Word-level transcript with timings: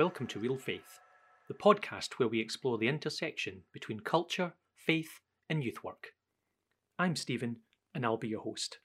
Welcome 0.00 0.28
to 0.28 0.38
Reel 0.38 0.56
Faith, 0.56 0.98
the 1.46 1.52
podcast 1.52 2.14
where 2.14 2.28
we 2.30 2.40
explore 2.40 2.78
the 2.78 2.88
intersection 2.88 3.64
between 3.70 4.00
culture, 4.00 4.54
faith, 4.74 5.20
and 5.50 5.62
youth 5.62 5.84
work. 5.84 6.12
I'm 6.98 7.14
Steven, 7.14 7.56
and 7.94 8.06
I'll 8.06 8.16
be 8.16 8.28
your 8.28 8.40
host. 8.40 8.78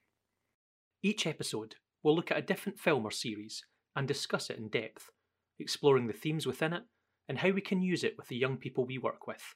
Each 1.01 1.25
episode, 1.25 1.75
we'll 2.03 2.17
look 2.17 2.31
at 2.31 2.37
a 2.37 2.41
different 2.41 2.79
film 2.79 3.05
or 3.05 3.11
series 3.11 3.63
and 3.95 4.09
discuss 4.09 4.49
it 4.49 4.57
in 4.57 4.67
depth, 4.67 5.09
exploring 5.57 6.07
the 6.07 6.11
themes 6.11 6.45
within 6.45 6.73
it 6.73 6.83
and 7.29 7.37
how 7.37 7.51
we 7.51 7.61
can 7.61 7.81
use 7.81 8.03
it 8.03 8.17
with 8.17 8.27
the 8.27 8.35
young 8.35 8.57
people 8.57 8.85
we 8.85 8.97
work 8.97 9.25
with. 9.25 9.55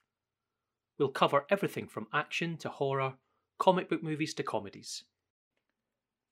We'll 0.98 1.10
cover 1.10 1.46
everything 1.50 1.90
from 1.90 2.08
action 2.14 2.56
to 2.60 2.70
horror, 2.70 3.16
comic 3.58 3.90
book 3.90 4.02
movies 4.02 4.34
to 4.36 4.44
comedies. 4.44 5.04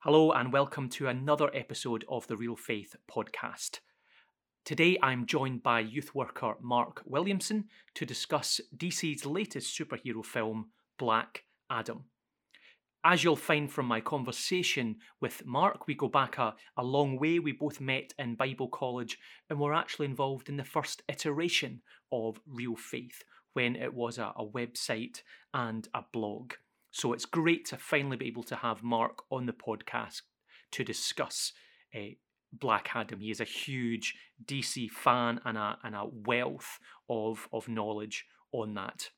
Hello, 0.03 0.31
and 0.31 0.53
welcome 0.53 0.87
to 0.91 1.09
another 1.09 1.53
episode 1.53 2.05
of 2.07 2.27
the 2.27 2.37
Reel 2.37 2.55
Faith 2.55 2.95
podcast. 3.11 3.79
Today 4.67 4.97
I'm 5.01 5.25
joined 5.25 5.63
by 5.63 5.79
youth 5.79 6.13
worker 6.13 6.55
Marc 6.59 7.01
Williamson 7.05 7.69
to 7.95 8.05
discuss 8.05 8.59
DC's 8.75 9.25
latest 9.25 9.79
superhero 9.79 10.25
film, 10.25 10.71
Black 10.99 11.45
Adam. 11.71 12.03
As 13.01 13.23
you'll 13.23 13.37
find 13.37 13.71
from 13.71 13.85
my 13.85 14.01
conversation 14.01 14.97
with 15.21 15.45
Marc, 15.45 15.87
we 15.87 15.95
go 15.95 16.09
back 16.09 16.37
a, 16.37 16.53
a 16.75 16.83
long 16.83 17.17
way. 17.17 17.39
We 17.39 17.53
both 17.53 17.79
met 17.79 18.13
in 18.19 18.35
Bible 18.35 18.67
college 18.67 19.17
and 19.49 19.57
were 19.57 19.73
actually 19.73 20.07
involved 20.07 20.49
in 20.49 20.57
the 20.57 20.65
first 20.65 21.01
iteration 21.07 21.81
of 22.11 22.41
Reel 22.45 22.75
Faith 22.75 23.23
when 23.53 23.73
it 23.77 23.93
was 23.93 24.17
a, 24.17 24.33
a 24.35 24.45
website 24.45 25.21
and 25.53 25.87
a 25.93 26.03
blog. 26.11 26.55
So 26.91 27.13
it's 27.13 27.23
great 27.23 27.63
to 27.67 27.77
finally 27.77 28.17
be 28.17 28.27
able 28.27 28.43
to 28.43 28.57
have 28.57 28.83
Marc 28.83 29.19
on 29.31 29.45
the 29.45 29.53
podcast 29.53 30.23
to 30.71 30.83
discuss 30.83 31.53
uh, 31.95 32.15
Black 32.53 32.89
Adam. 32.93 33.19
He 33.19 33.31
is 33.31 33.41
a 33.41 33.45
huge 33.45 34.15
DC 34.45 34.89
fan 34.89 35.39
and 35.45 35.57
a, 35.57 35.77
and 35.83 35.95
a 35.95 36.05
wealth 36.05 36.79
of, 37.09 37.47
of 37.51 37.67
knowledge 37.67 38.25
on 38.51 38.73
that. 38.75 39.09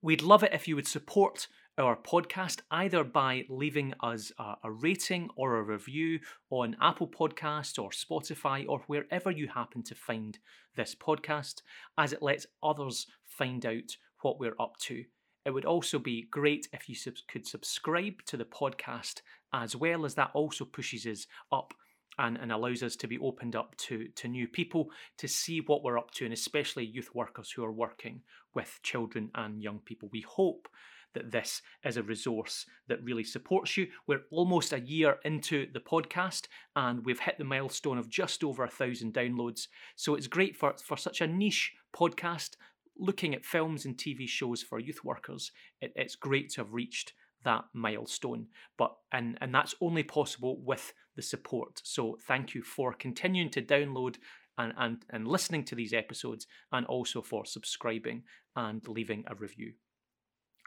We'd 0.00 0.22
love 0.22 0.42
it 0.42 0.52
if 0.52 0.66
you 0.66 0.76
would 0.76 0.88
support 0.88 1.46
our 1.78 1.96
podcast 1.96 2.60
either 2.70 3.02
by 3.02 3.44
leaving 3.48 3.94
us 4.00 4.30
a, 4.38 4.54
a, 4.64 4.70
rating 4.70 5.30
or 5.36 5.56
a 5.56 5.62
review 5.62 6.20
on 6.50 6.76
Apple 6.82 7.08
Podcasts 7.08 7.82
or 7.82 7.90
Spotify 7.90 8.66
or 8.68 8.82
wherever 8.88 9.30
you 9.30 9.48
happen 9.48 9.82
to 9.84 9.94
find 9.94 10.38
this 10.76 10.94
podcast, 10.94 11.62
as 11.96 12.12
it 12.12 12.22
lets 12.22 12.46
others 12.62 13.06
find 13.24 13.64
out 13.64 13.96
what 14.20 14.38
we're 14.38 14.60
up 14.60 14.76
to. 14.80 15.04
It 15.44 15.50
would 15.50 15.64
also 15.64 15.98
be 15.98 16.26
great 16.30 16.68
if 16.72 16.88
you 16.88 16.94
sub- 16.94 17.14
could 17.28 17.46
subscribe 17.46 18.22
to 18.26 18.36
the 18.36 18.44
podcast 18.44 19.22
as 19.52 19.74
well, 19.74 20.04
as 20.04 20.14
that 20.14 20.30
also 20.34 20.64
pushes 20.64 21.06
us 21.06 21.26
up 21.50 21.74
and, 22.18 22.36
and 22.36 22.52
allows 22.52 22.82
us 22.82 22.96
to 22.96 23.06
be 23.06 23.18
opened 23.18 23.56
up 23.56 23.76
to, 23.76 24.08
to 24.16 24.28
new 24.28 24.46
people 24.46 24.90
to 25.18 25.28
see 25.28 25.60
what 25.60 25.82
we're 25.82 25.98
up 25.98 26.10
to, 26.12 26.24
and 26.24 26.34
especially 26.34 26.84
youth 26.84 27.10
workers 27.14 27.50
who 27.50 27.64
are 27.64 27.72
working 27.72 28.20
with 28.54 28.80
children 28.82 29.30
and 29.34 29.62
young 29.62 29.80
people. 29.80 30.08
We 30.12 30.22
hope 30.22 30.68
that 31.14 31.30
this 31.30 31.60
is 31.84 31.96
a 31.96 32.02
resource 32.02 32.64
that 32.88 33.02
really 33.02 33.24
supports 33.24 33.76
you. 33.76 33.86
We're 34.06 34.22
almost 34.30 34.72
a 34.72 34.80
year 34.80 35.18
into 35.24 35.66
the 35.72 35.80
podcast 35.80 36.46
and 36.74 37.04
we've 37.04 37.20
hit 37.20 37.36
the 37.38 37.44
milestone 37.44 37.98
of 37.98 38.08
just 38.08 38.42
over 38.42 38.64
a 38.64 38.68
thousand 38.68 39.12
downloads. 39.12 39.68
So 39.96 40.14
it's 40.14 40.26
great 40.26 40.56
for, 40.56 40.74
for 40.82 40.96
such 40.96 41.20
a 41.20 41.26
niche 41.26 41.72
podcast 41.94 42.56
looking 42.98 43.34
at 43.34 43.44
films 43.44 43.84
and 43.84 43.96
TV 43.96 44.28
shows 44.28 44.62
for 44.62 44.78
youth 44.78 45.04
workers, 45.04 45.50
it, 45.80 45.92
it's 45.96 46.14
great 46.14 46.50
to 46.50 46.60
have 46.60 46.72
reached 46.72 47.12
that 47.44 47.64
milestone. 47.74 48.46
But 48.76 48.96
and 49.12 49.38
and 49.40 49.54
that's 49.54 49.74
only 49.80 50.02
possible 50.02 50.60
with 50.64 50.92
the 51.16 51.22
support. 51.22 51.80
So 51.84 52.18
thank 52.26 52.54
you 52.54 52.62
for 52.62 52.92
continuing 52.92 53.50
to 53.50 53.62
download 53.62 54.16
and, 54.58 54.72
and, 54.76 55.04
and 55.10 55.26
listening 55.26 55.64
to 55.64 55.74
these 55.74 55.92
episodes 55.92 56.46
and 56.70 56.86
also 56.86 57.22
for 57.22 57.44
subscribing 57.44 58.22
and 58.56 58.86
leaving 58.88 59.24
a 59.26 59.34
review. 59.34 59.72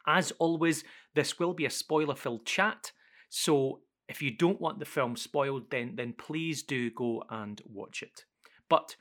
As 0.07 0.31
always, 0.39 0.83
this 1.13 1.39
will 1.39 1.53
be 1.53 1.65
a 1.65 1.69
spoiler 1.71 2.15
filled 2.15 2.45
chat. 2.45 2.91
So 3.29 3.81
if 4.07 4.21
you 4.21 4.31
don't 4.31 4.61
want 4.61 4.79
the 4.79 4.85
film 4.85 5.15
spoiled, 5.15 5.71
then, 5.71 5.95
then 5.95 6.13
please 6.17 6.61
do 6.61 6.91
go 6.91 7.23
and 7.29 7.61
watch 7.65 8.03
it. 8.03 8.25
But 8.69 8.95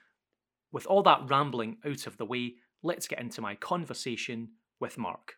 with 0.73 0.87
all 0.87 1.03
that 1.03 1.29
rambling 1.29 1.77
out 1.85 2.07
of 2.07 2.17
the 2.17 2.25
way, 2.25 2.55
let's 2.83 3.07
get 3.07 3.21
into 3.21 3.41
my 3.41 3.55
conversation 3.55 4.49
with 4.81 4.99
Marc. 4.99 5.35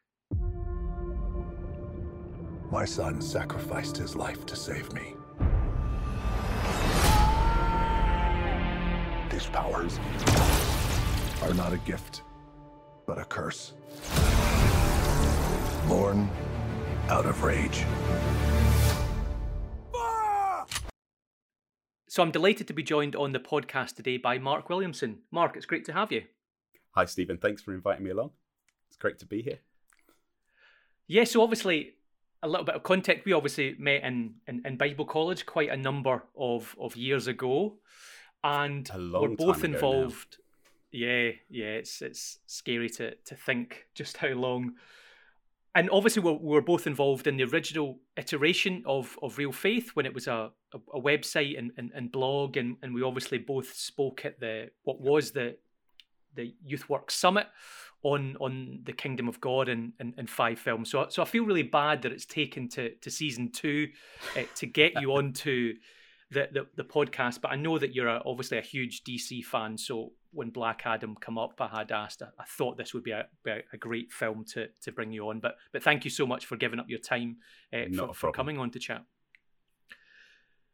My 2.71 2.85
son 2.85 3.21
sacrificed 3.21 3.97
his 3.97 4.17
life 4.17 4.45
to 4.47 4.57
save 4.57 4.93
me. 4.93 5.15
These 9.31 9.47
powers 9.47 10.01
are 11.43 11.55
not 11.55 11.73
a 11.73 11.81
gift, 11.85 12.23
but 13.07 13.19
a 13.19 13.25
curse. 13.25 13.73
Born 15.87 16.29
out 17.09 17.27
of 17.27 17.43
rage. 17.45 17.85
So 22.09 22.23
I'm 22.23 22.33
delighted 22.33 22.67
to 22.67 22.73
be 22.73 22.83
joined 22.83 23.15
on 23.15 23.33
the 23.33 23.39
podcast 23.39 23.95
today 23.95 24.17
by 24.17 24.39
Marc 24.39 24.71
Williamson. 24.71 25.19
Marc, 25.31 25.57
it's 25.57 25.67
great 25.67 25.85
to 25.85 25.93
have 25.93 26.11
you. 26.11 26.23
Hi, 26.93 27.05
Steven. 27.05 27.37
Thanks 27.37 27.63
for 27.63 27.75
inviting 27.75 28.05
me 28.05 28.11
along. 28.11 28.31
It's 28.89 28.97
great 28.97 29.19
to 29.19 29.27
be 29.27 29.43
here. 29.43 29.59
Yeah, 31.07 31.25
so 31.25 31.43
obviously, 31.43 31.96
a 32.43 32.49
little 32.49 32.65
bit 32.65 32.75
of 32.75 32.83
context. 32.83 33.25
We 33.25 33.33
obviously 33.33 33.77
met 33.79 34.03
in, 34.03 34.35
in, 34.47 34.63
in 34.65 34.77
Bible 34.77 35.05
college 35.05 35.47
quite 35.47 35.71
a 35.71 35.77
number 35.77 36.23
of, 36.37 36.75
of 36.81 36.97
years 36.97 37.27
ago, 37.27 37.79
and 38.45 38.91
we're 38.95 39.37
both 39.37 39.65
involved. 39.65 40.39
Now. 40.39 40.43
Yeah, 40.93 41.31
yeah, 41.51 41.67
it's 41.67 42.01
it's 42.01 42.39
scary 42.47 42.89
to 42.91 43.15
to 43.15 43.35
think 43.35 43.87
just 43.95 44.17
how 44.19 44.29
long. 44.29 44.75
And 45.75 45.91
obviously, 45.91 46.23
we're, 46.23 46.39
we're 46.41 46.63
both 46.63 46.87
involved 46.87 47.27
in 47.27 47.37
the 47.37 47.45
original 47.45 47.99
iteration 48.17 48.83
of, 48.87 49.19
of 49.21 49.37
Reel 49.37 49.53
Faith 49.53 49.91
when 49.91 50.07
it 50.07 50.15
was 50.15 50.27
a, 50.27 50.51
a, 50.73 50.79
a 50.95 51.01
website 51.03 51.59
and, 51.59 51.71
and, 51.77 51.91
and 51.95 52.11
blog, 52.11 52.57
and, 52.57 52.77
and 52.83 52.95
we 52.95 53.03
obviously 53.03 53.37
both 53.37 53.75
spoke 53.75 54.25
at 54.25 54.41
the 54.41 54.71
what 54.85 55.03
was 55.03 55.33
the 55.33 55.59
the 56.35 56.55
Youth 56.65 56.89
Work 56.89 57.11
Summit 57.11 57.47
on 58.07 58.37
on 58.41 58.81
the 58.85 58.93
Kingdom 58.93 59.29
of 59.29 59.41
God 59.41 59.69
and 59.69 59.93
and, 59.99 60.15
and 60.17 60.31
five 60.31 60.59
films. 60.59 60.91
So 60.91 61.07
so 61.09 61.23
I 61.23 61.25
feel 61.25 61.45
really 61.45 61.65
bad 61.65 62.03
that 62.03 62.13
it's 62.13 62.25
taken 62.25 62.69
to 62.71 62.95
to 62.95 63.11
season 63.11 63.51
two 63.51 63.89
uh, 64.37 64.43
to 64.57 64.67
get 64.67 65.01
you 65.01 65.13
onto 65.19 65.75
the, 66.31 66.49
the 66.53 66.67
the 66.77 66.85
podcast. 66.85 67.41
But 67.41 67.51
I 67.51 67.57
know 67.57 67.79
that 67.79 67.95
you're 67.95 68.09
a, 68.09 68.23
obviously 68.25 68.59
a 68.59 68.63
huge 68.63 69.03
DC 69.03 69.45
fan. 69.45 69.77
So 69.77 70.13
when 70.31 70.51
Black 70.51 70.83
Adam 70.85 71.17
come 71.21 71.37
up, 71.37 71.61
I 71.61 71.67
had 71.67 71.91
asked. 71.91 72.23
I, 72.23 72.27
I 72.39 72.45
thought 72.45 72.77
this 72.77 72.95
would 72.95 73.03
be 73.03 73.11
a, 73.11 73.27
be 73.43 73.51
a 73.73 73.77
great 73.77 74.13
film 74.13 74.45
to 74.53 74.69
to 74.83 74.93
bring 74.93 75.13
you 75.13 75.29
on. 75.29 75.41
But 75.41 75.57
but 75.73 75.83
thank 75.83 76.05
you 76.05 76.11
so 76.11 76.27
much 76.27 76.47
for 76.47 76.57
giving 76.57 76.79
up 76.79 76.89
your 76.89 77.01
time 77.01 77.39
uh, 77.73 77.87
for, 77.97 78.15
for 78.15 78.33
coming 78.33 78.59
on 78.59 78.71
to 78.71 78.79
chat. 78.79 79.03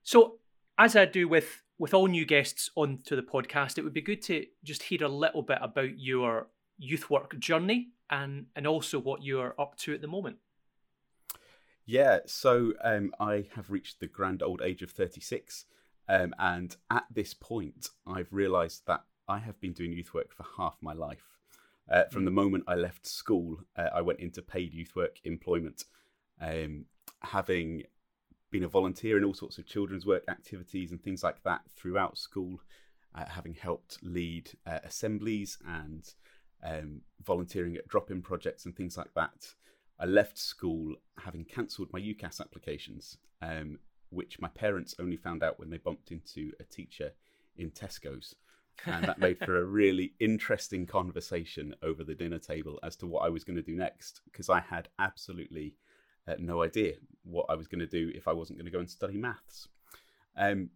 So 0.02 0.38
as 0.78 0.96
I 0.96 1.06
do 1.06 1.28
with 1.28 1.62
with 1.78 1.94
all 1.94 2.08
new 2.08 2.26
guests 2.26 2.70
onto 2.76 3.16
the 3.16 3.22
podcast, 3.22 3.78
it 3.78 3.82
would 3.82 3.94
be 3.94 4.02
good 4.02 4.22
to 4.22 4.44
just 4.62 4.82
hear 4.82 5.02
a 5.02 5.08
little 5.08 5.42
bit 5.42 5.58
about 5.62 5.98
your 5.98 6.48
youth 6.82 7.08
work 7.08 7.38
journey 7.38 7.88
and 8.10 8.46
and 8.56 8.66
also 8.66 8.98
what 8.98 9.22
you're 9.22 9.54
up 9.58 9.76
to 9.78 9.94
at 9.94 10.00
the 10.00 10.08
moment. 10.08 10.36
Yeah, 11.86 12.20
so 12.26 12.74
um, 12.84 13.12
I 13.18 13.48
have 13.54 13.70
reached 13.70 14.00
the 14.00 14.06
grand 14.06 14.42
old 14.42 14.62
age 14.62 14.82
of 14.82 14.90
36, 14.92 15.64
um, 16.08 16.32
and 16.38 16.76
at 16.90 17.04
this 17.12 17.34
point, 17.34 17.88
I've 18.06 18.32
realised 18.32 18.82
that 18.86 19.02
I 19.28 19.38
have 19.40 19.60
been 19.60 19.72
doing 19.72 19.92
youth 19.92 20.14
work 20.14 20.32
for 20.32 20.46
half 20.56 20.76
my 20.80 20.92
life. 20.92 21.24
Uh, 21.90 22.04
from 22.04 22.24
the 22.24 22.30
moment 22.30 22.64
I 22.68 22.76
left 22.76 23.04
school, 23.04 23.64
uh, 23.76 23.88
I 23.92 24.00
went 24.00 24.20
into 24.20 24.42
paid 24.42 24.72
youth 24.72 24.94
work 24.94 25.18
employment, 25.24 25.84
um, 26.40 26.84
having 27.20 27.82
been 28.52 28.62
a 28.62 28.68
volunteer 28.68 29.18
in 29.18 29.24
all 29.24 29.34
sorts 29.34 29.58
of 29.58 29.66
children's 29.66 30.06
work 30.06 30.22
activities 30.28 30.92
and 30.92 31.02
things 31.02 31.24
like 31.24 31.42
that 31.42 31.62
throughout 31.74 32.16
school, 32.16 32.60
uh, 33.14 33.24
having 33.24 33.54
helped 33.54 33.98
lead 34.02 34.52
uh, 34.66 34.78
assemblies 34.84 35.58
and 35.66 36.14
um, 36.62 37.00
volunteering 37.24 37.76
at 37.76 37.88
drop 37.88 38.10
in 38.10 38.22
projects 38.22 38.64
and 38.64 38.76
things 38.76 38.96
like 38.96 39.12
that. 39.14 39.54
I 39.98 40.06
left 40.06 40.38
school 40.38 40.94
having 41.18 41.44
cancelled 41.44 41.92
my 41.92 42.00
UCAS 42.00 42.40
applications, 42.40 43.18
um, 43.40 43.78
which 44.10 44.40
my 44.40 44.48
parents 44.48 44.94
only 44.98 45.16
found 45.16 45.42
out 45.42 45.58
when 45.58 45.70
they 45.70 45.78
bumped 45.78 46.10
into 46.10 46.52
a 46.60 46.64
teacher 46.64 47.12
in 47.56 47.70
Tesco's. 47.70 48.34
and 48.86 49.04
that 49.04 49.18
made 49.18 49.38
for 49.38 49.58
a 49.58 49.64
really 49.80 50.14
interesting 50.18 50.86
conversation 50.86 51.74
over 51.82 52.02
the 52.02 52.14
dinner 52.14 52.38
table 52.38 52.78
as 52.82 52.96
to 52.96 53.06
what 53.06 53.24
I 53.24 53.28
was 53.28 53.44
going 53.44 53.56
to 53.56 53.62
do 53.62 53.76
next 53.76 54.22
because 54.24 54.48
I 54.48 54.60
had 54.60 54.88
absolutely 54.98 55.74
uh, 56.26 56.34
no 56.38 56.62
idea 56.62 56.94
what 57.22 57.46
I 57.48 57.54
was 57.54 57.68
going 57.68 57.80
to 57.80 57.86
do 57.86 58.10
if 58.14 58.26
I 58.26 58.32
wasn't 58.32 58.58
going 58.58 58.66
to 58.66 58.72
go 58.72 58.78
and 58.78 58.90
study 58.90 59.16
maths. 59.16 59.68
Um, 60.36 60.70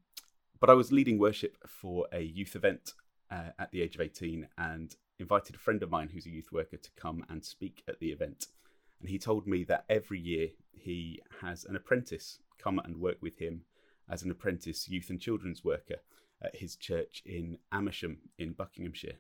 but 0.60 0.70
I 0.70 0.74
was 0.74 0.92
leading 0.92 1.18
worship 1.18 1.56
for 1.66 2.06
a 2.12 2.20
youth 2.20 2.56
event 2.56 2.92
uh, 3.30 3.50
at 3.58 3.70
the 3.72 3.82
age 3.82 3.94
of 3.94 4.00
18 4.00 4.46
and 4.58 4.94
invited 5.18 5.54
a 5.54 5.58
friend 5.58 5.82
of 5.82 5.90
mine 5.90 6.10
who's 6.12 6.26
a 6.26 6.30
youth 6.30 6.52
worker 6.52 6.76
to 6.76 6.90
come 6.96 7.24
and 7.28 7.44
speak 7.44 7.82
at 7.88 7.98
the 8.00 8.10
event. 8.10 8.46
And 9.00 9.08
he 9.08 9.18
told 9.18 9.46
me 9.46 9.64
that 9.64 9.84
every 9.88 10.18
year 10.18 10.48
he 10.72 11.20
has 11.42 11.64
an 11.64 11.76
apprentice 11.76 12.38
come 12.58 12.78
and 12.78 12.96
work 12.96 13.18
with 13.20 13.38
him 13.38 13.62
as 14.08 14.22
an 14.22 14.30
apprentice 14.30 14.88
youth 14.88 15.10
and 15.10 15.20
children's 15.20 15.64
worker. 15.64 15.96
at 16.42 16.56
his 16.56 16.76
church 16.76 17.22
in 17.24 17.58
Amersham 17.72 18.18
in 18.38 18.52
Buckinghamshire. 18.52 19.16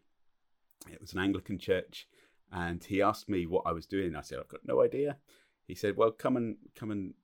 It 0.92 1.00
was 1.00 1.12
an 1.14 1.18
Anglican 1.18 1.58
church, 1.58 2.06
and 2.52 2.82
he 2.84 3.02
asked 3.02 3.28
me 3.28 3.46
what 3.46 3.64
I 3.66 3.72
was 3.72 3.86
doing. 3.86 4.14
I 4.14 4.20
said, 4.20 4.38
I've 4.38 4.48
got 4.48 4.66
no 4.66 4.82
idea. 4.82 5.16
He 5.66 5.74
said, 5.74 5.96
Well, 5.96 6.10
come 6.10 6.36
and 6.36 6.56
come 6.74 6.90
and 6.90 7.14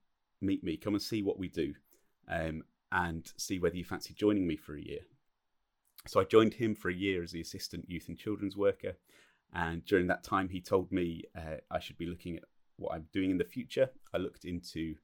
meet 0.41 0.63
me. 0.63 0.77
Come 0.77 0.95
and 0.95 1.01
see 1.01 1.21
what 1.21 1.39
we 1.39 1.47
do, 1.47 1.75
um, 2.27 2.63
and 2.91 3.31
see 3.37 3.59
whether 3.59 3.77
you 3.77 3.85
fancy 3.85 4.13
joining 4.13 4.47
me 4.47 4.55
for 4.55 4.75
a 4.75 4.81
year. 4.81 5.01
So 6.07 6.19
I 6.19 6.25
joined 6.25 6.53
him 6.53 6.75
for 6.75 6.89
a 6.89 6.93
year 6.93 7.23
as 7.23 7.31
the 7.31 7.41
assistant 7.41 7.89
youth 7.89 8.09
and 8.09 8.17
children's 8.17 8.57
worker. 8.57 8.93
And 9.53 9.85
during 9.85 10.07
that 10.07 10.23
time, 10.23 10.49
he 10.49 10.59
told 10.59 10.91
me 10.91 11.23
uh, 11.37 11.57
I 11.71 11.79
should 11.79 11.97
be 11.97 12.07
looking 12.07 12.37
at 12.37 12.43
what 12.77 12.93
I'm 12.93 13.07
doing 13.13 13.31
in 13.31 13.37
the 13.37 13.43
future. 13.43 13.89
I 14.13 14.17
looked 14.17 14.45
into 14.45 14.95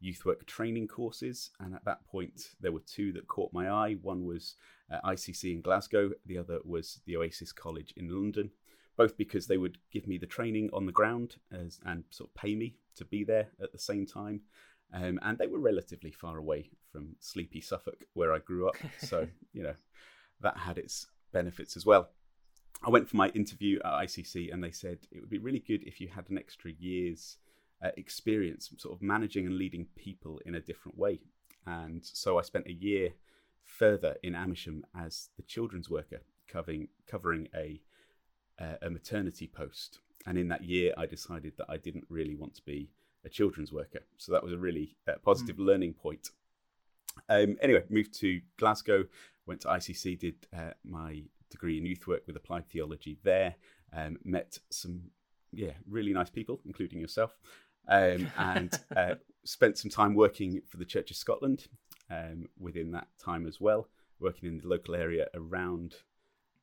youth 0.00 0.24
work 0.24 0.44
training 0.46 0.88
courses, 0.88 1.50
and 1.60 1.74
at 1.74 1.84
that 1.84 2.04
point, 2.06 2.48
there 2.60 2.72
were 2.72 2.80
two 2.80 3.12
that 3.12 3.28
caught 3.28 3.52
my 3.52 3.70
eye. 3.70 3.96
One 4.02 4.24
was 4.24 4.56
uh, 4.92 4.98
ICC 5.08 5.52
in 5.52 5.62
Glasgow, 5.62 6.10
the 6.26 6.38
other 6.38 6.58
was 6.64 7.00
the 7.06 7.16
Oasis 7.16 7.52
College 7.52 7.94
in 7.96 8.08
London. 8.08 8.50
Both 8.96 9.16
because 9.16 9.46
they 9.46 9.56
would 9.56 9.78
give 9.90 10.06
me 10.06 10.18
the 10.18 10.26
training 10.26 10.68
on 10.74 10.84
the 10.84 10.92
ground 10.92 11.36
as, 11.50 11.80
and 11.86 12.04
sort 12.10 12.28
of 12.28 12.34
pay 12.34 12.54
me 12.54 12.76
to 12.96 13.06
be 13.06 13.24
there 13.24 13.48
at 13.62 13.72
the 13.72 13.78
same 13.78 14.04
time. 14.04 14.42
Um, 14.92 15.18
and 15.22 15.38
they 15.38 15.46
were 15.46 15.60
relatively 15.60 16.10
far 16.10 16.36
away 16.36 16.68
from 16.90 17.16
sleepy 17.18 17.62
Suffolk, 17.62 18.04
where 18.12 18.34
I 18.34 18.38
grew 18.40 18.68
up. 18.68 18.76
So, 18.98 19.26
you 19.54 19.62
know, 19.62 19.74
that 20.42 20.58
had 20.58 20.78
its 20.78 21.06
benefits 21.32 21.76
as 21.76 21.86
well. 21.86 22.10
I 22.84 22.90
went 22.90 23.08
for 23.08 23.16
my 23.16 23.28
interview 23.28 23.78
at 23.84 23.92
ICC 23.92 24.52
and 24.52 24.62
they 24.62 24.72
said 24.72 24.98
it 25.10 25.20
would 25.20 25.30
be 25.30 25.38
really 25.38 25.60
good 25.60 25.82
if 25.84 26.00
you 26.00 26.08
had 26.08 26.28
an 26.30 26.38
extra 26.38 26.72
year's 26.78 27.38
uh, 27.82 27.90
experience 27.96 28.70
sort 28.76 28.94
of 28.94 29.02
managing 29.02 29.46
and 29.46 29.56
leading 29.56 29.86
people 29.96 30.40
in 30.44 30.54
a 30.54 30.60
different 30.60 30.98
way. 30.98 31.20
And 31.66 32.04
so 32.04 32.38
I 32.38 32.42
spent 32.42 32.66
a 32.66 32.72
year 32.72 33.10
further 33.64 34.16
in 34.22 34.34
Amersham 34.34 34.84
as 34.98 35.28
the 35.36 35.42
children's 35.42 35.88
worker, 35.88 36.22
covering, 36.48 36.88
covering 37.06 37.48
a, 37.54 37.80
uh, 38.60 38.76
a 38.82 38.90
maternity 38.90 39.46
post. 39.46 40.00
And 40.26 40.36
in 40.36 40.48
that 40.48 40.64
year, 40.64 40.92
I 40.96 41.06
decided 41.06 41.54
that 41.58 41.66
I 41.68 41.76
didn't 41.76 42.04
really 42.08 42.34
want 42.34 42.54
to 42.56 42.62
be 42.62 42.90
a 43.24 43.28
children's 43.28 43.72
worker. 43.72 44.00
So 44.16 44.32
that 44.32 44.42
was 44.42 44.52
a 44.52 44.58
really 44.58 44.96
uh, 45.08 45.14
positive 45.24 45.56
mm. 45.56 45.66
learning 45.66 45.94
point. 45.94 46.30
Um, 47.28 47.56
anyway, 47.60 47.84
moved 47.88 48.14
to 48.20 48.40
Glasgow, 48.58 49.04
went 49.46 49.60
to 49.62 49.68
ICC, 49.68 50.18
did 50.18 50.34
uh, 50.56 50.72
my 50.84 51.22
degree 51.50 51.78
in 51.78 51.86
youth 51.86 52.06
work 52.06 52.22
with 52.26 52.36
applied 52.36 52.68
theology 52.68 53.18
there. 53.22 53.54
Um, 53.94 54.16
met 54.24 54.58
some 54.70 55.02
yeah 55.52 55.72
really 55.88 56.12
nice 56.12 56.30
people, 56.30 56.60
including 56.64 57.00
yourself, 57.00 57.36
um, 57.88 58.26
and 58.38 58.78
uh, 58.96 59.14
spent 59.44 59.78
some 59.78 59.90
time 59.90 60.14
working 60.14 60.62
for 60.68 60.78
the 60.78 60.84
Church 60.84 61.10
of 61.10 61.16
Scotland 61.16 61.66
um, 62.10 62.48
within 62.58 62.90
that 62.92 63.08
time 63.22 63.46
as 63.46 63.60
well, 63.60 63.88
working 64.20 64.48
in 64.48 64.58
the 64.58 64.68
local 64.68 64.94
area 64.94 65.26
around 65.34 65.94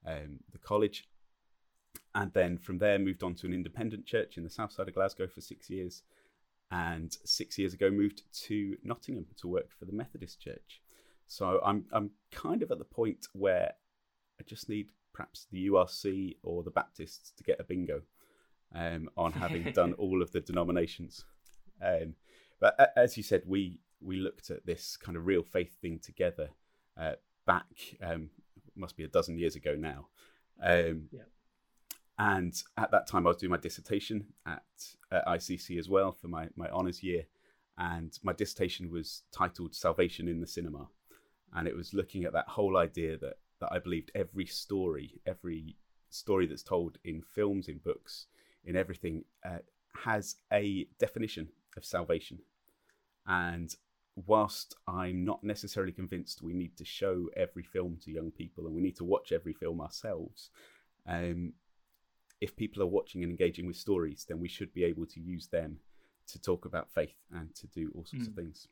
um, 0.05 0.39
the 0.51 0.59
college. 0.59 1.07
And 2.15 2.33
then 2.33 2.57
from 2.57 2.79
there, 2.79 2.99
moved 2.99 3.23
on 3.23 3.35
to 3.35 3.47
an 3.47 3.53
independent 3.53 4.05
church 4.05 4.37
in 4.37 4.43
the 4.43 4.49
south 4.49 4.71
side 4.71 4.87
of 4.87 4.95
Glasgow 4.95 5.27
for 5.27 5.41
six 5.41 5.69
years. 5.69 6.03
And 6.71 7.15
six 7.25 7.57
years 7.57 7.73
ago, 7.73 7.89
moved 7.89 8.23
to 8.45 8.77
Nottingham 8.83 9.25
to 9.37 9.47
work 9.47 9.69
for 9.77 9.85
the 9.85 9.91
Methodist 9.91 10.39
Church. 10.39 10.81
So 11.29 11.61
I'm 11.63 11.85
I'm 11.93 12.09
kind 12.31 12.63
of 12.63 12.71
at 12.71 12.79
the 12.79 12.83
point 12.83 13.27
where 13.33 13.71
I 14.39 14.43
just 14.43 14.67
need 14.67 14.89
perhaps 15.13 15.47
the 15.51 15.67
URC 15.67 16.37
or 16.43 16.63
the 16.63 16.71
Baptists 16.71 17.31
to 17.37 17.43
get 17.43 17.59
a 17.59 17.63
bingo 17.63 18.01
um, 18.73 19.09
on 19.15 19.31
having 19.31 19.71
done 19.73 19.93
all 19.93 20.21
of 20.21 20.31
the 20.31 20.41
denominations. 20.41 21.23
Um, 21.81 22.15
but 22.59 22.91
as 22.97 23.15
you 23.15 23.23
said, 23.23 23.43
we 23.45 23.79
we 24.01 24.17
looked 24.17 24.49
at 24.49 24.65
this 24.65 24.97
kind 24.97 25.15
of 25.17 25.27
real 25.27 25.43
faith 25.43 25.79
thing 25.79 25.99
together 25.99 26.49
uh, 26.99 27.13
back 27.45 27.97
um, 28.03 28.31
must 28.75 28.97
be 28.97 29.03
a 29.03 29.07
dozen 29.07 29.37
years 29.37 29.55
ago 29.55 29.75
now. 29.77 30.07
Um, 30.61 31.09
yeah. 31.11 31.21
And 32.17 32.53
at 32.75 32.91
that 32.91 33.07
time, 33.07 33.25
I 33.25 33.29
was 33.29 33.37
doing 33.37 33.51
my 33.51 33.57
dissertation 33.57 34.25
at, 34.45 34.63
at 35.11 35.25
ICC 35.25 35.79
as 35.79 35.87
well 35.87 36.11
for 36.11 36.27
my, 36.27 36.49
my 36.55 36.69
honours 36.69 37.01
year. 37.01 37.23
And 37.77 38.17
my 38.23 38.33
dissertation 38.33 38.91
was 38.91 39.23
titled 39.31 39.73
Salvation 39.73 40.27
in 40.27 40.41
the 40.41 40.47
Cinema. 40.47 40.89
And 41.53 41.67
it 41.67 41.75
was 41.75 41.93
looking 41.93 42.25
at 42.25 42.33
that 42.33 42.47
whole 42.47 42.77
idea 42.77 43.17
that 43.17 43.37
that 43.59 43.69
I 43.71 43.79
believed 43.79 44.11
every 44.15 44.45
story, 44.45 45.19
every 45.25 45.75
story 46.09 46.47
that's 46.47 46.63
told 46.63 46.97
in 47.03 47.21
films, 47.21 47.67
in 47.67 47.79
books, 47.79 48.27
in 48.63 48.75
everything, 48.75 49.25
uh, 49.45 49.59
has 49.93 50.37
a 50.53 50.87
definition 50.97 51.49
of 51.75 51.85
salvation. 51.85 52.39
And 53.27 53.75
whilst 54.25 54.75
I'm 54.87 55.23
not 55.23 55.43
necessarily 55.43 55.91
convinced 55.91 56.41
we 56.41 56.53
need 56.53 56.77
to 56.77 56.85
show 56.85 57.29
every 57.35 57.63
film 57.63 57.97
to 58.03 58.11
young 58.11 58.31
people 58.31 58.65
and 58.65 58.75
we 58.75 58.81
need 58.81 58.97
to 58.97 59.03
watch 59.03 59.31
every 59.31 59.53
film 59.53 59.81
ourselves, 59.81 60.49
um, 61.07 61.53
if 62.41 62.55
people 62.55 62.81
are 62.81 62.87
watching 62.87 63.23
and 63.23 63.31
engaging 63.31 63.67
with 63.67 63.75
stories, 63.75 64.25
then 64.27 64.39
we 64.39 64.47
should 64.47 64.73
be 64.73 64.83
able 64.83 65.05
to 65.05 65.19
use 65.19 65.47
them 65.47 65.79
to 66.27 66.39
talk 66.39 66.65
about 66.65 66.89
faith 66.93 67.15
and 67.33 67.53
to 67.55 67.67
do 67.67 67.91
all 67.95 68.05
sorts 68.05 68.25
mm. 68.25 68.29
of 68.29 68.33
hmm. 68.33 68.41
things. 68.41 68.67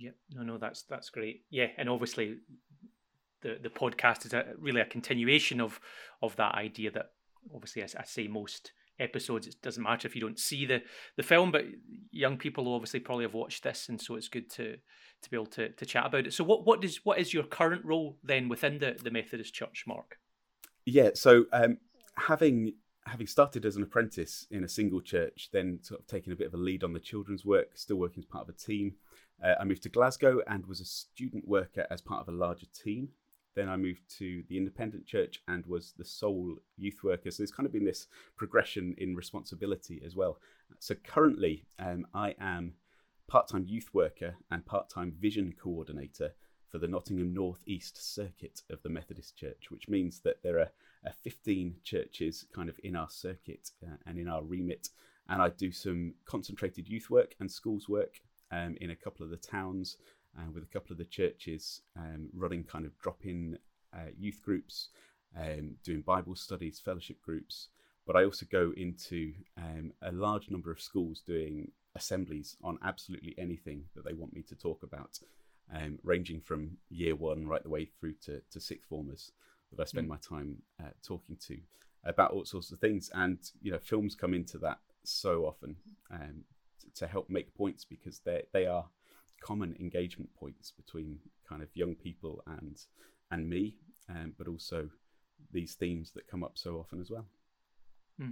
Yep. 0.00 0.14
No, 0.34 0.42
no, 0.42 0.58
that's 0.58 0.82
that's 0.82 1.10
great. 1.10 1.44
Yeah, 1.50 1.66
and 1.76 1.88
obviously 1.88 2.38
the 3.42 3.58
the 3.62 3.68
podcast 3.68 4.26
is 4.26 4.32
a, 4.32 4.44
really 4.58 4.80
a 4.80 4.86
continuation 4.86 5.60
of 5.60 5.80
of 6.22 6.36
that 6.36 6.54
idea 6.54 6.90
that 6.90 7.12
obviously 7.54 7.82
as 7.82 7.94
I 7.94 8.04
say 8.04 8.26
most 8.26 8.72
episodes 8.98 9.46
it 9.46 9.56
doesn't 9.62 9.82
matter 9.82 10.06
if 10.06 10.14
you 10.14 10.20
don't 10.20 10.38
see 10.38 10.66
the 10.66 10.82
the 11.16 11.22
film 11.22 11.50
but 11.50 11.64
young 12.10 12.36
people 12.36 12.72
obviously 12.74 13.00
probably 13.00 13.24
have 13.24 13.32
watched 13.32 13.62
this 13.62 13.88
and 13.88 14.00
so 14.00 14.14
it's 14.14 14.28
good 14.28 14.50
to 14.50 14.76
to 15.22 15.30
be 15.30 15.36
able 15.36 15.46
to, 15.46 15.70
to 15.70 15.86
chat 15.86 16.04
about 16.04 16.26
it 16.26 16.34
so 16.34 16.44
what 16.44 16.66
what 16.66 16.84
is 16.84 17.00
what 17.02 17.18
is 17.18 17.32
your 17.32 17.44
current 17.44 17.82
role 17.82 18.18
then 18.22 18.48
within 18.48 18.78
the 18.78 18.96
the 19.02 19.10
methodist 19.10 19.54
church 19.54 19.84
marc 19.86 20.18
yeah 20.84 21.08
so 21.14 21.46
um 21.54 21.78
having 22.16 22.74
having 23.06 23.26
started 23.26 23.64
as 23.64 23.76
an 23.76 23.82
apprentice 23.82 24.46
in 24.50 24.64
a 24.64 24.68
single 24.68 25.00
church 25.00 25.48
then 25.50 25.78
sort 25.80 25.98
of 25.98 26.06
taking 26.06 26.34
a 26.34 26.36
bit 26.36 26.46
of 26.46 26.52
a 26.52 26.58
lead 26.58 26.84
on 26.84 26.92
the 26.92 27.00
children's 27.00 27.44
work 27.44 27.68
still 27.74 27.96
working 27.96 28.22
as 28.22 28.26
part 28.26 28.46
of 28.46 28.54
a 28.54 28.58
team 28.58 28.92
uh, 29.44 29.54
i 29.60 29.64
moved 29.64 29.82
to 29.82 29.88
glasgow 29.88 30.40
and 30.46 30.66
was 30.66 30.80
a 30.80 30.84
student 30.84 31.46
worker 31.46 31.86
as 31.90 32.00
part 32.00 32.20
of 32.20 32.28
a 32.28 32.36
larger 32.36 32.66
team 32.74 33.08
then 33.56 33.68
I 33.68 33.76
moved 33.76 34.02
to 34.18 34.42
the 34.48 34.56
independent 34.56 35.06
church 35.06 35.42
and 35.48 35.66
was 35.66 35.92
the 35.96 36.04
sole 36.04 36.56
youth 36.76 37.02
worker. 37.02 37.30
So 37.30 37.42
there's 37.42 37.50
kind 37.50 37.66
of 37.66 37.72
been 37.72 37.84
this 37.84 38.06
progression 38.36 38.94
in 38.98 39.16
responsibility 39.16 40.00
as 40.04 40.14
well. 40.14 40.38
So 40.78 40.94
currently, 40.94 41.64
um, 41.78 42.06
I 42.14 42.34
am 42.40 42.74
part 43.28 43.48
time 43.48 43.64
youth 43.66 43.90
worker 43.92 44.36
and 44.50 44.64
part 44.64 44.88
time 44.88 45.12
vision 45.18 45.54
coordinator 45.60 46.34
for 46.68 46.78
the 46.78 46.86
Nottingham 46.86 47.34
North 47.34 47.62
East 47.66 48.14
circuit 48.14 48.62
of 48.70 48.82
the 48.82 48.88
Methodist 48.88 49.36
Church, 49.36 49.70
which 49.70 49.88
means 49.88 50.20
that 50.20 50.42
there 50.42 50.58
are 50.60 50.70
uh, 51.06 51.10
15 51.24 51.74
churches 51.82 52.46
kind 52.54 52.68
of 52.68 52.78
in 52.84 52.94
our 52.94 53.10
circuit 53.10 53.70
uh, 53.84 53.96
and 54.06 54.18
in 54.18 54.28
our 54.28 54.44
remit. 54.44 54.88
And 55.28 55.42
I 55.42 55.48
do 55.48 55.72
some 55.72 56.14
concentrated 56.24 56.88
youth 56.88 57.10
work 57.10 57.34
and 57.40 57.50
schools 57.50 57.88
work 57.88 58.20
um, 58.50 58.76
in 58.80 58.90
a 58.90 58.96
couple 58.96 59.24
of 59.24 59.30
the 59.30 59.36
towns 59.36 59.96
uh, 60.38 60.50
with 60.52 60.62
a 60.62 60.72
couple 60.72 60.92
of 60.92 60.98
the 60.98 61.04
churches 61.04 61.82
um, 61.96 62.28
running 62.34 62.64
kind 62.64 62.84
of 62.84 62.96
drop 62.98 63.18
in 63.24 63.58
uh, 63.94 64.10
youth 64.18 64.40
groups, 64.44 64.88
um, 65.38 65.76
doing 65.84 66.02
Bible 66.02 66.34
studies, 66.34 66.80
fellowship 66.84 67.20
groups. 67.22 67.68
But 68.06 68.16
I 68.16 68.24
also 68.24 68.46
go 68.50 68.72
into 68.76 69.32
um, 69.56 69.92
a 70.02 70.12
large 70.12 70.50
number 70.50 70.70
of 70.70 70.80
schools 70.80 71.22
doing 71.26 71.70
assemblies 71.94 72.56
on 72.62 72.78
absolutely 72.84 73.34
anything 73.38 73.84
that 73.94 74.04
they 74.04 74.12
want 74.12 74.32
me 74.32 74.42
to 74.42 74.54
talk 74.54 74.82
about, 74.82 75.18
um, 75.74 75.98
ranging 76.02 76.40
from 76.40 76.78
year 76.88 77.14
one 77.14 77.46
right 77.46 77.62
the 77.62 77.68
way 77.68 77.84
through 77.84 78.14
to, 78.24 78.40
to 78.50 78.60
sixth 78.60 78.88
formers 78.88 79.32
that 79.70 79.82
I 79.82 79.84
spend 79.86 80.06
mm. 80.06 80.10
my 80.10 80.16
time 80.16 80.62
uh, 80.80 80.90
talking 81.06 81.36
to 81.46 81.58
about 82.04 82.32
all 82.32 82.44
sorts 82.44 82.72
of 82.72 82.78
things. 82.78 83.10
And, 83.14 83.38
you 83.60 83.70
know, 83.70 83.78
films 83.78 84.14
come 84.14 84.34
into 84.34 84.58
that 84.58 84.78
so 85.04 85.44
often 85.44 85.76
um, 86.10 86.44
to, 86.94 87.06
help 87.06 87.30
make 87.30 87.54
points 87.54 87.84
because 87.84 88.20
they, 88.20 88.42
they 88.52 88.66
are 88.66 88.86
common 89.42 89.74
engagement 89.80 90.30
points 90.34 90.70
between 90.70 91.18
kind 91.48 91.62
of 91.62 91.68
young 91.74 91.94
people 91.94 92.42
and 92.46 92.76
and 93.30 93.48
me, 93.48 93.76
um, 94.08 94.34
but 94.36 94.48
also 94.48 94.88
these 95.52 95.74
themes 95.74 96.12
that 96.12 96.26
come 96.26 96.42
up 96.42 96.58
so 96.58 96.76
often 96.76 97.00
as 97.00 97.10
well. 97.10 97.26
Hmm. 98.18 98.30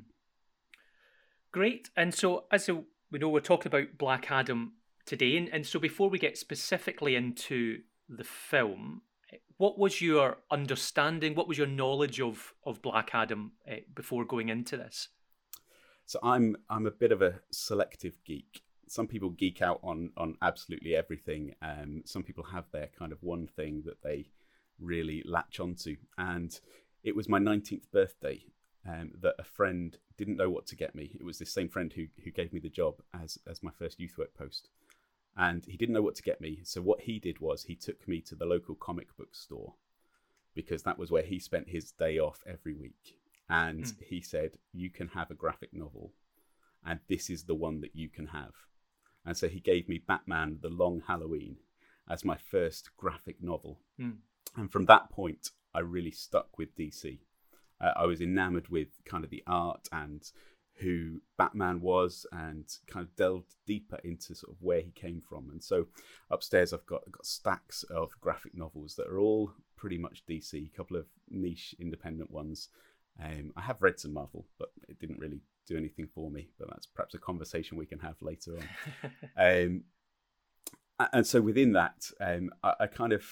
Great. 1.52 1.88
And 1.97 2.12
so, 2.12 2.45
as 2.52 2.69
we 3.11 3.19
know, 3.19 3.28
we're 3.28 3.40
talking 3.40 3.69
about 3.69 3.97
Black 3.97 4.31
Adam 4.31 4.73
today, 5.07 5.37
and, 5.37 5.49
and 5.49 5.67
so 5.67 5.78
before 5.78 6.11
we 6.11 6.19
get 6.19 6.37
specifically 6.37 7.14
into 7.14 7.81
the 8.09 8.25
film, 8.25 9.02
what 9.57 9.78
was 9.78 10.00
your 10.00 10.38
understanding? 10.50 11.35
What 11.35 11.49
was 11.49 11.59
your 11.59 11.67
knowledge 11.67 12.21
of 12.21 12.55
of 12.64 12.83
Black 12.83 13.11
Adam 13.14 13.52
uh, 13.71 13.76
before 13.95 14.25
going 14.25 14.49
into 14.49 14.76
this? 14.76 15.09
So 16.09 16.19
I'm 16.23 16.57
I'm 16.71 16.87
a 16.87 16.91
bit 16.91 17.12
of 17.12 17.23
a 17.23 17.41
selective 17.50 18.17
geek 18.25 18.62
some 18.91 19.07
people 19.07 19.31
geek 19.31 19.62
out 19.62 19.81
on 19.83 20.11
on 20.17 20.37
absolutely 20.43 20.97
everything. 20.97 21.55
Um, 21.62 22.03
some 22.05 22.23
people 22.23 22.45
have 22.45 22.65
their 22.73 22.88
kind 22.99 23.12
of 23.12 23.23
one 23.23 23.47
thing 23.47 23.83
that 23.85 24.03
they 24.03 24.31
really 24.81 25.23
latch 25.27 25.61
onto, 25.61 25.97
and 26.17 26.59
it 27.05 27.15
was 27.15 27.29
my 27.29 27.38
19th 27.38 27.91
birthday 27.93 28.43
um, 28.87 29.12
that 29.21 29.35
a 29.38 29.45
friend 29.45 29.99
didn't 30.17 30.37
know 30.37 30.50
what 30.50 30.67
to 30.69 30.77
get 30.77 30.95
me. 30.95 31.17
It 31.21 31.25
was 31.25 31.38
this 31.38 31.53
same 31.53 31.69
friend 31.69 31.93
who 31.93 32.07
who 32.25 32.31
gave 32.31 32.53
me 32.53 32.61
the 32.61 32.69
job 32.69 33.03
as 33.15 33.38
as 33.47 33.62
my 33.62 33.71
first 33.71 34.00
youth 34.00 34.17
work 34.17 34.35
post, 34.35 34.71
and 35.37 35.65
he 35.67 35.77
didn't 35.77 35.95
know 35.95 36.03
what 36.03 36.15
to 36.17 36.23
get 36.23 36.41
me. 36.41 36.61
So 36.65 36.81
what 36.81 37.03
he 37.03 37.19
did 37.19 37.41
was 37.41 37.65
he 37.65 37.77
took 37.77 38.09
me 38.09 38.23
to 38.23 38.35
the 38.35 38.47
local 38.47 38.75
comic 38.75 39.15
book 39.17 39.35
store 39.35 39.75
because 40.55 40.83
that 40.83 40.99
was 40.99 41.11
where 41.11 41.23
he 41.23 41.38
spent 41.38 41.69
his 41.69 41.93
day 41.93 42.19
off 42.19 42.43
every 42.47 42.75
week. 42.75 43.19
And 43.49 43.85
mm. 43.85 44.02
he 44.02 44.21
said, 44.21 44.59
"You 44.73 44.90
can 44.90 45.09
have 45.09 45.31
a 45.31 45.35
graphic 45.35 45.73
novel, 45.73 46.12
and 46.85 47.00
this 47.09 47.31
is 47.31 47.45
the 47.45 47.55
one 47.55 47.81
that 47.81 47.95
you 47.95 48.09
can 48.09 48.28
have." 48.28 48.52
And 49.25 49.37
so 49.37 49.49
he 49.49 49.61
gave 49.61 49.88
me 49.88 49.99
Batman: 49.99 50.59
The 50.61 50.69
Long 50.69 51.02
Halloween 51.07 51.57
as 52.09 52.25
my 52.25 52.37
first 52.37 52.90
graphic 52.97 53.43
novel. 53.43 53.81
Mm. 54.00 54.17
And 54.57 54.73
from 54.73 54.87
that 54.87 55.11
point, 55.11 55.50
I 55.75 55.81
really 55.81 56.11
stuck 56.11 56.59
with 56.59 56.76
DC. 56.76 57.19
Uh, 57.81 57.93
I 57.97 58.07
was 58.07 58.21
enamored 58.21 58.69
with 58.69 58.88
kind 59.05 59.25
of 59.25 59.31
the 59.31 59.43
art 59.47 59.88
and 59.93 60.23
who 60.81 61.21
Batman 61.37 61.81
was 61.81 62.26
and 62.33 62.64
kind 62.87 63.05
of 63.05 63.14
delved 63.17 63.55
deeper 63.67 63.99
into 64.05 64.35
sort 64.35 64.52
of 64.52 64.62
where 64.62 64.81
he 64.81 64.90
came 64.90 65.21
from. 65.21 65.50
And 65.50 65.62
so 65.62 65.87
upstairs 66.31 66.73
I've 66.73 66.87
got 66.87 67.02
I've 67.07 67.12
got 67.12 67.26
stacks 67.26 67.83
of 67.85 68.19
graphic 68.21 68.57
novels 68.57 68.95
that 68.97 69.09
are 69.09 69.19
all 69.19 69.52
pretty 69.76 69.99
much 69.99 70.25
DC, 70.28 70.55
a 70.55 70.76
couple 70.76 70.97
of 70.97 71.07
niche 71.28 71.75
independent 71.78 72.31
ones. 72.31 72.69
Um, 73.23 73.53
I 73.57 73.63
have 73.63 73.83
read 73.83 73.99
some 73.99 74.15
Marvel, 74.15 74.47
but 74.59 74.69
it 74.89 74.99
didn't 74.99 75.19
really 75.19 75.41
do 75.67 75.77
anything 75.77 76.09
for 76.15 76.31
me. 76.31 76.49
But 76.59 76.69
that's 76.71 76.87
perhaps 76.87 77.15
a 77.15 77.19
conversation 77.19 77.77
we 77.77 77.87
can 77.87 77.99
have 77.99 78.17
later 78.21 78.59
on. 78.59 78.65
um, 79.67 79.85
and 81.13 81.27
so 81.27 81.41
within 81.41 81.73
that, 81.73 82.11
um, 82.21 82.51
I, 82.63 82.75
I 82.81 82.87
kind 82.87 83.13
of, 83.13 83.25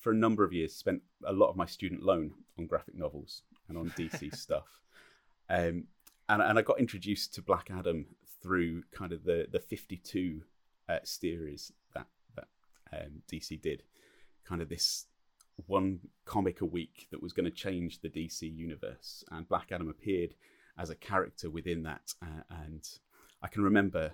for 0.00 0.12
a 0.12 0.16
number 0.16 0.44
of 0.44 0.52
years, 0.52 0.74
spent 0.74 1.02
a 1.26 1.32
lot 1.32 1.48
of 1.48 1.56
my 1.56 1.66
student 1.66 2.02
loan 2.02 2.32
on 2.58 2.66
graphic 2.66 2.96
novels 2.96 3.42
and 3.68 3.76
on 3.76 3.90
DC 3.90 4.34
stuff. 4.36 4.66
Um, 5.48 5.84
and, 6.28 6.42
and 6.42 6.58
I 6.58 6.62
got 6.62 6.80
introduced 6.80 7.34
to 7.34 7.42
Black 7.42 7.70
Adam 7.70 8.06
through 8.42 8.84
kind 8.92 9.12
of 9.12 9.24
the 9.24 9.46
the 9.50 9.58
52 9.58 10.42
uh, 10.88 10.98
series 11.02 11.72
that 11.94 12.06
that 12.36 12.48
um, 12.92 13.22
DC 13.30 13.60
did, 13.60 13.82
kind 14.44 14.60
of 14.60 14.68
this 14.68 15.06
one 15.66 16.00
comic 16.24 16.60
a 16.60 16.66
week 16.66 17.08
that 17.10 17.22
was 17.22 17.32
going 17.32 17.44
to 17.44 17.50
change 17.50 18.00
the 18.00 18.08
DC 18.08 18.42
universe, 18.42 19.24
and 19.30 19.48
Black 19.48 19.72
Adam 19.72 19.88
appeared 19.88 20.34
as 20.78 20.90
a 20.90 20.94
character 20.94 21.50
within 21.50 21.82
that, 21.82 22.14
uh, 22.22 22.42
and 22.62 22.88
I 23.42 23.48
can 23.48 23.62
remember, 23.62 24.12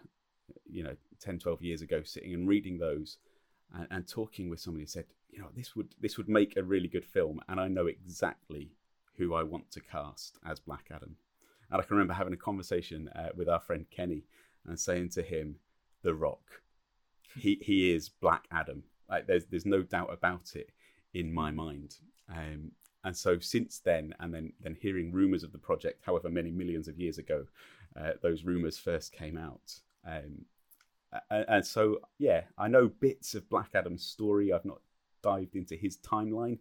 you 0.67 0.83
know, 0.83 0.97
10, 1.21 1.39
12 1.39 1.63
years 1.63 1.83
ago, 1.83 2.03
sitting 2.03 2.35
and 2.35 2.49
reading 2.49 2.79
those. 2.79 3.19
And, 3.73 3.89
and 3.91 4.09
talking 4.09 4.51
with 4.51 4.61
somebody 4.61 4.83
who 4.83 4.89
said, 4.89 5.07
you 5.31 5.41
know, 5.41 5.49
this 5.57 5.75
would 5.75 5.95
this 6.01 6.17
would 6.17 6.29
make 6.29 6.57
a 6.57 6.63
really 6.63 6.87
good 6.87 7.05
film, 7.05 7.41
and 7.49 7.59
I 7.59 7.67
know 7.67 7.87
exactly 7.87 8.71
who 9.17 9.35
I 9.35 9.43
want 9.43 9.71
to 9.73 9.81
cast 9.81 10.39
as 10.47 10.61
Black 10.61 10.87
Adam. 10.91 11.17
And 11.71 11.81
I 11.81 11.85
can 11.85 11.97
remember 11.97 12.15
having 12.15 12.35
a 12.35 12.39
conversation 12.39 13.09
uh, 13.09 13.31
with 13.35 13.49
our 13.49 13.61
friend 13.61 13.87
Kenny 13.91 14.27
and 14.65 14.79
saying 14.79 15.11
to 15.11 15.23
him, 15.23 15.57
"The 16.03 16.15
Rock, 16.15 16.63
he 17.37 17.59
he 17.61 17.93
is 17.93 18.09
Black 18.09 18.47
Adam. 18.53 18.85
Like 19.09 19.27
there's 19.27 19.47
there's 19.47 19.67
no 19.67 19.83
doubt 19.83 20.13
about 20.13 20.53
it 20.55 20.71
in 21.15 21.33
my 21.33 21.51
mind." 21.51 21.97
Um, 22.29 22.73
and 23.05 23.17
so 23.17 23.39
since 23.39 23.79
then, 23.79 24.15
and 24.21 24.33
then 24.33 24.53
then 24.61 24.77
hearing 24.81 25.13
rumors 25.13 25.43
of 25.43 25.53
the 25.53 25.59
project, 25.59 26.03
however 26.05 26.29
many 26.29 26.51
millions 26.51 26.89
of 26.89 26.99
years 26.99 27.19
ago, 27.19 27.47
uh, 27.99 28.13
those 28.23 28.45
rumors 28.45 28.79
first 28.79 29.13
came 29.13 29.37
out. 29.37 29.79
Um, 30.07 30.47
and, 31.31 31.45
and 31.49 31.67
so 31.67 32.01
yeah, 32.19 32.43
I 32.59 32.69
know 32.69 32.89
bits 32.89 33.35
of 33.35 33.49
Black 33.49 33.71
Adam's 33.75 34.05
story. 34.05 34.53
I've 34.53 34.65
not 34.65 34.81
dived 35.23 35.57
into 35.57 35.77
his 35.77 35.97
timeline. 35.99 36.59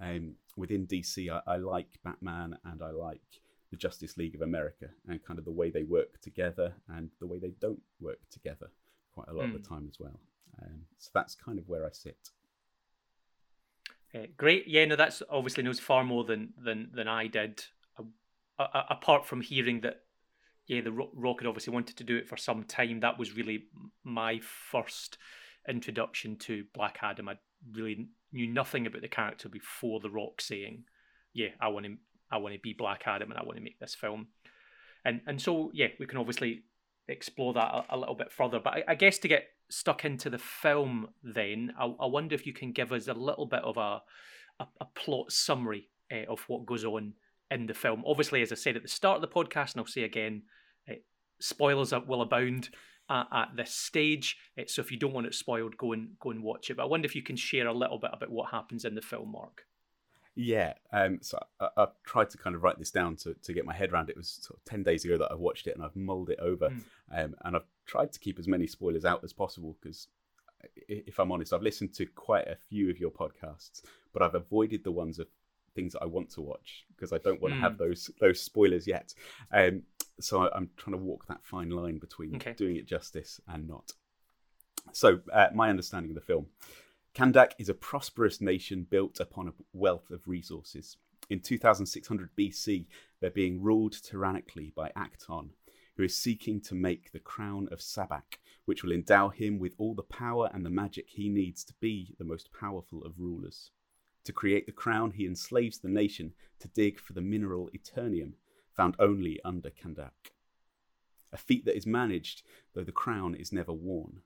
Um, 0.00 0.34
within 0.56 0.86
DC, 0.86 1.30
I, 1.30 1.40
I, 1.46 1.56
like 1.56 1.98
Batman 2.02 2.58
and 2.64 2.82
I 2.82 2.90
like 2.90 3.22
the 3.70 3.76
Justice 3.76 4.16
League 4.16 4.34
of 4.34 4.42
America 4.42 4.88
and 5.08 5.22
kind 5.24 5.38
of 5.38 5.44
the 5.44 5.52
way 5.52 5.70
they 5.70 5.84
work 5.84 6.20
together 6.20 6.74
and 6.88 7.10
the 7.20 7.26
way 7.26 7.38
they 7.38 7.54
don't 7.60 7.82
work 8.00 8.18
together 8.30 8.70
quite 9.12 9.28
a 9.28 9.32
lot 9.32 9.44
mm. 9.44 9.54
of 9.54 9.62
the 9.62 9.68
hmm. 9.68 9.74
time 9.74 9.86
as 9.88 10.00
well. 10.00 10.18
Um, 10.60 10.80
so 10.98 11.10
that's 11.14 11.34
kind 11.36 11.58
of 11.58 11.68
where 11.68 11.86
I 11.86 11.90
sit. 11.92 12.30
Uh, 14.14 14.26
great, 14.36 14.68
yeah. 14.68 14.84
No, 14.84 14.96
that's 14.96 15.22
obviously 15.28 15.64
knows 15.64 15.80
far 15.80 16.04
more 16.04 16.24
than 16.24 16.54
than 16.62 16.90
than 16.92 17.08
I 17.08 17.26
did. 17.26 17.64
Uh, 18.56 18.82
apart 18.88 19.26
from 19.26 19.40
hearing 19.40 19.80
that, 19.80 20.02
yeah, 20.68 20.80
the 20.80 20.92
Rock 20.92 21.40
had 21.40 21.48
obviously 21.48 21.74
wanted 21.74 21.96
to 21.96 22.04
do 22.04 22.16
it 22.16 22.28
for 22.28 22.36
some 22.36 22.62
time. 22.62 23.00
That 23.00 23.18
was 23.18 23.36
really 23.36 23.64
my 24.04 24.40
first 24.70 25.18
introduction 25.68 26.36
to 26.36 26.64
Black 26.72 26.98
Adam. 27.02 27.28
I 27.28 27.38
really 27.72 28.06
knew 28.32 28.46
nothing 28.46 28.86
about 28.86 29.02
the 29.02 29.08
character 29.08 29.48
before 29.48 29.98
the 29.98 30.10
Rock 30.10 30.40
saying, 30.40 30.84
"Yeah, 31.32 31.48
I 31.60 31.68
want 31.68 31.86
to 31.86 31.96
I 32.30 32.38
want 32.38 32.54
to 32.54 32.60
be 32.60 32.72
Black 32.72 33.04
Adam 33.06 33.30
and 33.30 33.38
I 33.38 33.44
want 33.44 33.56
to 33.56 33.64
make 33.64 33.78
this 33.78 33.94
film. 33.94 34.28
And 35.04 35.20
and 35.26 35.40
so 35.40 35.70
yeah, 35.74 35.88
we 35.98 36.06
can 36.06 36.18
obviously 36.18 36.64
explore 37.08 37.52
that 37.54 37.72
a, 37.72 37.84
a 37.90 37.96
little 37.96 38.14
bit 38.14 38.32
further. 38.32 38.60
But 38.60 38.74
I, 38.74 38.84
I, 38.88 38.94
guess 38.94 39.18
to 39.18 39.28
get 39.28 39.48
stuck 39.68 40.04
into 40.04 40.30
the 40.30 40.38
film, 40.38 41.08
then 41.22 41.72
I, 41.78 41.84
I, 42.00 42.06
wonder 42.06 42.34
if 42.34 42.46
you 42.46 42.52
can 42.52 42.72
give 42.72 42.92
us 42.92 43.08
a 43.08 43.14
little 43.14 43.46
bit 43.46 43.62
of 43.62 43.76
a 43.76 44.02
a, 44.60 44.66
a 44.80 44.84
plot 44.94 45.32
summary 45.32 45.88
uh, 46.12 46.30
of 46.30 46.40
what 46.48 46.66
goes 46.66 46.84
on 46.84 47.14
in 47.50 47.66
the 47.66 47.74
film. 47.74 48.04
Obviously, 48.06 48.42
as 48.42 48.52
I 48.52 48.56
said 48.56 48.76
at 48.76 48.82
the 48.82 48.88
start 48.88 49.16
of 49.16 49.22
the 49.22 49.28
podcast, 49.28 49.72
and 49.72 49.80
I'll 49.80 49.86
say 49.86 50.04
again, 50.04 50.42
uh, 50.88 50.94
spoilers 51.40 51.92
will 52.06 52.22
abound. 52.22 52.70
Uh, 53.06 53.24
at 53.34 53.48
this 53.54 53.74
stage, 53.74 54.38
so 54.66 54.80
if 54.80 54.90
you 54.90 54.98
don't 54.98 55.12
want 55.12 55.26
it 55.26 55.34
spoiled, 55.34 55.76
go 55.76 55.92
and 55.92 56.18
go 56.20 56.30
and 56.30 56.42
watch 56.42 56.70
it. 56.70 56.78
But 56.78 56.84
I 56.84 56.86
wonder 56.86 57.04
if 57.04 57.14
you 57.14 57.22
can 57.22 57.36
share 57.36 57.66
a 57.66 57.72
little 57.74 57.98
bit 57.98 58.12
about 58.14 58.30
what 58.30 58.50
happens 58.50 58.86
in 58.86 58.94
the 58.94 59.02
film, 59.02 59.32
Marc. 59.32 59.66
Yeah, 60.36 60.74
um, 60.92 61.18
so 61.22 61.38
I, 61.60 61.68
I, 61.76 61.86
tried 62.04 62.30
to 62.30 62.38
kind 62.38 62.56
of 62.56 62.62
write 62.62 62.78
this 62.78 62.90
down 62.90 63.14
to, 63.16 63.34
to 63.34 63.52
get 63.52 63.64
my 63.64 63.74
head 63.74 63.92
around 63.92 64.08
it. 64.08 64.12
It 64.12 64.18
was 64.18 64.28
sort 64.28 64.58
of 64.58 64.64
10 64.64 64.82
days 64.82 65.04
ago 65.04 65.16
that 65.16 65.30
I 65.30 65.34
watched 65.34 65.68
it 65.68 65.76
and 65.76 65.84
I've 65.84 65.94
mulled 65.94 66.30
it 66.30 66.40
over. 66.40 66.70
Mm. 66.70 66.82
Um, 67.12 67.34
and 67.44 67.56
I've 67.56 67.66
tried 67.86 68.12
to 68.12 68.18
keep 68.18 68.38
as 68.38 68.48
many 68.48 68.66
spoilers 68.66 69.04
out 69.04 69.22
as 69.22 69.32
possible 69.32 69.76
because, 69.80 70.08
if 70.88 71.20
I'm 71.20 71.30
honest, 71.30 71.52
I've 71.52 71.62
listened 71.62 71.94
to 71.94 72.06
quite 72.06 72.48
a 72.48 72.56
few 72.68 72.90
of 72.90 72.98
your 72.98 73.10
podcasts, 73.10 73.82
but 74.12 74.22
I've 74.22 74.34
avoided 74.34 74.82
the 74.82 74.90
ones 74.90 75.20
of 75.20 75.28
things 75.76 75.92
that 75.92 76.02
I 76.02 76.06
want 76.06 76.30
to 76.30 76.40
watch 76.40 76.84
because 76.88 77.12
I 77.12 77.18
don't 77.18 77.40
want 77.40 77.54
mm. 77.54 77.58
to 77.58 77.62
have 77.62 77.72
hmm. 77.72 77.84
those 77.84 78.10
those 78.20 78.40
spoilers 78.40 78.86
yet. 78.86 79.14
Um, 79.52 79.82
so 80.20 80.46
I, 80.46 80.56
am 80.56 80.70
trying 80.76 80.96
to 80.96 81.02
walk 81.02 81.26
that 81.26 81.44
fine 81.44 81.70
line 81.70 81.98
between 81.98 82.36
okay. 82.36 82.54
doing 82.54 82.76
it 82.76 82.86
justice 82.86 83.40
and 83.48 83.68
not. 83.68 83.92
So, 84.92 85.20
uh, 85.32 85.48
my 85.54 85.70
understanding 85.70 86.10
of 86.10 86.14
the 86.14 86.20
film 86.20 86.46
Kahndaq 87.14 87.52
is 87.58 87.68
a 87.68 87.74
prosperous 87.74 88.40
nation 88.40 88.88
built 88.90 89.20
upon 89.20 89.46
a 89.46 89.52
wealth 89.72 90.10
of 90.10 90.26
resources. 90.26 90.96
In 91.30 91.38
2600 91.38 92.30
BC, 92.36 92.86
they're 93.20 93.30
being 93.30 93.62
ruled 93.62 93.92
tyrannically 93.92 94.72
by 94.74 94.90
Ahk-Ton, 94.96 95.50
who 95.96 96.02
is 96.02 96.16
seeking 96.16 96.60
to 96.62 96.74
make 96.74 97.12
the 97.12 97.20
crown 97.20 97.68
of 97.70 97.78
Sabbac, 97.78 98.38
which 98.64 98.82
will 98.82 98.90
endow 98.90 99.28
him 99.28 99.60
with 99.60 99.74
all 99.78 99.94
the 99.94 100.02
power 100.02 100.50
and 100.52 100.66
the 100.66 100.70
magic 100.70 101.06
he 101.08 101.28
needs 101.28 101.62
to 101.64 101.74
be 101.78 102.16
the 102.18 102.24
most 102.24 102.50
powerful 102.52 103.04
of 103.04 103.20
rulers. 103.20 103.70
To 104.24 104.32
create 104.32 104.66
the 104.66 104.72
crown, 104.72 105.12
he 105.12 105.24
enslaves 105.24 105.78
the 105.78 105.88
nation 105.88 106.32
to 106.58 106.68
dig 106.68 106.98
for 106.98 107.12
the 107.12 107.20
mineral 107.20 107.70
Eternium, 107.72 108.32
found 108.72 108.96
only 108.98 109.38
under 109.44 109.70
Kahndaq. 109.70 110.32
A 111.32 111.36
feat 111.36 111.64
that 111.64 111.76
is 111.76 111.86
managed, 111.86 112.42
though 112.74 112.82
the 112.82 112.90
crown 112.90 113.36
is 113.36 113.52
never 113.52 113.72
worn. 113.72 114.22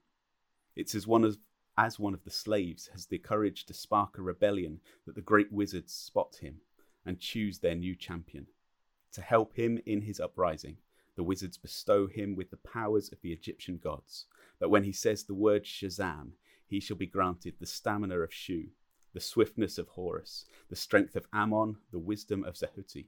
It's 0.75 0.95
as 0.95 1.07
one 1.07 1.25
of 1.25 1.37
as 1.79 1.97
one 1.97 2.13
of 2.13 2.25
the 2.25 2.31
slaves, 2.31 2.91
has 2.93 3.07
the 3.07 3.19
courage 3.19 3.65
to 3.65 3.73
spark 3.73 4.19
a 4.19 4.23
rebellion 4.23 4.81
that 5.07 5.15
the 5.15 5.23
great 5.23 5.53
wizards 5.53 5.95
spot 5.95 6.37
him 6.41 6.57
and 7.07 7.21
choose 7.21 7.61
their 7.61 7.77
new 7.77 7.95
champion. 7.95 8.49
To 9.13 9.23
help 9.23 9.55
him 9.55 9.79
in 9.87 10.03
his 10.03 10.19
uprising, 10.19 10.79
the 11.15 11.23
wizards 11.23 11.57
bestow 11.57 12.09
him 12.09 12.35
with 12.35 12.51
the 12.51 12.57
powers 12.57 13.11
of 13.13 13.21
the 13.23 13.33
Egyptian 13.33 13.79
gods, 13.79 14.27
that 14.59 14.71
when 14.71 14.83
he 14.83 14.93
says 14.93 15.23
the 15.23 15.35
word 15.35 15.65
Shazam, 15.65 16.33
he 16.67 16.81
shall 16.81 16.97
be 16.97 17.07
granted 17.07 17.55
the 17.59 17.67
stamina 17.67 18.19
of 18.19 18.35
Shu, 18.35 18.67
the 19.15 19.21
swiftness 19.21 19.79
of 19.79 19.89
Horus, 19.89 20.47
the 20.69 20.77
strength 20.77 21.15
of 21.15 21.27
Ammon, 21.33 21.77
the 21.93 21.99
wisdom 22.01 22.43
of 22.45 22.57
Zehuti, 22.57 23.07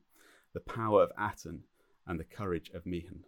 the 0.53 0.61
power 0.61 1.03
of 1.03 1.13
Aten, 1.21 1.65
and 2.07 2.21
the 2.21 2.25
courage 2.25 2.71
of 2.73 2.87
Mihan. 2.87 3.25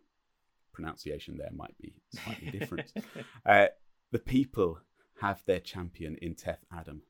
Pronunciation 0.73 1.37
there 1.37 1.51
might 1.53 1.77
be 1.79 1.95
slightly 2.15 2.51
different. 2.51 2.93
uh, 3.47 3.67
the 4.13 4.19
people 4.21 4.79
have 5.23 5.45
their 5.47 5.61
champion 5.61 6.17
in 6.21 6.35
Teth 6.35 6.64
Adam. 6.76 7.02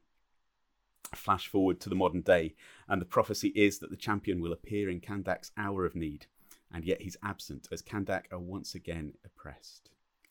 Flash 1.14 1.47
forward 1.47 1.81
to 1.81 1.88
the 1.88 1.95
modern 1.95 2.21
day, 2.21 2.54
and 2.87 3.00
the 3.00 3.07
prophecy 3.07 3.49
is 3.54 3.78
that 3.78 3.88
the 3.90 3.97
champion 3.97 4.38
will 4.38 4.52
appear 4.52 4.90
in 4.90 5.00
Kahndaq's 5.00 5.50
hour 5.57 5.87
of 5.87 5.97
need, 5.97 6.26
and 6.71 6.85
yet 6.85 7.00
he's 7.00 7.16
absent 7.23 7.69
as 7.73 7.81
Kahndaq 7.81 8.25
are 8.31 8.38
once 8.38 8.75
again 8.75 9.14
oppressed. 9.25 9.88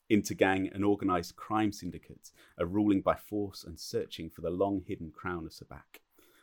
Intergang 0.08 0.72
and 0.72 0.84
organised 0.84 1.34
crime 1.34 1.72
syndicates 1.72 2.30
are 2.56 2.66
ruling 2.66 3.00
by 3.00 3.16
force 3.16 3.64
and 3.64 3.80
searching 3.80 4.30
for 4.30 4.42
the 4.42 4.50
long 4.50 4.84
hidden 4.86 5.10
crown 5.10 5.44
of 5.44 5.50
Sabbac. 5.50 6.02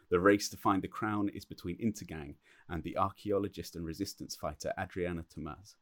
The 0.09 0.19
race 0.19 0.49
to 0.49 0.57
find 0.57 0.81
the 0.81 0.89
crown 0.89 1.29
is 1.29 1.45
between 1.45 1.77
Intergang 1.77 2.35
and 2.67 2.83
the 2.83 2.97
archaeologist 2.97 3.77
and 3.77 3.85
resistance 3.85 4.35
fighter 4.35 4.73
Adriana 4.77 5.23
Tomaz, 5.23 5.75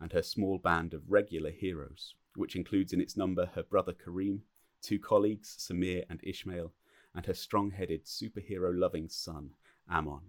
and 0.00 0.12
her 0.12 0.22
small 0.22 0.58
band 0.58 0.94
of 0.94 1.10
regular 1.10 1.50
heroes, 1.50 2.14
which 2.36 2.54
includes 2.54 2.92
in 2.92 3.00
its 3.00 3.16
number 3.16 3.46
her 3.56 3.64
brother 3.64 3.92
Kareem, 3.92 4.42
two 4.82 4.98
colleagues, 4.98 5.56
Samir 5.58 6.04
and 6.08 6.20
Ishmael, 6.22 6.72
and 7.14 7.26
her 7.26 7.34
strong 7.34 7.70
headed, 7.70 8.04
superhero 8.04 8.76
loving 8.76 9.08
son, 9.08 9.50
Ammon. 9.90 10.20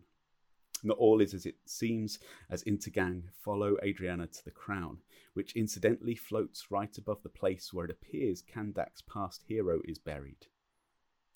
Not 0.83 0.97
all 0.97 1.21
is 1.21 1.33
as 1.33 1.45
it 1.45 1.57
seems, 1.65 2.17
as 2.49 2.63
Intergang 2.63 3.23
follow 3.43 3.77
Adriana 3.83 4.27
to 4.27 4.43
the 4.43 4.51
crown, 4.51 4.97
which 5.33 5.55
incidentally 5.55 6.15
floats 6.15 6.71
right 6.71 6.97
above 6.97 7.21
the 7.21 7.29
place 7.29 7.71
where 7.71 7.85
it 7.85 7.91
appears 7.91 8.41
Kahndaq's 8.41 9.03
past 9.03 9.43
hero 9.47 9.81
is 9.85 9.99
buried. 9.99 10.47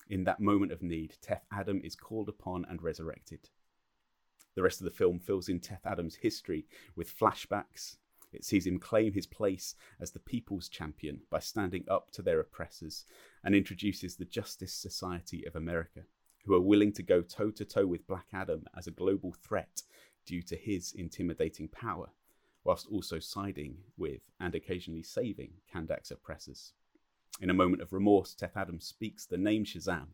In 0.09 0.23
that 0.23 0.39
moment 0.39 0.71
of 0.71 0.81
need, 0.81 1.15
Teth 1.21 1.45
Adam 1.51 1.81
is 1.83 1.95
called 1.95 2.29
upon 2.29 2.65
and 2.69 2.81
resurrected. 2.81 3.49
The 4.55 4.63
rest 4.63 4.79
of 4.79 4.85
the 4.85 4.91
film 4.91 5.19
fills 5.19 5.49
in 5.49 5.59
Teth 5.59 5.85
Adam's 5.85 6.15
history 6.15 6.65
with 6.95 7.15
flashbacks. 7.15 7.97
It 8.35 8.43
sees 8.43 8.67
him 8.67 8.79
claim 8.79 9.13
his 9.13 9.25
place 9.25 9.75
as 9.99 10.11
the 10.11 10.19
people's 10.19 10.67
champion 10.67 11.21
by 11.29 11.39
standing 11.39 11.85
up 11.87 12.11
to 12.11 12.21
their 12.21 12.41
oppressors 12.41 13.05
and 13.43 13.55
introduces 13.55 14.15
the 14.15 14.25
Justice 14.25 14.73
Society 14.73 15.45
of 15.45 15.55
America, 15.55 16.01
who 16.45 16.53
are 16.53 16.61
willing 16.61 16.91
to 16.93 17.03
go 17.03 17.21
toe 17.21 17.49
to 17.51 17.63
toe 17.63 17.87
with 17.87 18.07
Black 18.07 18.27
Adam 18.33 18.65
as 18.77 18.87
a 18.87 18.91
global 18.91 19.33
threat 19.33 19.81
due 20.25 20.41
to 20.41 20.55
his 20.57 20.93
intimidating 20.93 21.69
power, 21.69 22.09
whilst 22.63 22.87
also 22.87 23.19
siding 23.19 23.77
with 23.97 24.29
and 24.39 24.53
occasionally 24.53 25.03
saving 25.03 25.53
Kahndaq's 25.73 26.11
oppressors. 26.11 26.73
In 27.39 27.49
a 27.49 27.53
moment 27.53 27.81
of 27.81 27.93
remorse, 27.93 28.33
Teth 28.33 28.57
Adam 28.57 28.81
speaks 28.81 29.25
the 29.25 29.37
name 29.37 29.63
Shazam, 29.63 30.07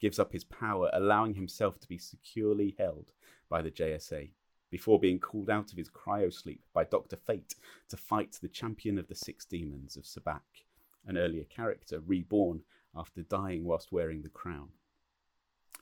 gives 0.00 0.18
up 0.18 0.32
his 0.32 0.44
power, 0.44 0.90
allowing 0.92 1.34
himself 1.34 1.80
to 1.80 1.88
be 1.88 1.98
securely 1.98 2.74
held 2.78 3.12
by 3.48 3.62
the 3.62 3.70
JSA, 3.70 4.30
before 4.74 4.98
being 4.98 5.20
called 5.20 5.48
out 5.48 5.70
of 5.70 5.78
his 5.78 5.88
cryosleep 5.88 6.58
by 6.72 6.82
Dr. 6.82 7.14
Fate 7.14 7.54
to 7.88 7.96
fight 7.96 8.36
the 8.42 8.48
champion 8.48 8.98
of 8.98 9.06
the 9.06 9.14
six 9.14 9.44
demons 9.44 9.96
of 9.96 10.02
Sabbac, 10.02 10.64
an 11.06 11.16
earlier 11.16 11.44
character 11.44 12.00
reborn 12.00 12.62
after 12.92 13.22
dying 13.22 13.62
whilst 13.62 13.92
wearing 13.92 14.22
the 14.22 14.28
crown. 14.28 14.70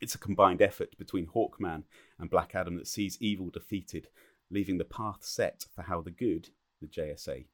It's 0.03 0.15
a 0.15 0.19
combined 0.19 0.61
effort 0.61 0.99
between 0.99 1.29
Hawkman 1.29 1.85
and 2.19 2.29
Black 2.29 2.55
Adam 2.55 2.77
that 2.77 2.87
sees 2.87 3.17
evil 3.19 3.49
defeated, 3.49 4.09
leaving 4.51 4.77
the 4.77 4.85
path 4.85 5.25
set 5.25 5.65
for 5.75 5.81
how 5.81 6.03
the 6.03 6.11
good, 6.11 6.51
the 6.83 6.87
JSA, 6.87 7.47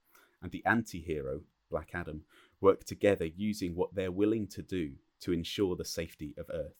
and 0.43 0.51
the 0.51 0.67
anti 0.67 1.01
hero, 1.01 1.43
Black 1.71 1.91
Adam, 1.95 2.23
work 2.61 2.83
together 2.83 3.27
using 3.27 3.77
what 3.77 3.95
they're 3.95 4.11
willing 4.11 4.49
to 4.49 4.63
do 4.63 4.95
to 5.21 5.33
ensure 5.33 5.77
the 5.77 5.85
safety 5.85 6.35
of 6.37 6.51
Earth. 6.53 6.75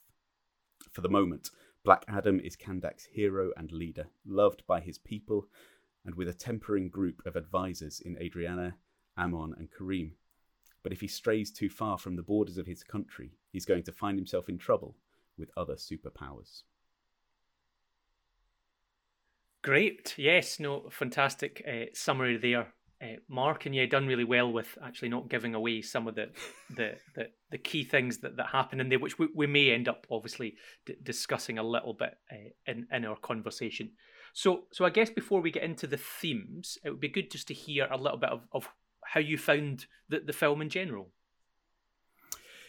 For 0.91 1.03
the 1.03 1.09
moment, 1.09 1.51
Black 1.85 2.05
Adam 2.09 2.41
is 2.41 2.57
Kahndaq's 2.57 3.07
hero 3.07 3.53
and 3.57 3.73
leader, 3.73 4.09
loved 4.27 4.67
by 4.67 4.81
his 4.81 4.99
people, 4.99 5.49
and 6.05 6.15
with 6.15 6.29
a 6.29 6.35
tempering 6.35 6.89
group 6.89 7.23
of 7.25 7.37
advisors 7.37 8.01
in 8.01 8.19
Adriana, 8.19 8.77
Amon, 9.17 9.55
and 9.59 9.69
Kareem. 9.71 10.13
But 10.83 10.93
if 10.93 11.01
he 11.01 11.09
strays 11.09 11.51
too 11.51 11.69
far 11.69 11.99
from 11.99 12.17
the 12.17 12.23
borders 12.23 12.59
of 12.59 12.67
his 12.67 12.83
country, 12.83 13.33
he's 13.51 13.67
going 13.67 13.83
to 13.85 13.93
find 13.93 14.19
himself 14.19 14.49
in 14.49 14.59
trouble 14.59 14.97
with 15.37 15.51
other 15.57 15.75
superpowers. 15.75 16.63
Great. 19.63 20.15
Yes, 20.17 20.61
no, 20.61 20.89
fantastic 20.91 21.63
uh, 21.67 21.87
summary 21.93 22.37
there, 22.37 22.73
uh, 23.03 23.17
Marc. 23.29 23.67
And 23.67 23.75
yeah, 23.75 23.87
done 23.87 24.07
really 24.07 24.25
well 24.25 24.51
with 24.53 24.77
actually 24.83 25.09
not 25.09 25.29
giving 25.29 25.55
away 25.55 25.83
some 25.83 26.09
of 26.09 26.15
the 26.15 26.31
the 26.75 26.97
the, 27.15 27.29
the 27.51 27.59
key 27.59 27.85
things 27.85 28.19
that, 28.19 28.37
that 28.37 28.49
happen 28.49 28.81
in 28.81 28.89
there, 28.89 28.99
which 28.99 29.19
we, 29.19 29.29
we 29.35 29.47
may 29.47 29.71
end 29.71 29.89
up 29.89 30.07
obviously 30.11 30.55
d- 30.87 30.97
discussing 31.03 31.59
a 31.59 31.63
little 31.63 31.95
bit 31.95 32.15
uh, 32.33 32.51
in 32.67 32.87
in 32.93 33.05
our 33.05 33.17
conversation. 33.17 33.91
So 34.33 34.65
so 34.73 34.85
I 34.85 34.91
guess 34.91 35.11
before 35.11 35.41
we 35.41 35.51
get 35.51 35.63
into 35.63 35.87
the 35.87 35.97
themes, 35.97 36.79
it 36.85 36.91
would 36.91 37.01
be 37.01 37.09
good 37.09 37.31
just 37.31 37.49
to 37.49 37.55
hear 37.55 37.89
a 37.91 37.97
little 37.97 38.19
bit 38.19 38.31
of, 38.31 38.43
of 38.53 38.69
how 39.05 39.21
you 39.21 39.39
found 39.39 39.87
the, 40.09 40.21
the 40.21 40.33
film 40.33 40.61
in 40.61 40.69
general. 40.69 41.11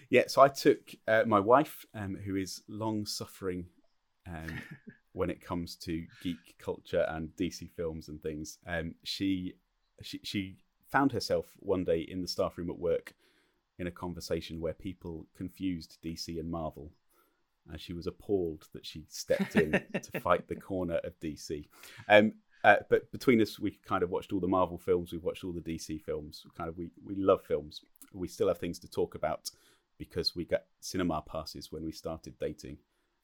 Yeah, 0.10 0.24
so 0.28 0.42
I 0.42 0.48
took 0.48 0.80
uh, 1.08 1.24
my 1.28 1.40
wife, 1.40 1.86
um, 1.94 2.18
who 2.26 2.36
is 2.36 2.64
long 2.68 3.06
suffering 3.06 3.66
um, 4.28 4.60
when 5.14 5.30
it 5.30 5.42
comes 5.42 5.76
to 5.78 6.04
geek 6.24 6.58
culture 6.58 7.06
and 7.10 7.30
DC 7.40 7.70
films 7.76 8.08
and 8.08 8.22
things. 8.22 8.58
Um, 8.66 8.96
she, 9.04 9.54
she 10.02 10.20
she 10.24 10.58
found 10.88 11.12
herself 11.12 11.46
one 11.60 11.84
day 11.84 12.00
in 12.00 12.22
the 12.22 12.28
staff 12.28 12.58
room 12.58 12.70
at 12.70 12.80
work 12.80 13.14
in 13.78 13.88
a 13.88 13.92
conversation 13.92 14.60
where 14.60 14.74
people 14.74 15.26
confused 15.36 15.98
DC 16.04 16.40
and 16.40 16.50
Marvel. 16.50 16.92
And 17.72 17.80
she 17.80 17.94
was 17.94 18.08
appalled 18.08 18.68
that 18.74 18.86
she 18.86 19.06
stepped 19.10 19.56
in 19.56 19.72
to 20.12 20.20
fight 20.20 20.48
the 20.48 20.56
corner 20.56 21.00
of 21.04 21.20
DC. 21.20 21.68
Um, 22.08 22.34
uh, 22.64 22.78
but 22.90 23.12
between 23.12 23.42
us, 23.42 23.60
we 23.60 23.78
kind 23.86 24.04
of 24.04 24.10
watched 24.10 24.34
all 24.34 24.40
the 24.40 24.48
Marvel 24.48 24.78
films. 24.78 25.12
We've 25.12 25.24
watched 25.24 25.44
all 25.44 25.54
the 25.54 25.62
DC 25.62 26.02
films. 26.02 26.46
Kind 26.58 26.70
of, 26.70 26.78
we 26.78 26.90
we 27.06 27.16
love 27.16 27.42
films. 27.44 27.82
We 28.12 28.28
still 28.28 28.48
have 28.48 28.58
things 28.58 28.80
to 28.80 28.90
talk 28.90 29.16
about 29.16 29.50
because 29.98 30.36
we 30.36 30.46
got 30.46 30.64
cinema 30.80 31.22
passes 31.22 31.72
when 31.72 31.86
we 31.86 31.92
started 31.92 32.34
dating 32.40 32.78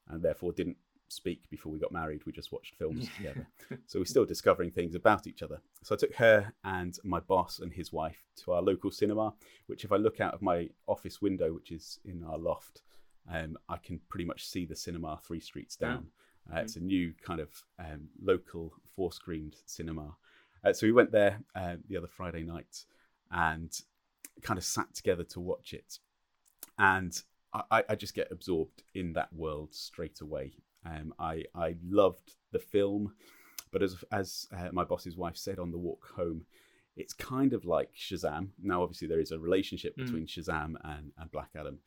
and 0.07 0.21
therefore 0.21 0.51
didn't 0.51 0.77
speak 1.07 1.49
before 1.49 1.71
we 1.71 1.79
got 1.79 1.91
married. 1.91 2.21
We 2.25 2.31
just 2.31 2.51
watched 2.51 2.75
films 2.75 3.09
together. 3.15 3.47
So 3.87 3.99
we're 3.99 4.05
still 4.05 4.25
discovering 4.25 4.71
things 4.71 4.95
about 4.95 5.27
each 5.27 5.41
other. 5.41 5.59
So 5.83 5.95
I 5.95 5.97
took 5.97 6.13
her 6.15 6.53
and 6.63 6.97
my 7.03 7.19
boss 7.19 7.59
and 7.59 7.71
his 7.71 7.91
wife 7.91 8.23
to 8.43 8.51
our 8.51 8.61
local 8.61 8.91
cinema, 8.91 9.33
which, 9.67 9.83
if 9.83 9.91
I 9.91 9.97
look 9.97 10.19
out 10.19 10.33
of 10.33 10.41
my 10.41 10.69
office 10.87 11.21
window, 11.21 11.53
which 11.53 11.71
is 11.71 11.99
in 12.05 12.23
our 12.23 12.37
loft, 12.37 12.83
um, 13.31 13.57
I 13.69 13.77
can 13.77 13.99
pretty 14.09 14.25
much 14.25 14.45
see 14.45 14.65
the 14.65 14.75
cinema 14.75 15.19
three 15.25 15.39
streets 15.39 15.75
down. 15.75 16.07
Uh, 16.51 16.59
it's 16.59 16.75
a 16.75 16.79
new 16.79 17.13
kind 17.25 17.39
of 17.39 17.49
um, 17.79 18.07
local 18.21 18.73
four 18.95 19.11
screened 19.11 19.55
cinema. 19.65 20.15
Uh, 20.63 20.73
so 20.73 20.85
we 20.85 20.93
went 20.93 21.11
there 21.11 21.39
uh, 21.55 21.75
the 21.87 21.97
other 21.97 22.07
Friday 22.07 22.43
night 22.43 22.85
and 23.31 23.71
kind 24.43 24.57
of 24.57 24.63
sat 24.63 24.93
together 24.93 25.23
to 25.23 25.39
watch 25.39 25.73
it 25.73 25.99
and 26.77 27.21
I, 27.71 27.83
I 27.89 27.95
just 27.95 28.13
get 28.13 28.31
absorbed 28.31 28.83
in 28.93 29.13
that 29.13 29.31
world 29.33 29.73
straight 29.73 30.21
away. 30.21 30.53
Um, 30.85 31.13
I 31.19 31.43
I 31.55 31.75
loved 31.83 32.35
the 32.51 32.59
film, 32.59 33.13
but 33.71 33.81
as 33.81 33.95
as 34.11 34.47
uh, 34.55 34.69
my 34.71 34.83
boss's 34.83 35.17
wife 35.17 35.37
said 35.37 35.59
on 35.59 35.71
the 35.71 35.77
walk 35.77 36.07
home, 36.15 36.45
it's 36.95 37.13
kind 37.13 37.53
of 37.53 37.65
like 37.65 37.89
Shazam. 37.95 38.49
Now, 38.61 38.83
obviously, 38.83 39.07
there 39.07 39.19
is 39.19 39.31
a 39.31 39.39
relationship 39.39 39.95
Mm. 39.97 40.05
between 40.05 40.27
Shazam 40.27 40.75
and, 40.83 41.11
and 41.17 41.31
Black 41.31 41.49
Adam, 41.55 41.79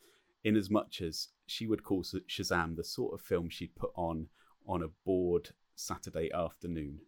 in 0.44 0.56
as 0.56 0.68
much 0.70 1.00
as 1.00 1.28
she 1.46 1.66
would 1.66 1.82
call 1.82 2.02
Shazam 2.02 2.76
the 2.76 2.84
sort 2.84 3.14
of 3.14 3.20
film 3.20 3.48
she'd 3.48 3.74
put 3.76 3.92
on 3.94 4.28
on 4.66 4.82
a 4.82 4.88
bored 5.06 5.50
Saturday 5.76 6.30
afternoon, 6.32 6.98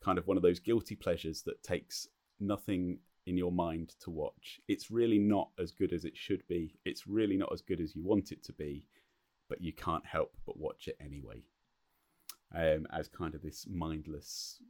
kind 0.00 0.18
of 0.18 0.26
one 0.26 0.36
of 0.36 0.42
those 0.42 0.60
guilty 0.60 0.94
pleasures 0.94 1.42
that 1.42 1.62
takes 1.62 2.08
nothing 2.40 2.98
in 3.26 3.36
your 3.36 3.50
mind 3.52 3.94
to 3.98 4.10
watch. 4.10 4.60
It's 4.68 4.90
really 4.90 5.18
not 5.18 5.50
as 5.58 5.72
good 5.72 5.92
as 5.92 6.04
it 6.04 6.16
should 6.16 6.46
be. 6.46 6.76
It's 6.84 7.06
really 7.08 7.36
not 7.36 7.52
as 7.52 7.60
good 7.60 7.80
as 7.80 7.94
you 7.96 8.02
want 8.04 8.30
it 8.32 8.42
to 8.44 8.52
be, 8.52 8.86
but 9.48 9.60
you 9.60 9.72
can't 9.72 10.04
help 10.06 10.34
but 10.46 10.56
watch 10.58 10.88
it 10.88 10.96
anyway. 11.00 11.42
Um, 12.54 12.86
as 12.92 13.08
kind 13.08 13.34
of 13.34 13.42
this 13.42 13.66
mindless 13.68 14.60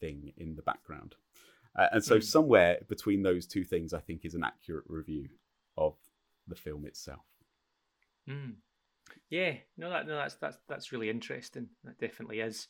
thing 0.00 0.32
in 0.36 0.56
the 0.56 0.62
background. 0.62 1.14
Uh, 1.78 1.86
and 1.92 2.04
so, 2.04 2.16
Mm. 2.18 2.24
somewhere 2.24 2.78
between 2.88 3.22
those 3.22 3.46
two 3.46 3.64
things, 3.64 3.94
I 3.94 4.00
think 4.00 4.24
is 4.24 4.34
an 4.34 4.42
accurate 4.42 4.84
review 4.88 5.28
of 5.76 5.94
the 6.48 6.56
film 6.56 6.84
itself. 6.84 7.24
Mm. 8.28 8.56
Yeah, 9.28 9.54
no, 9.76 9.90
that 9.90 10.06
no, 10.06 10.16
that's 10.16 10.34
that's 10.36 10.58
that's 10.68 10.92
really 10.92 11.10
interesting. 11.10 11.68
That 11.84 11.98
definitely 11.98 12.40
is. 12.40 12.66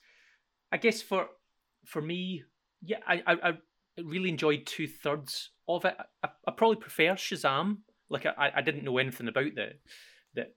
I 0.70 0.76
guess 0.76 1.00
for 1.02 1.28
for 1.86 2.02
me, 2.02 2.44
yeah, 2.82 2.98
I 3.06 3.22
I, 3.26 3.48
I 3.50 3.52
really 4.02 4.28
enjoyed 4.28 4.66
two 4.66 4.86
thirds 4.86 5.50
of 5.66 5.84
it. 5.86 5.96
I, 6.22 6.28
I 6.46 6.50
probably 6.52 6.76
prefer 6.76 7.14
Shazam. 7.14 7.78
Like 8.10 8.26
I, 8.26 8.52
I 8.56 8.60
didn't 8.62 8.84
know 8.84 8.98
anything 8.98 9.28
about 9.28 9.54
the 9.54 9.72
the 10.34 10.48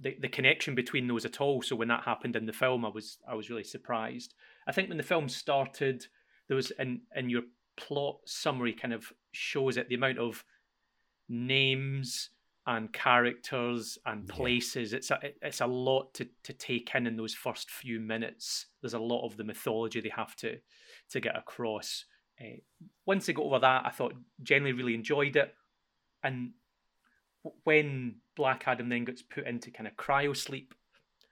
the, 0.00 0.16
the 0.20 0.28
connection 0.28 0.74
between 0.74 1.06
those 1.06 1.24
at 1.24 1.40
all. 1.40 1.62
So 1.62 1.76
when 1.76 1.88
that 1.88 2.04
happened 2.04 2.36
in 2.36 2.46
the 2.46 2.52
film, 2.52 2.84
I 2.84 2.88
was 2.88 3.18
I 3.28 3.34
was 3.34 3.50
really 3.50 3.64
surprised. 3.64 4.34
I 4.66 4.72
think 4.72 4.88
when 4.88 4.98
the 4.98 5.02
film 5.04 5.28
started, 5.28 6.06
there 6.48 6.56
was 6.56 6.70
in 6.72 7.02
in 7.14 7.30
your 7.30 7.42
plot 7.76 8.18
summary 8.26 8.72
kind 8.72 8.92
of 8.94 9.12
shows 9.32 9.76
it 9.76 9.88
the 9.88 9.94
amount 9.94 10.18
of 10.18 10.44
names 11.28 12.30
and 12.66 12.92
characters 12.92 13.98
and 14.06 14.28
Yeah. 14.28 14.34
places. 14.34 14.92
It's 14.92 15.10
a 15.10 15.18
it- 15.22 15.38
it's 15.42 15.60
a 15.60 15.66
lot 15.66 16.14
to 16.14 16.26
to 16.44 16.52
take 16.52 16.94
in 16.94 17.06
in 17.06 17.16
those 17.16 17.34
first 17.34 17.70
few 17.70 17.98
minutes. 18.00 18.66
There's 18.80 18.94
a 18.94 18.98
lot 19.00 19.24
of 19.26 19.36
the 19.36 19.44
mythology 19.44 20.00
they 20.00 20.10
have 20.10 20.36
to 20.36 20.60
to 21.10 21.20
get 21.20 21.36
across. 21.36 22.04
Uh, 22.40 22.58
once 23.04 23.26
they 23.26 23.32
got 23.32 23.44
over 23.44 23.58
that, 23.58 23.84
I 23.86 23.90
thought 23.90 24.14
generally 24.42 24.72
really 24.72 24.94
enjoyed 24.94 25.36
it. 25.36 25.54
And 26.22 26.54
when 27.64 28.21
Black 28.36 28.64
Adam 28.66 28.88
then 28.88 29.04
gets 29.04 29.22
put 29.22 29.46
into 29.46 29.70
kind 29.70 29.86
of 29.86 29.96
cryo 29.96 30.36
sleep, 30.36 30.74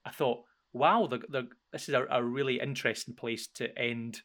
I 0.04 0.10
thought, 0.10 0.42
wow, 0.72 1.08
this 1.72 1.88
is 1.88 1.94
a, 1.94 2.06
a 2.10 2.22
really 2.22 2.60
interesting 2.60 3.14
place 3.14 3.46
to 3.54 3.76
end 3.78 4.22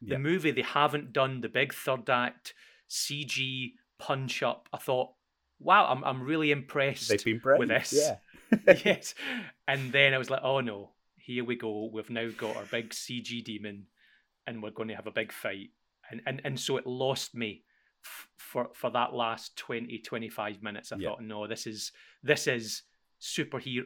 the 0.00 0.12
Yeah. 0.12 0.18
movie. 0.18 0.50
They 0.52 0.62
haven't 0.62 1.12
done 1.12 1.40
the 1.40 1.48
big 1.48 1.74
third 1.74 2.08
act 2.08 2.54
CG 2.88 3.72
punch 3.98 4.42
up. 4.42 4.68
I 4.72 4.78
thought, 4.78 5.10
wow, 5.58 5.86
I'm 5.86 6.04
I'm 6.04 6.22
really 6.22 6.50
impressed 6.50 7.08
They've 7.08 7.24
been 7.24 7.38
brave. 7.38 7.58
with 7.58 7.68
this. 7.68 7.92
Yeah. 7.92 8.16
yes. 8.84 9.14
And 9.66 9.92
then 9.92 10.14
I 10.14 10.18
was 10.18 10.30
like, 10.30 10.40
oh 10.42 10.60
no, 10.60 10.92
here 11.16 11.44
we 11.44 11.56
go. 11.56 11.90
We've 11.92 12.08
now 12.10 12.28
got 12.36 12.56
our 12.56 12.64
big 12.64 12.90
CG 12.90 13.44
demon 13.44 13.86
and 14.46 14.62
we're 14.62 14.70
going 14.70 14.88
to 14.88 14.94
have 14.96 15.06
a 15.06 15.10
big 15.12 15.32
fight. 15.32 15.70
And 16.10 16.22
and, 16.26 16.40
and 16.44 16.60
so 16.60 16.76
it 16.76 16.86
lost 16.86 17.34
me 17.34 17.64
for 18.02 18.68
for 18.74 18.90
that 18.90 19.12
last 19.14 19.56
20 19.56 19.98
25 19.98 20.62
minutes. 20.62 20.92
I 20.92 20.96
Yeah. 20.96 21.08
thought, 21.10 21.22
no, 21.22 21.46
this 21.46 21.66
is 21.66 21.92
this 22.22 22.46
is 22.46 22.82
superhero 23.20 23.84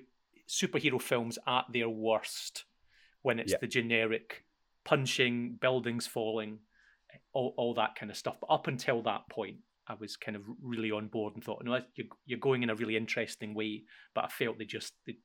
superhero 0.48 1.00
films 1.00 1.38
at 1.46 1.64
their 1.72 1.88
worst. 1.88 2.64
when 3.22 3.38
it's 3.38 3.52
Yeah. 3.52 3.58
the 3.60 3.68
generic 3.68 4.44
punching, 4.82 5.54
buildings 5.60 6.08
falling, 6.08 6.58
all, 7.32 7.54
all 7.56 7.72
that 7.74 7.94
kind 7.94 8.10
of 8.10 8.16
stuff. 8.16 8.36
But 8.40 8.48
up 8.50 8.66
until 8.66 9.00
that 9.02 9.28
point, 9.30 9.58
I 9.86 9.94
was 9.94 10.16
kind 10.16 10.34
of 10.36 10.42
really 10.60 10.90
on 10.90 11.06
board 11.06 11.34
and 11.36 11.44
thought, 11.44 11.62
no, 11.64 11.80
you're, 11.94 12.08
you're 12.26 12.40
going 12.40 12.64
in 12.64 12.70
a 12.70 12.74
really 12.74 12.96
interesting 12.96 13.54
way. 13.54 13.84
But 14.12 14.24
I 14.24 14.28
felt 14.28 14.58
they 14.58 14.64
just, 14.64 14.94
they, 15.06 15.18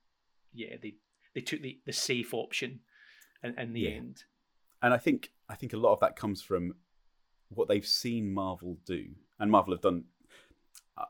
yeah, 0.54 0.76
they 0.80 0.97
they 1.34 1.41
took 1.41 1.62
the, 1.63 1.80
the 1.88 1.91
safe 1.91 2.36
option 2.36 2.82
in, 3.43 3.58
in 3.58 3.73
the 3.73 3.82
Yeah. 3.82 3.89
end. 3.95 4.23
and 4.84 4.93
I 4.93 4.97
think 5.00 5.32
I 5.50 5.56
think 5.56 5.73
a 5.73 5.78
lot 5.78 5.93
of 5.93 6.00
that 6.02 6.15
comes 6.15 6.43
from 6.43 6.76
what 7.49 7.67
they've 7.67 7.86
seen 7.86 8.33
Marvel 8.33 8.77
do, 8.86 9.07
and 9.39 9.51
Marvel 9.51 9.73
have 9.73 9.81
done. 9.81 10.05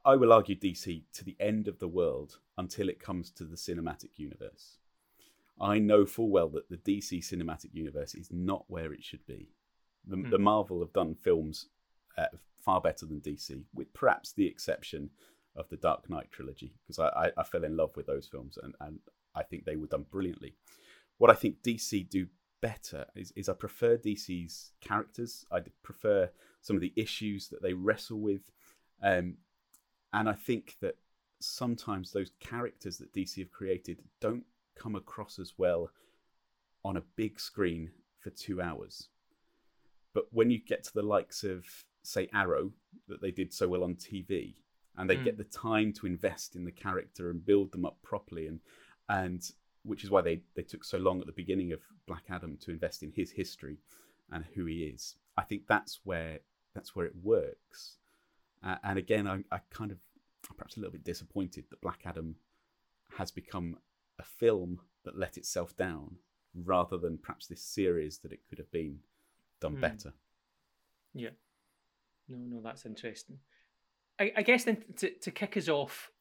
I- 0.04 0.18
will 0.18 0.34
argue 0.34 0.56
DC 0.56 1.04
to 1.14 1.24
the 1.24 1.38
end 1.40 1.68
of 1.70 1.80
the 1.80 1.88
world 1.88 2.40
until 2.58 2.90
it 2.90 3.00
comes 3.00 3.32
to 3.32 3.46
the 3.46 3.56
cinematic 3.56 4.10
universe. 4.18 4.80
I 5.62 5.80
know 5.80 6.06
full 6.06 6.30
well 6.30 6.50
that 6.50 6.70
the 6.70 6.78
DC 6.78 7.20
cinematic 7.20 7.74
universe 7.74 8.14
is 8.14 8.30
not 8.32 8.66
where 8.68 8.92
it 8.94 9.04
should 9.04 9.26
be. 9.26 9.50
The, 10.06 10.18
Hmm. 10.18 10.30
the 10.30 10.40
Marvel 10.40 10.82
have 10.82 10.92
done 10.94 11.16
films 11.16 11.68
uh, 12.18 12.26
far 12.60 12.82
better 12.82 13.06
than 13.06 13.22
DC, 13.22 13.64
with 13.74 13.94
perhaps 13.94 14.34
the 14.34 14.46
exception 14.46 15.10
of 15.56 15.70
the 15.70 15.78
Dark 15.78 16.10
Knight 16.10 16.32
trilogy, 16.32 16.74
because 16.84 17.00
I, 17.00 17.08
I, 17.08 17.32
I 17.38 17.44
fell 17.44 17.64
in 17.64 17.78
love 17.78 17.96
with 17.96 18.08
those 18.08 18.28
films 18.28 18.58
and, 18.62 18.76
and 18.82 19.00
I 19.36 19.44
think 19.44 19.64
they 19.66 19.78
were 19.78 19.88
done 19.88 20.06
brilliantly. 20.12 20.54
What 21.18 21.32
I 21.32 21.34
think 21.36 21.62
DC 21.64 22.10
do 22.10 22.28
better 22.62 23.06
is, 23.16 23.32
is 23.36 23.50
I 23.50 23.54
prefer 23.54 23.98
DC's 23.98 24.72
characters. 24.82 25.46
I 25.52 25.62
prefer 25.84 26.30
some 26.62 26.76
of 26.76 26.82
the 26.82 26.94
issues 26.96 27.50
that 27.50 27.62
they 27.62 27.74
wrestle 27.74 28.20
with. 28.20 28.52
Um, 29.02 29.36
and 30.14 30.30
I 30.30 30.34
think 30.34 30.78
that 30.82 30.96
sometimes 31.40 32.12
those 32.12 32.32
characters 32.40 32.98
that 32.98 33.14
DC 33.14 33.38
have 33.40 33.52
created 33.52 34.02
don't 34.20 34.46
come 34.76 34.96
across 34.96 35.40
as 35.40 35.54
well 35.58 35.90
on 36.84 36.98
a 36.98 37.04
big 37.16 37.40
screen 37.40 37.92
for 38.20 38.30
two 38.30 38.62
hours. 38.62 39.10
But 40.14 40.26
when 40.32 40.50
you 40.50 40.60
get 40.60 40.84
to 40.86 40.94
the 40.94 41.04
likes 41.04 41.44
of, 41.44 41.66
say, 42.04 42.28
Arrow, 42.34 42.72
that 43.08 43.22
they 43.22 43.32
did 43.32 43.54
so 43.54 43.68
well 43.68 43.84
on 43.84 43.96
TV, 43.96 44.56
and 44.96 45.08
they 45.10 45.18
Mm. 45.18 45.24
get 45.24 45.38
the 45.38 45.44
time 45.44 45.94
to 45.94 46.08
invest 46.08 46.56
in 46.56 46.66
the 46.66 46.72
character 46.72 47.30
and 47.30 47.46
build 47.46 47.72
them 47.72 47.86
up 47.86 48.02
properly, 48.02 48.48
and 48.48 48.60
and 49.10 49.52
which 49.88 50.04
is 50.04 50.10
why 50.12 50.22
they, 50.22 50.42
they 50.56 50.62
took 50.64 50.84
so 50.84 50.98
long 50.98 51.20
at 51.22 51.26
the 51.26 51.32
beginning 51.34 51.72
of 51.72 51.80
Black 52.06 52.24
Adam 52.30 52.58
to 52.62 52.72
invest 52.72 53.02
in 53.04 53.12
his 53.12 53.32
history 53.32 53.78
and 54.32 54.44
who 54.54 54.66
he 54.66 54.84
is. 54.84 55.16
I 55.38 55.44
think 55.44 55.64
that's 55.68 56.00
where 56.04 56.40
that's 56.76 56.96
where 56.96 57.06
it 57.06 57.14
works. 57.24 57.98
Uh, 58.64 58.76
and 58.84 59.00
again, 59.00 59.28
I, 59.28 59.44
I 59.52 59.60
kind 59.72 59.92
of 59.92 59.98
perhaps 60.56 60.78
a 60.78 60.80
little 60.80 60.92
bit 60.92 61.04
disappointed 61.04 61.66
that 61.70 61.82
Black 61.82 62.02
Adam 62.06 62.36
has 63.18 63.32
become 63.32 63.78
a 64.20 64.24
film 64.24 64.80
that 65.04 65.18
let 65.18 65.38
itself 65.38 65.76
down 65.76 66.18
rather 66.56 66.98
than 66.98 67.18
perhaps 67.18 67.48
this 67.48 67.62
series 67.62 68.20
that 68.20 68.32
it 68.32 68.40
could 68.50 68.58
have 68.58 68.72
been 68.72 69.00
done 69.60 69.76
Hmm. 69.76 69.82
better. 69.82 70.14
Yeah. 71.14 71.30
No, 72.28 72.38
no, 72.38 72.62
that's 72.62 72.86
interesting. 72.86 73.40
I, 74.20 74.32
I 74.38 74.42
guess 74.42 74.64
then 74.66 74.84
to, 74.98 75.10
to 75.12 75.32
kick 75.32 75.56
us 75.58 75.70
off, 75.70 76.12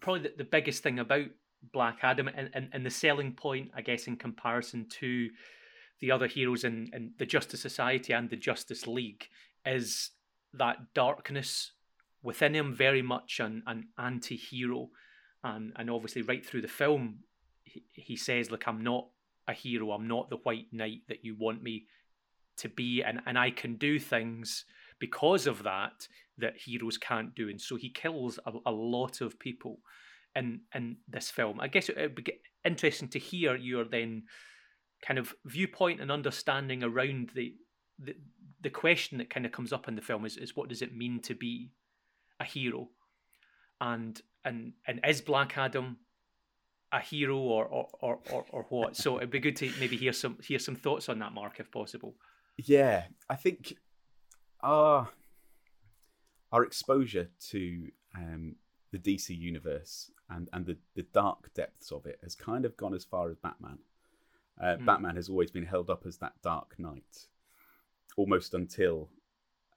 probably 0.00 0.22
the, 0.22 0.34
the 0.38 0.44
biggest 0.44 0.82
thing 0.82 0.98
about 0.98 1.26
Black 1.72 1.98
Adam 2.02 2.28
and, 2.28 2.50
and, 2.54 2.68
and 2.72 2.86
the 2.86 2.90
selling 2.90 3.32
point, 3.32 3.70
I 3.74 3.82
guess, 3.82 4.06
in 4.06 4.16
comparison 4.16 4.86
to 5.00 5.28
the 6.00 6.10
other 6.10 6.26
heroes 6.26 6.64
in, 6.64 6.90
in 6.92 7.12
the 7.18 7.26
Justice 7.26 7.60
Society 7.60 8.12
and 8.12 8.30
the 8.30 8.36
Justice 8.36 8.86
League 8.86 9.28
is 9.66 10.10
that 10.54 10.94
darkness 10.94 11.72
within 12.22 12.54
him, 12.54 12.74
very 12.74 13.02
much 13.02 13.40
an, 13.40 13.62
an 13.66 13.88
anti 13.98 14.36
hero. 14.36 14.90
And, 15.44 15.72
and 15.76 15.90
obviously, 15.90 16.22
right 16.22 16.44
through 16.44 16.62
the 16.62 16.68
film, 16.68 17.20
he, 17.64 17.82
he 17.92 18.16
says, 18.16 18.50
Look, 18.50 18.66
I'm 18.66 18.82
not 18.82 19.08
a 19.46 19.52
hero. 19.52 19.92
I'm 19.92 20.08
not 20.08 20.30
the 20.30 20.36
White 20.36 20.72
Knight 20.72 21.02
that 21.08 21.24
you 21.24 21.36
want 21.38 21.62
me 21.62 21.86
to 22.58 22.68
be. 22.68 23.02
And, 23.02 23.20
and 23.26 23.38
I 23.38 23.50
can 23.50 23.76
do 23.76 23.98
things 23.98 24.64
because 24.98 25.46
of 25.46 25.62
that 25.62 26.08
that 26.38 26.56
heroes 26.56 26.98
can't 26.98 27.34
do. 27.34 27.48
And 27.48 27.60
so 27.60 27.76
he 27.76 27.88
kills 27.88 28.38
a, 28.46 28.52
a 28.66 28.72
lot 28.72 29.20
of 29.20 29.38
people 29.38 29.78
in 30.38 30.60
in 30.74 30.96
this 31.08 31.30
film. 31.30 31.60
I 31.60 31.68
guess 31.68 31.88
it 31.88 31.96
would 31.96 32.14
be 32.14 32.32
interesting 32.64 33.08
to 33.08 33.18
hear 33.18 33.56
your 33.56 33.84
then 33.84 34.24
kind 35.02 35.18
of 35.18 35.34
viewpoint 35.44 36.00
and 36.00 36.10
understanding 36.10 36.82
around 36.82 37.30
the 37.34 37.54
the, 37.98 38.14
the 38.62 38.70
question 38.70 39.18
that 39.18 39.30
kind 39.30 39.44
of 39.44 39.52
comes 39.52 39.72
up 39.72 39.88
in 39.88 39.96
the 39.96 40.02
film 40.02 40.24
is, 40.24 40.36
is 40.36 40.56
what 40.56 40.68
does 40.68 40.82
it 40.82 40.96
mean 40.96 41.20
to 41.22 41.34
be 41.34 41.72
a 42.40 42.44
hero? 42.44 42.88
And 43.80 44.20
and 44.44 44.72
and 44.86 45.00
is 45.06 45.20
Black 45.20 45.58
Adam 45.58 45.98
a 46.92 47.00
hero 47.00 47.36
or 47.36 47.66
or, 47.66 47.88
or, 48.00 48.18
or, 48.30 48.44
or 48.50 48.66
what? 48.70 48.96
So 48.96 49.18
it'd 49.18 49.30
be 49.30 49.40
good 49.40 49.56
to 49.56 49.70
maybe 49.80 49.96
hear 49.96 50.12
some 50.12 50.38
hear 50.42 50.58
some 50.58 50.76
thoughts 50.76 51.08
on 51.08 51.18
that, 51.18 51.32
Marc, 51.32 51.60
if 51.60 51.70
possible. 51.70 52.14
Yeah, 52.56 53.04
I 53.28 53.36
think 53.36 53.74
our 54.62 55.08
our 56.50 56.64
exposure 56.64 57.28
to 57.50 57.88
um, 58.16 58.56
the 58.92 58.98
DC 58.98 59.36
universe 59.38 60.10
and 60.30 60.48
and 60.52 60.66
the, 60.66 60.76
the 60.94 61.02
dark 61.12 61.52
depths 61.54 61.90
of 61.92 62.06
it 62.06 62.18
has 62.22 62.34
kind 62.34 62.64
of 62.64 62.76
gone 62.76 62.94
as 62.94 63.04
far 63.04 63.30
as 63.30 63.36
Batman. 63.36 63.78
Uh, 64.60 64.76
Hmm. 64.76 64.84
Batman 64.86 65.16
has 65.16 65.28
always 65.28 65.50
been 65.50 65.66
held 65.66 65.88
up 65.90 66.04
as 66.06 66.18
that 66.18 66.32
dark 66.42 66.74
knight, 66.78 67.26
almost 68.16 68.54
until 68.54 69.08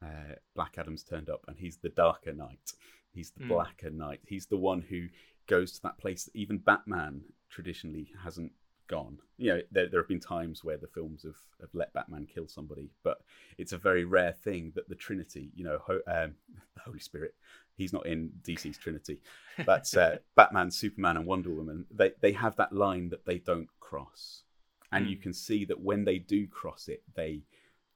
uh, 0.01 0.35
Black 0.55 0.75
Adam's 0.77 1.03
turned 1.03 1.29
up, 1.29 1.45
and 1.47 1.57
he's 1.57 1.77
the 1.77 1.89
darker 1.89 2.33
knight. 2.33 2.73
He's 3.13 3.31
the 3.31 3.43
Hmm. 3.43 3.49
blacker 3.49 3.89
knight. 3.91 4.21
He's 4.25 4.47
the 4.47 4.57
one 4.57 4.81
who 4.81 5.07
goes 5.47 5.73
to 5.73 5.81
that 5.83 5.97
place 5.97 6.23
that 6.25 6.35
even 6.35 6.57
Batman 6.57 7.21
traditionally 7.49 8.11
hasn't 8.23 8.53
gone. 8.87 9.19
You 9.37 9.49
know, 9.55 9.61
there, 9.71 9.87
there 9.87 9.99
have 10.01 10.07
been 10.07 10.19
times 10.19 10.63
where 10.63 10.77
the 10.77 10.87
films 10.87 11.23
have, 11.23 11.35
have 11.59 11.69
let 11.73 11.93
Batman 11.93 12.25
kill 12.25 12.47
somebody, 12.47 12.89
but 13.03 13.21
it's 13.57 13.73
a 13.73 13.77
very 13.77 14.05
rare 14.05 14.31
thing 14.31 14.71
that 14.75 14.89
the 14.89 14.95
Trinity, 14.95 15.51
you 15.53 15.63
know, 15.63 15.77
ho- 15.85 16.01
um, 16.07 16.35
the 16.75 16.81
Holy 16.81 16.99
Spirit, 16.99 17.35
he's 17.77 17.93
not 17.93 18.05
in 18.05 18.31
DC's 18.43 18.77
Trinity, 18.77 19.19
but 19.65 19.95
uh, 19.97 20.17
Batman, 20.35 20.71
Superman, 20.71 21.17
and 21.17 21.25
Wonder 21.25 21.51
Woman, 21.51 21.85
they, 21.91 22.11
they 22.21 22.31
have 22.33 22.55
that 22.57 22.73
line 22.73 23.09
that 23.09 23.25
they 23.25 23.39
don't 23.39 23.69
cross. 23.79 24.43
And 24.91 25.07
you 25.07 25.17
Mm. 25.17 25.21
can 25.23 25.33
see 25.33 25.65
that 25.65 25.79
when 25.79 26.05
they 26.05 26.19
do 26.19 26.47
cross 26.47 26.87
it, 26.87 27.03
they 27.15 27.43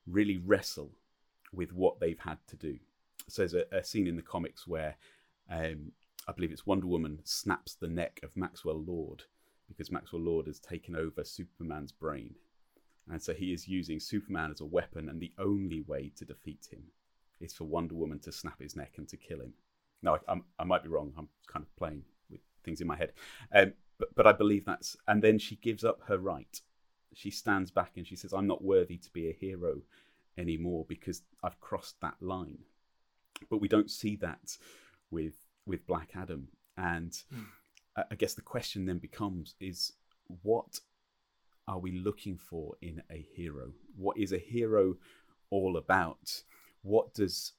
really 0.07 0.37
wrestle 0.37 0.91
with 1.53 1.73
what 1.73 1.99
they've 1.99 2.19
had 2.19 2.37
to 2.47 2.55
do. 2.55 2.79
So 3.27 3.41
there's 3.41 3.53
a, 3.53 3.65
a 3.71 3.83
scene 3.83 4.07
in 4.07 4.15
the 4.15 4.21
comics 4.21 4.67
where 4.67 4.95
um, 5.49 5.91
I 6.27 6.31
believe 6.31 6.51
it's 6.51 6.65
Wonder 6.65 6.87
Woman 6.87 7.19
snaps 7.23 7.75
the 7.75 7.87
neck 7.87 8.19
of 8.23 8.35
Maxwell 8.35 8.83
Lord 8.85 9.23
because 9.67 9.91
Maxwell 9.91 10.21
Lord 10.21 10.47
has 10.47 10.59
taken 10.59 10.95
over 10.95 11.23
Superman's 11.23 11.91
brain. 11.91 12.35
And 13.09 13.21
so 13.21 13.33
he 13.33 13.53
is 13.53 13.67
using 13.67 13.99
Superman 13.99 14.51
as 14.51 14.61
a 14.61 14.65
weapon, 14.65 15.09
and 15.09 15.19
the 15.19 15.33
only 15.37 15.81
way 15.81 16.11
to 16.17 16.25
defeat 16.25 16.67
him 16.71 16.83
is 17.39 17.53
for 17.53 17.65
Wonder 17.65 17.95
Woman 17.95 18.19
to 18.19 18.31
snap 18.31 18.59
his 18.61 18.75
neck 18.75 18.93
and 18.97 19.07
to 19.09 19.17
kill 19.17 19.41
him. 19.41 19.53
Now, 20.05 20.15
I, 20.15 20.31
I'm, 20.31 20.43
I 20.57 20.63
might 20.63 20.83
be 20.83 20.89
wrong. 20.89 21.11
I'm 21.17 21.27
kind 21.47 21.65
of 21.65 21.75
playing 21.75 22.03
with 22.29 22.39
things 22.63 22.79
in 22.79 22.87
my 22.87 22.95
head. 22.95 23.11
Um, 23.53 23.73
but, 23.99 24.15
but 24.15 24.27
I 24.27 24.31
believe 24.31 24.65
that's. 24.65 24.95
And 25.07 25.21
then 25.21 25.37
she 25.39 25.57
gives 25.57 25.83
up 25.83 25.99
her 26.07 26.17
right. 26.17 26.61
She 27.13 27.31
stands 27.31 27.71
back 27.71 27.91
and 27.97 28.07
she 28.07 28.15
says, 28.15 28.33
I'm 28.33 28.47
not 28.47 28.63
worthy 28.63 28.97
to 28.97 29.09
be 29.11 29.29
a 29.29 29.33
hero 29.33 29.81
anymore 30.37 30.85
because 30.87 31.21
I've 31.43 31.59
crossed 31.59 31.99
that 32.01 32.15
line. 32.21 32.59
But 33.49 33.59
we 33.59 33.67
don't 33.67 33.91
see 33.91 34.15
that 34.17 34.57
with 35.11 35.35
with 35.65 35.85
Black 35.85 36.11
Adam. 36.15 36.47
And. 36.77 37.13
I 37.95 38.03
I 38.11 38.15
guess 38.15 38.33
the 38.33 38.41
question 38.41 38.85
then 38.85 38.97
becomes 38.97 39.55
is 39.59 39.93
what 40.41 40.79
are 41.67 41.79
we 41.79 41.91
looking 41.93 42.37
for 42.37 42.75
in 42.81 43.01
a 43.09 43.25
hero? 43.35 43.71
What 43.95 44.17
is 44.17 44.31
a 44.31 44.37
hero 44.37 44.97
all 45.49 45.77
about? 45.77 46.43
What 46.81 47.13
does 47.13 47.53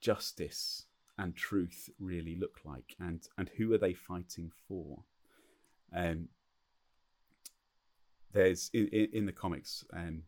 justice 0.00 0.84
and 1.18 1.34
truth 1.34 1.90
really 1.98 2.36
look 2.36 2.60
like? 2.64 2.96
And 3.00 3.26
and 3.36 3.50
who 3.56 3.72
are 3.72 3.78
they 3.78 3.94
fighting 3.94 4.50
for? 4.66 5.04
Um, 5.94 6.28
there's 8.32 8.70
in, 8.72 8.88
in, 8.88 9.26
the 9.26 9.32
comics, 9.32 9.84
um, 9.92 10.22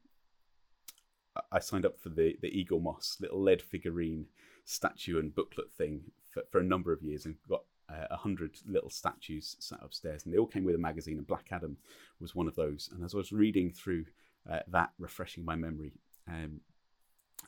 I- 1.53 1.59
signed 1.59 1.85
up 1.85 2.01
for 2.01 2.09
the, 2.09 2.37
the 2.41 2.51
Eaglemoss 2.51 3.21
little 3.21 3.43
lead 3.43 3.61
figurine 3.61 4.27
statue 4.65 5.19
and 5.19 5.35
booklet 5.35 5.71
thing 5.77 6.01
for, 6.31 6.43
for 6.51 6.61
a 6.61 6.65
number 6.65 6.93
of 6.93 7.03
years 7.03 7.27
and 7.27 7.37
got 7.47 7.65
uh, 7.91 8.07
a 8.11 8.17
hundred 8.17 8.57
little 8.67 8.91
statues 8.91 9.57
sat 9.59 9.81
upstairs, 9.83 10.25
and 10.25 10.33
they 10.33 10.39
all 10.39 10.47
came 10.47 10.65
with 10.65 10.75
a 10.75 10.79
magazine. 10.79 11.19
And 11.19 11.27
Black 11.27 11.49
Adam 11.51 11.77
was 12.21 12.35
one 12.35 12.47
of 12.47 12.57
those. 12.57 12.89
And 12.93 13.05
as 13.05 13.15
I 13.15 13.19
was 13.19 13.33
reading 13.33 13.71
through 13.71 14.07
uh, 14.51 14.61
that, 14.69 14.91
refreshing 14.99 15.45
my 15.45 15.57
memory, 15.57 15.93
um, 16.29 16.61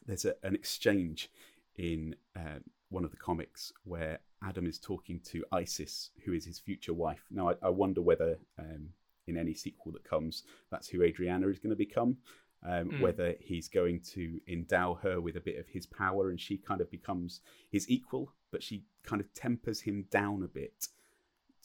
there's 0.06 0.24
a, 0.24 0.34
an 0.42 0.54
exchange 0.54 1.30
in 1.76 2.16
uh, 2.36 2.58
one 2.92 3.04
of 3.04 3.10
the 3.10 3.16
comics 3.16 3.72
where 3.84 4.20
Adam 4.46 4.66
is 4.66 4.78
talking 4.78 5.20
to 5.30 5.44
Isis, 5.50 6.10
who 6.24 6.32
is 6.32 6.44
his 6.44 6.58
future 6.58 6.94
wife. 6.94 7.24
Now, 7.30 7.50
I, 7.50 7.54
I 7.62 7.70
wonder 7.70 8.02
whether 8.02 8.38
um, 8.58 8.90
in 9.26 9.36
any 9.36 9.54
sequel 9.54 9.92
that 9.92 10.04
comes, 10.04 10.44
that's 10.70 10.88
who 10.88 11.02
Adriana 11.02 11.48
is 11.48 11.58
going 11.58 11.70
to 11.70 11.76
become. 11.76 12.16
Um, 12.64 12.90
Mm. 12.90 13.00
Whether 13.00 13.34
he's 13.40 13.68
going 13.68 14.00
to 14.14 14.40
endow 14.46 14.94
her 15.02 15.20
with 15.20 15.36
a 15.36 15.40
bit 15.40 15.58
of 15.58 15.66
his 15.68 15.86
power 15.86 16.30
and 16.30 16.40
she 16.40 16.56
kind 16.58 16.80
of 16.80 16.88
becomes 16.90 17.40
his 17.70 17.90
equal, 17.90 18.34
but 18.52 18.62
she 18.62 18.84
kind 19.02 19.20
of 19.20 19.32
tempers 19.34 19.80
him 19.80 20.06
down 20.10 20.42
a 20.44 20.48
bit 20.48 20.86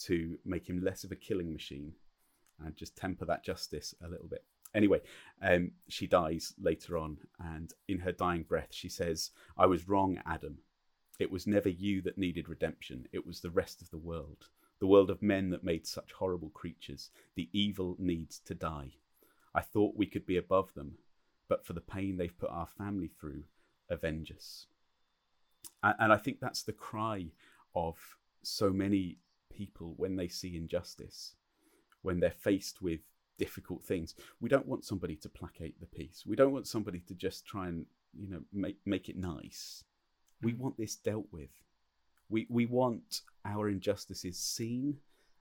to 0.05 0.37
make 0.43 0.67
him 0.67 0.83
less 0.83 1.03
of 1.03 1.11
a 1.11 1.15
killing 1.15 1.53
machine 1.53 1.93
and 2.65 2.75
just 2.75 2.97
temper 2.97 3.25
that 3.25 3.43
justice 3.43 3.93
a 4.03 4.07
little 4.07 4.27
bit. 4.27 4.43
Anyway, 4.73 5.01
um, 5.41 5.71
she 5.87 6.07
dies 6.07 6.53
later 6.59 6.97
on, 6.97 7.17
and 7.39 7.73
in 7.87 7.99
her 7.99 8.11
dying 8.11 8.43
breath, 8.43 8.71
she 8.71 8.89
says, 8.89 9.31
I 9.57 9.65
was 9.65 9.87
wrong, 9.87 10.19
Adam. 10.25 10.57
It 11.19 11.31
was 11.31 11.47
never 11.47 11.69
you 11.69 12.01
that 12.03 12.17
needed 12.17 12.47
redemption, 12.49 13.07
it 13.11 13.25
was 13.25 13.41
the 13.41 13.49
rest 13.49 13.81
of 13.81 13.89
the 13.89 13.97
world. 13.97 14.49
The 14.79 14.87
world 14.87 15.09
of 15.09 15.23
men 15.23 15.49
that 15.49 15.63
made 15.63 15.87
such 15.87 16.11
horrible 16.11 16.49
creatures. 16.49 17.09
The 17.35 17.49
evil 17.51 17.95
needs 17.97 18.39
to 18.45 18.53
die. 18.53 18.91
I 19.55 19.61
thought 19.61 19.95
we 19.95 20.05
could 20.05 20.27
be 20.27 20.37
above 20.37 20.73
them, 20.75 20.99
but 21.49 21.65
for 21.65 21.73
the 21.73 21.81
pain 21.81 22.17
they've 22.17 22.37
put 22.37 22.51
our 22.51 22.67
family 22.67 23.09
through, 23.19 23.45
avenge 23.89 24.31
us. 24.31 24.67
And, 25.81 26.13
I 26.13 26.17
think 26.17 26.39
that's 26.39 26.63
the 26.63 26.73
cry 26.73 27.27
of 27.75 27.97
so 28.43 28.69
many 28.69 29.17
people 29.51 29.93
when 29.97 30.15
they 30.15 30.27
see 30.27 30.55
injustice, 30.55 31.33
when 32.01 32.19
they're 32.19 32.31
faced 32.31 32.81
with 32.81 32.99
difficult 33.37 33.83
things. 33.83 34.15
We 34.39 34.49
don't 34.49 34.67
want 34.67 34.85
somebody 34.85 35.15
to 35.17 35.29
placate 35.29 35.79
the 35.79 35.85
peace. 35.85 36.23
We 36.25 36.35
don't 36.35 36.51
want 36.51 36.67
somebody 36.67 36.99
to 37.07 37.13
just 37.13 37.45
try 37.45 37.67
and 37.67 37.85
you 38.17 38.29
know 38.29 38.41
make 38.51 38.77
make 38.85 39.09
it 39.09 39.17
nice. 39.17 39.83
We 40.41 40.53
want 40.53 40.77
this 40.77 40.95
dealt 40.95 41.27
with. 41.31 41.49
We 42.29 42.45
we 42.49 42.65
want 42.65 43.21
our 43.45 43.69
injustices 43.69 44.37
seen, 44.37 44.97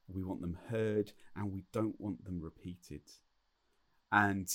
we 0.08 0.22
want 0.22 0.40
them 0.40 0.58
heard, 0.70 1.12
and 1.34 1.52
we 1.52 1.64
don't 1.72 2.00
want 2.00 2.24
them 2.24 2.40
repeated. 2.40 3.02
And 4.12 4.48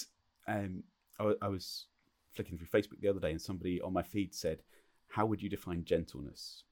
um, 0.48 0.84
I, 1.20 1.34
I 1.42 1.48
was 1.50 1.86
flicking 2.32 2.58
through 2.58 2.68
Facebook 2.68 3.02
the 3.02 3.10
other 3.10 3.20
day, 3.20 3.32
and 3.32 3.42
somebody 3.42 3.82
on 3.82 3.94
my 3.94 4.04
feed 4.04 4.34
said, 4.34 4.64
"How 5.10 5.26
would 5.26 5.42
you 5.42 5.50
define 5.50 5.84
gentleness?" 5.84 6.64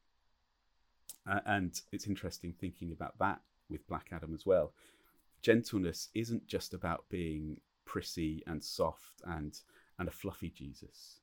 Uh, 1.29 1.41
and 1.45 1.81
it's 1.91 2.07
interesting 2.07 2.53
thinking 2.53 2.91
about 2.91 3.17
that 3.19 3.41
with 3.69 3.87
Black 3.87 4.07
Adam 4.11 4.33
as 4.33 4.45
well. 4.45 4.73
Gentleness 5.41 6.09
isn't 6.15 6.47
just 6.47 6.73
about 6.73 7.05
being 7.09 7.59
prissy 7.85 8.43
and 8.47 8.63
soft 8.63 9.21
and 9.25 9.59
and 9.97 10.07
a 10.07 10.11
fluffy 10.11 10.49
Jesus. 10.49 11.19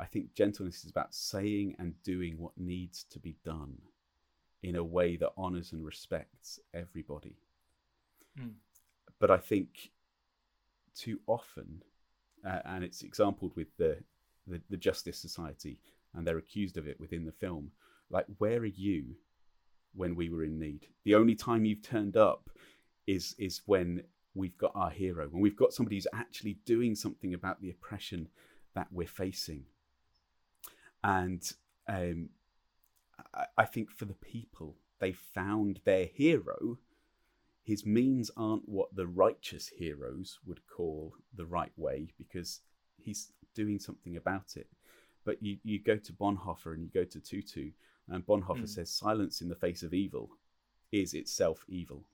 I 0.00 0.06
think 0.06 0.34
gentleness 0.34 0.82
is 0.84 0.90
about 0.90 1.14
saying 1.14 1.76
and 1.78 2.02
doing 2.02 2.38
what 2.38 2.56
needs 2.56 3.04
to 3.10 3.18
be 3.18 3.36
done 3.44 3.76
in 4.62 4.76
a 4.76 4.84
way 4.84 5.16
that 5.16 5.32
honors 5.36 5.72
and 5.72 5.84
respects 5.84 6.58
everybody. 6.72 7.36
Mm. 8.38 8.52
But 9.18 9.30
I 9.30 9.36
think 9.36 9.90
too 10.94 11.20
often, 11.26 11.82
uh, 12.46 12.60
and 12.64 12.82
it's 12.82 13.02
exampled 13.02 13.52
with 13.56 13.76
the, 13.76 13.98
the 14.46 14.60
the 14.70 14.76
Justice 14.76 15.18
Society, 15.18 15.80
and 16.14 16.26
they're 16.26 16.38
accused 16.38 16.78
of 16.78 16.88
it 16.88 16.98
within 16.98 17.26
the 17.26 17.32
film. 17.32 17.72
Like, 18.08 18.26
where 18.38 18.58
are 18.60 18.66
you 18.66 19.16
when 19.94 20.16
we 20.16 20.30
were 20.30 20.44
in 20.44 20.58
need? 20.58 20.86
The 21.04 21.14
only 21.14 21.34
time 21.34 21.64
you've 21.64 21.82
turned 21.82 22.16
up 22.16 22.48
is 23.06 23.34
is 23.38 23.62
when 23.66 24.04
we've 24.34 24.56
got 24.56 24.72
our 24.74 24.90
hero, 24.90 25.28
when 25.28 25.42
we've 25.42 25.56
got 25.56 25.74
somebody 25.74 25.96
who's 25.96 26.06
actually 26.14 26.58
doing 26.64 26.94
something 26.94 27.34
about 27.34 27.60
the 27.60 27.70
oppression 27.70 28.28
that 28.74 28.88
we're 28.90 29.06
facing. 29.06 29.64
And 31.02 31.50
um, 31.88 32.30
I, 33.34 33.46
I 33.58 33.64
think 33.64 33.90
for 33.90 34.04
the 34.04 34.14
people, 34.14 34.76
they 34.98 35.12
found 35.12 35.80
their 35.84 36.06
hero. 36.06 36.78
His 37.62 37.86
means 37.86 38.30
aren't 38.36 38.68
what 38.68 38.94
the 38.94 39.06
righteous 39.06 39.68
heroes 39.68 40.38
would 40.46 40.60
call 40.66 41.14
the 41.34 41.46
right 41.46 41.72
way 41.76 42.08
because 42.18 42.60
he's 42.98 43.32
doing 43.54 43.78
something 43.78 44.16
about 44.16 44.56
it. 44.56 44.66
But 45.24 45.42
you, 45.42 45.58
you 45.62 45.78
go 45.78 45.96
to 45.96 46.12
Bonhoeffer 46.12 46.74
and 46.74 46.82
you 46.82 46.90
go 46.92 47.04
to 47.04 47.20
Tutu, 47.20 47.70
and 48.08 48.26
Bonhoeffer 48.26 48.62
Mm. 48.62 48.68
says 48.68 48.90
silence 48.90 49.40
in 49.40 49.48
the 49.48 49.54
face 49.54 49.82
of 49.82 49.94
evil 49.94 50.30
is 50.92 51.14
itself 51.14 51.64
evil. 51.68 52.04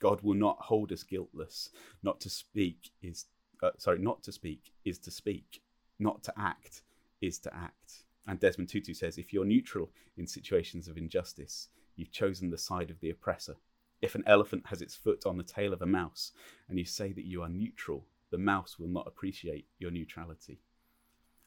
God 0.00 0.22
will 0.22 0.34
not 0.34 0.58
hold 0.60 0.92
us 0.92 1.02
guiltless. 1.02 1.70
Not 2.02 2.20
to 2.20 2.30
speak 2.30 2.90
is 3.02 3.26
uh, 3.62 3.70
sorry, 3.78 3.98
not 3.98 4.22
to 4.24 4.32
speak 4.32 4.72
is 4.84 4.98
to 5.00 5.10
speak. 5.10 5.62
Not 5.98 6.22
to 6.24 6.32
act 6.38 6.82
is 7.20 7.38
to 7.40 7.54
act. 7.54 8.04
And 8.26 8.40
Desmond 8.40 8.68
Tutu 8.68 8.92
says, 8.94 9.18
if 9.18 9.32
you're 9.32 9.44
neutral 9.44 9.90
in 10.16 10.26
situations 10.26 10.88
of 10.88 10.96
injustice, 10.98 11.68
you've 11.94 12.10
chosen 12.12 12.50
the 12.50 12.58
side 12.58 12.90
of 12.90 13.00
the 13.00 13.10
oppressor. 13.10 13.56
If 14.02 14.14
an 14.14 14.24
elephant 14.26 14.64
has 14.66 14.82
its 14.82 14.94
foot 14.94 15.24
on 15.24 15.36
the 15.36 15.44
tail 15.44 15.72
of 15.72 15.80
a 15.80 15.86
mouse, 15.86 16.32
and 16.68 16.78
you 16.78 16.84
say 16.84 17.12
that 17.12 17.24
you 17.24 17.42
are 17.42 17.48
neutral, 17.48 18.04
the 18.30 18.38
mouse 18.38 18.78
will 18.78 18.88
not 18.88 19.06
appreciate 19.06 19.66
your 19.78 19.90
neutrality. 19.90 20.58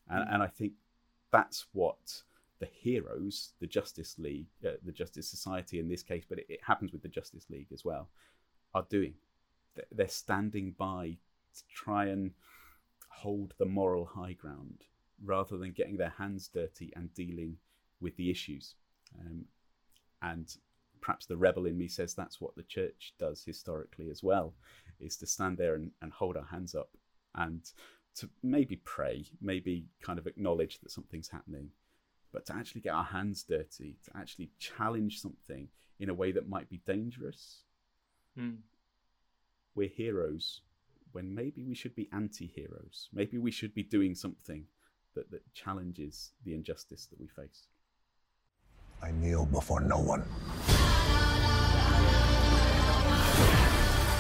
And, 0.08 0.28
and 0.30 0.42
I 0.44 0.48
think 0.48 0.74
that's 1.32 1.66
what 1.74 2.24
the 2.60 2.66
heroes, 2.66 3.54
the 3.60 3.68
Justice 3.68 4.18
League, 4.18 4.48
uh, 4.66 4.72
the 4.84 4.92
Justice 4.92 5.30
Society 5.30 5.80
in 5.80 5.88
this 5.90 6.02
case, 6.04 6.24
but 6.28 6.40
it, 6.40 6.46
it 6.50 6.60
happens 6.66 6.92
with 6.92 7.04
the 7.04 7.08
Justice 7.08 7.46
League 7.50 7.68
as 7.74 7.86
well, 7.86 8.10
are 8.74 8.86
doing. 8.90 9.14
They're- 9.76 9.86
They're 9.92 10.08
standing 10.08 10.72
by 10.78 11.18
to 11.56 11.64
try 11.74 12.06
and 12.06 12.32
hold 13.10 13.54
the 13.58 13.66
moral 13.66 14.06
high 14.06 14.34
ground 14.34 14.86
rather 15.24 15.58
than 15.58 15.72
getting 15.72 15.98
their 15.98 16.14
hands 16.18 16.48
dirty 16.48 16.92
and 16.96 17.14
dealing 17.14 17.58
with 18.00 18.16
the 18.18 18.30
issues. 18.30 18.76
Um, 19.20 19.46
and 20.22 20.56
perhaps 21.02 21.26
the 21.26 21.38
rebel 21.38 21.66
in 21.66 21.78
me 21.78 21.88
says 21.88 22.14
that's 22.14 22.42
what 22.42 22.56
the 22.56 22.64
church 22.64 23.14
does 23.20 23.44
historically 23.44 24.10
as 24.10 24.24
well, 24.24 24.54
is 25.00 25.18
to 25.18 25.26
stand 25.26 25.58
there 25.58 25.76
and, 25.76 25.92
and 26.02 26.12
hold 26.12 26.38
our 26.38 26.46
hands 26.46 26.76
up 26.76 26.90
and 27.36 27.72
to 28.16 28.30
maybe 28.44 28.78
pray, 28.84 29.26
maybe 29.42 29.86
kind 30.02 30.20
of 30.20 30.28
acknowledge 30.28 30.80
that 30.80 30.92
something's 30.92 31.30
happening, 31.30 31.70
but 32.32 32.46
to 32.46 32.56
actually 32.56 32.82
get 32.82 32.94
our 32.94 33.04
hands 33.04 33.44
dirty, 33.44 33.98
to 34.06 34.18
actually 34.18 34.50
challenge 34.60 35.22
something 35.22 35.68
in 36.00 36.10
a 36.10 36.14
way 36.14 36.32
that 36.32 36.50
might 36.50 36.70
be 36.70 36.82
dangerous. 36.86 37.64
Mm. 38.38 38.58
We're 39.76 39.90
heroes 39.90 40.62
when 41.12 41.34
maybe 41.34 41.64
we 41.64 41.76
should 41.76 41.96
be 41.96 42.10
anti 42.12 42.48
heroes. 42.48 43.10
Maybe 43.14 43.38
we 43.38 43.52
should 43.52 43.74
be 43.74 43.84
doing 43.84 44.16
something 44.16 44.66
that, 45.16 45.30
that 45.32 45.42
challenges 45.54 46.32
the 46.46 46.54
injustice 46.54 47.06
that 47.08 47.20
we 47.20 47.28
face. 47.28 47.68
I 49.02 49.12
kneel 49.12 49.46
before 49.46 49.80
no 49.80 50.00
one. 50.00 50.24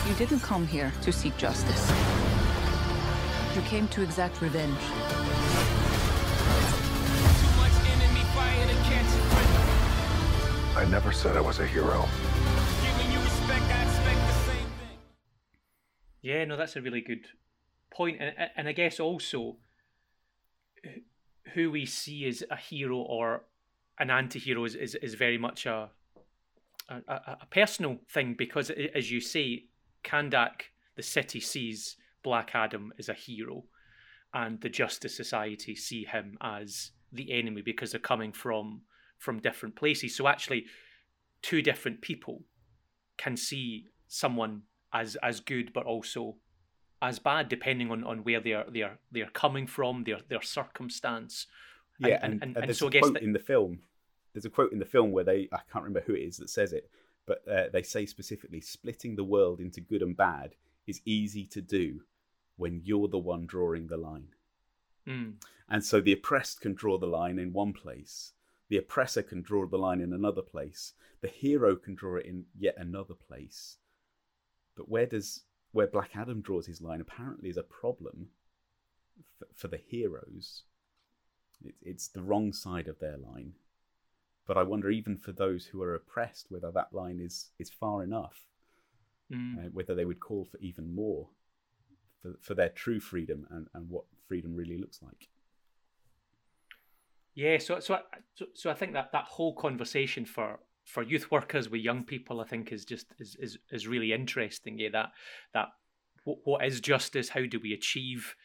You 0.07 0.15
didn't 0.15 0.39
come 0.39 0.65
here 0.65 0.91
to 1.01 1.11
seek 1.11 1.37
justice. 1.37 1.91
You 3.55 3.61
came 3.61 3.87
to 3.89 4.01
exact 4.01 4.41
revenge. 4.41 4.77
much 7.57 7.73
enemy 7.85 8.23
fire 8.33 8.67
to 8.67 8.73
catch. 8.89 9.11
I 10.77 10.85
never 10.89 11.11
said 11.11 11.35
I 11.35 11.41
was 11.41 11.59
a 11.59 11.67
hero. 11.67 12.07
Giving 12.81 13.11
you 13.11 13.19
respect, 13.19 13.63
I 13.63 13.83
expect 13.83 14.19
the 14.19 14.33
same 14.51 14.65
thing. 14.79 14.97
Yeah, 16.21 16.45
no, 16.45 16.55
that's 16.57 16.75
a 16.75 16.81
really 16.81 17.01
good 17.01 17.25
point, 17.91 18.17
and 18.19 18.33
and 18.55 18.67
I 18.67 18.71
guess 18.71 18.99
also 18.99 19.39
wh- 19.51 19.68
who 21.53 21.71
we 21.71 21.85
see 21.85 22.27
as 22.27 22.43
a 22.49 22.55
hero 22.55 22.97
or 22.97 23.43
an 23.99 24.09
anti-hero 24.09 24.63
is 24.65 24.75
is, 24.75 24.95
is 24.95 25.13
very 25.15 25.37
much 25.37 25.65
a, 25.65 25.89
a 26.89 27.01
a 27.41 27.47
personal 27.49 27.97
thing 28.09 28.35
because, 28.37 28.69
as 28.69 29.11
you 29.11 29.19
say, 29.19 29.65
Kahndaq, 30.03 30.61
the 30.95 31.03
city 31.03 31.39
sees 31.39 31.97
Black 32.23 32.51
Adam 32.53 32.93
as 32.99 33.09
a 33.09 33.13
hero, 33.13 33.63
and 34.33 34.61
the 34.61 34.69
Justice 34.69 35.15
Society 35.15 35.75
see 35.75 36.05
him 36.05 36.37
as 36.41 36.91
the 37.11 37.31
enemy 37.31 37.61
because 37.61 37.91
they're 37.91 37.99
coming 37.99 38.31
from 38.31 38.81
from 39.17 39.39
different 39.39 39.75
places. 39.75 40.15
So 40.15 40.27
actually, 40.27 40.65
two 41.41 41.61
different 41.61 42.01
people 42.01 42.43
can 43.17 43.35
see 43.35 43.87
someone 44.07 44.63
as 44.93 45.15
as 45.17 45.39
good 45.39 45.71
but 45.73 45.85
also 45.85 46.35
as 47.01 47.19
bad 47.19 47.49
depending 47.49 47.91
on, 47.91 48.03
on 48.03 48.23
where 48.23 48.39
they're 48.41 48.65
they're 48.69 48.99
they're 49.11 49.29
coming 49.31 49.67
from 49.67 50.03
their 50.03 50.19
their 50.29 50.41
circumstance 50.41 51.47
Yeah, 51.99 52.19
and, 52.21 52.33
and, 52.33 52.41
and, 52.41 52.57
and 52.57 52.65
and 52.65 52.67
there's 52.67 52.79
so 52.79 52.87
a 52.87 52.89
I 52.89 52.91
guess 52.91 53.01
quote 53.01 53.13
that, 53.13 53.23
in 53.23 53.33
the 53.33 53.39
film. 53.39 53.79
There's 54.33 54.45
a 54.45 54.49
quote 54.49 54.71
in 54.71 54.79
the 54.79 54.85
film 54.85 55.11
where 55.11 55.23
they 55.23 55.49
I 55.51 55.59
can't 55.71 55.83
remember 55.83 56.01
who 56.05 56.13
it 56.13 56.21
is 56.21 56.37
that 56.37 56.49
says 56.49 56.73
it, 56.73 56.89
but 57.25 57.41
uh, 57.47 57.65
they 57.71 57.83
say 57.83 58.05
specifically, 58.05 58.61
splitting 58.61 59.15
the 59.15 59.23
world 59.23 59.59
into 59.59 59.81
good 59.81 60.01
and 60.01 60.15
bad 60.15 60.55
is 60.87 61.01
easy 61.05 61.45
to 61.47 61.61
do 61.61 62.01
when 62.57 62.81
you're 62.83 63.07
the 63.07 63.17
one 63.17 63.45
drawing 63.45 63.87
the 63.87 63.97
line. 63.97 64.29
Mm, 65.07 65.35
And 65.69 65.83
so 65.83 66.01
the 66.01 66.13
oppressed 66.13 66.61
can 66.61 66.73
draw 66.73 66.97
the 66.97 67.07
line 67.07 67.39
in 67.39 67.53
one 67.53 67.73
place. 67.73 68.33
The 68.69 68.77
oppressor 68.77 69.23
can 69.23 69.41
draw 69.41 69.65
the 69.67 69.77
line 69.77 70.01
in 70.01 70.13
another 70.13 70.41
place. 70.41 70.93
The 71.21 71.27
hero 71.27 71.75
can 71.75 71.95
draw 71.95 72.17
it 72.17 72.25
in 72.25 72.45
yet 72.57 72.75
another 72.77 73.15
place. 73.15 73.77
But 74.75 74.89
where 74.89 75.05
does 75.05 75.43
where 75.71 75.87
Black 75.87 76.11
Adam 76.15 76.41
draws 76.41 76.65
his 76.65 76.81
line 76.81 77.01
apparently 77.01 77.49
is 77.49 77.57
a 77.57 77.63
problem 77.63 78.29
for, 79.37 79.47
for 79.53 79.67
the 79.67 79.77
heroes. 79.77 80.63
It, 81.63 81.75
it's 81.81 82.07
the 82.07 82.23
wrong 82.23 82.53
side 82.53 82.87
of 82.87 82.99
their 82.99 83.17
line. 83.17 83.53
But 84.47 84.57
I 84.57 84.63
wonder, 84.63 84.89
even 84.89 85.17
for 85.17 85.31
those 85.31 85.67
who 85.67 85.81
are 85.83 85.93
oppressed, 85.93 86.47
whether 86.49 86.71
that 86.71 86.93
line 86.93 87.19
is 87.21 87.51
is 87.59 87.69
far 87.69 88.03
enough, 88.03 88.47
mm. 89.31 89.57
uh, 89.57 89.69
whether 89.71 89.93
they 89.93 90.05
would 90.05 90.19
call 90.19 90.45
for 90.45 90.57
even 90.59 90.93
more 90.93 91.29
for, 92.21 92.33
for 92.41 92.53
their 92.55 92.69
true 92.69 92.99
freedom 92.99 93.45
and, 93.51 93.67
and 93.73 93.89
what 93.89 94.05
freedom 94.27 94.55
really 94.55 94.77
looks 94.77 95.01
like. 95.01 95.29
yeah 97.35 97.57
so 97.57 97.79
so 97.79 97.95
I, 97.95 98.01
so, 98.35 98.45
so 98.53 98.69
I 98.69 98.73
think 98.73 98.93
that 98.93 99.11
that 99.11 99.25
whole 99.25 99.53
conversation 99.53 100.25
for 100.25 100.59
for 100.89 101.03
youth 101.03 101.29
workers 101.31 101.69
with 101.69 101.81
young 101.81 102.03
people 102.03 102.41
I 102.41 102.45
think 102.45 102.71
is 102.71 102.83
just 102.85 103.05
is 103.19 103.35
is, 103.39 103.57
is 103.71 103.87
really 103.87 104.11
interesting 104.11 104.79
yeah 104.79 104.89
that 104.93 105.11
that 105.53 105.69
what, 106.23 106.37
what 106.43 106.65
is 106.65 106.79
justice? 106.79 107.29
How 107.29 107.45
do 107.45 107.59
we 107.59 107.73
achieve 107.73 108.35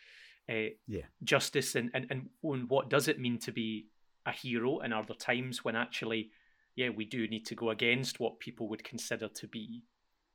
uh, 0.49 0.75
Yeah. 0.87 1.07
justice? 1.23 1.75
And, 1.75 1.91
and 1.95 2.07
and 2.11 2.29
and 2.43 2.71
what 2.71 2.89
does 2.89 3.09
it 3.09 3.21
mean 3.21 3.39
to 3.41 3.53
be 3.53 3.89
a 4.27 4.33
hero? 4.33 4.81
And 4.81 4.95
are 4.95 5.05
there 5.05 5.17
times 5.17 5.65
when 5.65 5.77
actually, 5.77 6.31
yeah, 6.77 6.91
we 6.91 7.05
do 7.05 7.29
need 7.29 7.47
to 7.47 7.55
go 7.55 7.71
against 7.71 8.21
what 8.21 8.41
people 8.41 8.69
would 8.69 8.85
consider 8.85 9.29
to 9.29 9.47
be 9.47 9.83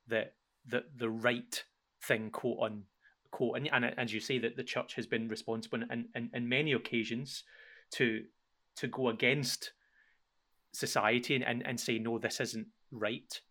the 0.08 0.32
the 0.66 0.84
the 0.96 1.10
right 1.10 1.64
thing, 2.04 2.30
quote 2.30 2.60
on 2.60 2.84
quote. 3.32 3.58
And, 3.58 3.70
and 3.72 3.86
as 3.98 4.14
you 4.14 4.20
say, 4.20 4.40
that 4.40 4.56
the 4.56 4.64
church 4.64 4.96
has 4.96 5.08
been 5.08 5.28
responsible 5.28 5.82
in, 5.82 6.10
in, 6.16 6.30
in 6.34 6.50
many 6.50 6.74
occasions 6.74 7.44
to 7.92 8.26
to 8.76 8.88
go 8.88 9.10
against 9.10 9.72
society 10.72 11.36
and, 11.36 11.44
and, 11.44 11.66
and 11.66 11.80
say 11.80 12.00
no 12.00 12.18
this 12.20 12.40
isn't 12.40 12.68
right. 12.92 13.42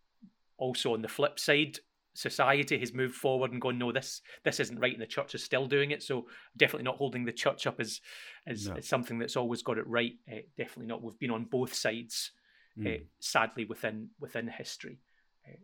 Also 0.57 0.93
on 0.93 1.01
the 1.01 1.07
flip 1.07 1.39
side 1.39 1.79
society 2.13 2.77
has 2.77 2.93
moved 2.93 3.15
forward 3.15 3.51
and 3.51 3.61
gone 3.61 3.77
no 3.77 3.91
this 3.93 4.21
this 4.43 4.59
isn't 4.59 4.79
right 4.79 4.93
and 4.93 5.01
the 5.01 5.05
church 5.07 5.35
is 5.35 5.43
still 5.43 5.67
doing 5.67 5.91
it. 5.91 6.03
So 6.03 6.27
definitely 6.57 6.83
not 6.83 6.97
holding 6.97 7.23
the 7.25 7.31
church 7.31 7.65
up 7.67 7.79
as 7.79 8.01
as, 8.47 8.67
No. 8.67 8.75
as 8.75 8.87
something 8.87 9.19
that's 9.19 9.37
always 9.37 9.61
got 9.61 9.77
it 9.77 9.87
right. 9.87 10.13
Uh, 10.31 10.37
definitely 10.57 10.87
not. 10.87 11.01
We've 11.01 11.19
been 11.19 11.31
on 11.31 11.45
both 11.45 11.73
sides 11.73 12.31
uh, 12.79 12.83
Mm. 12.83 13.03
sadly 13.19 13.65
within 13.65 14.09
within 14.19 14.47
history. 14.47 14.99
Uh, 15.47 15.57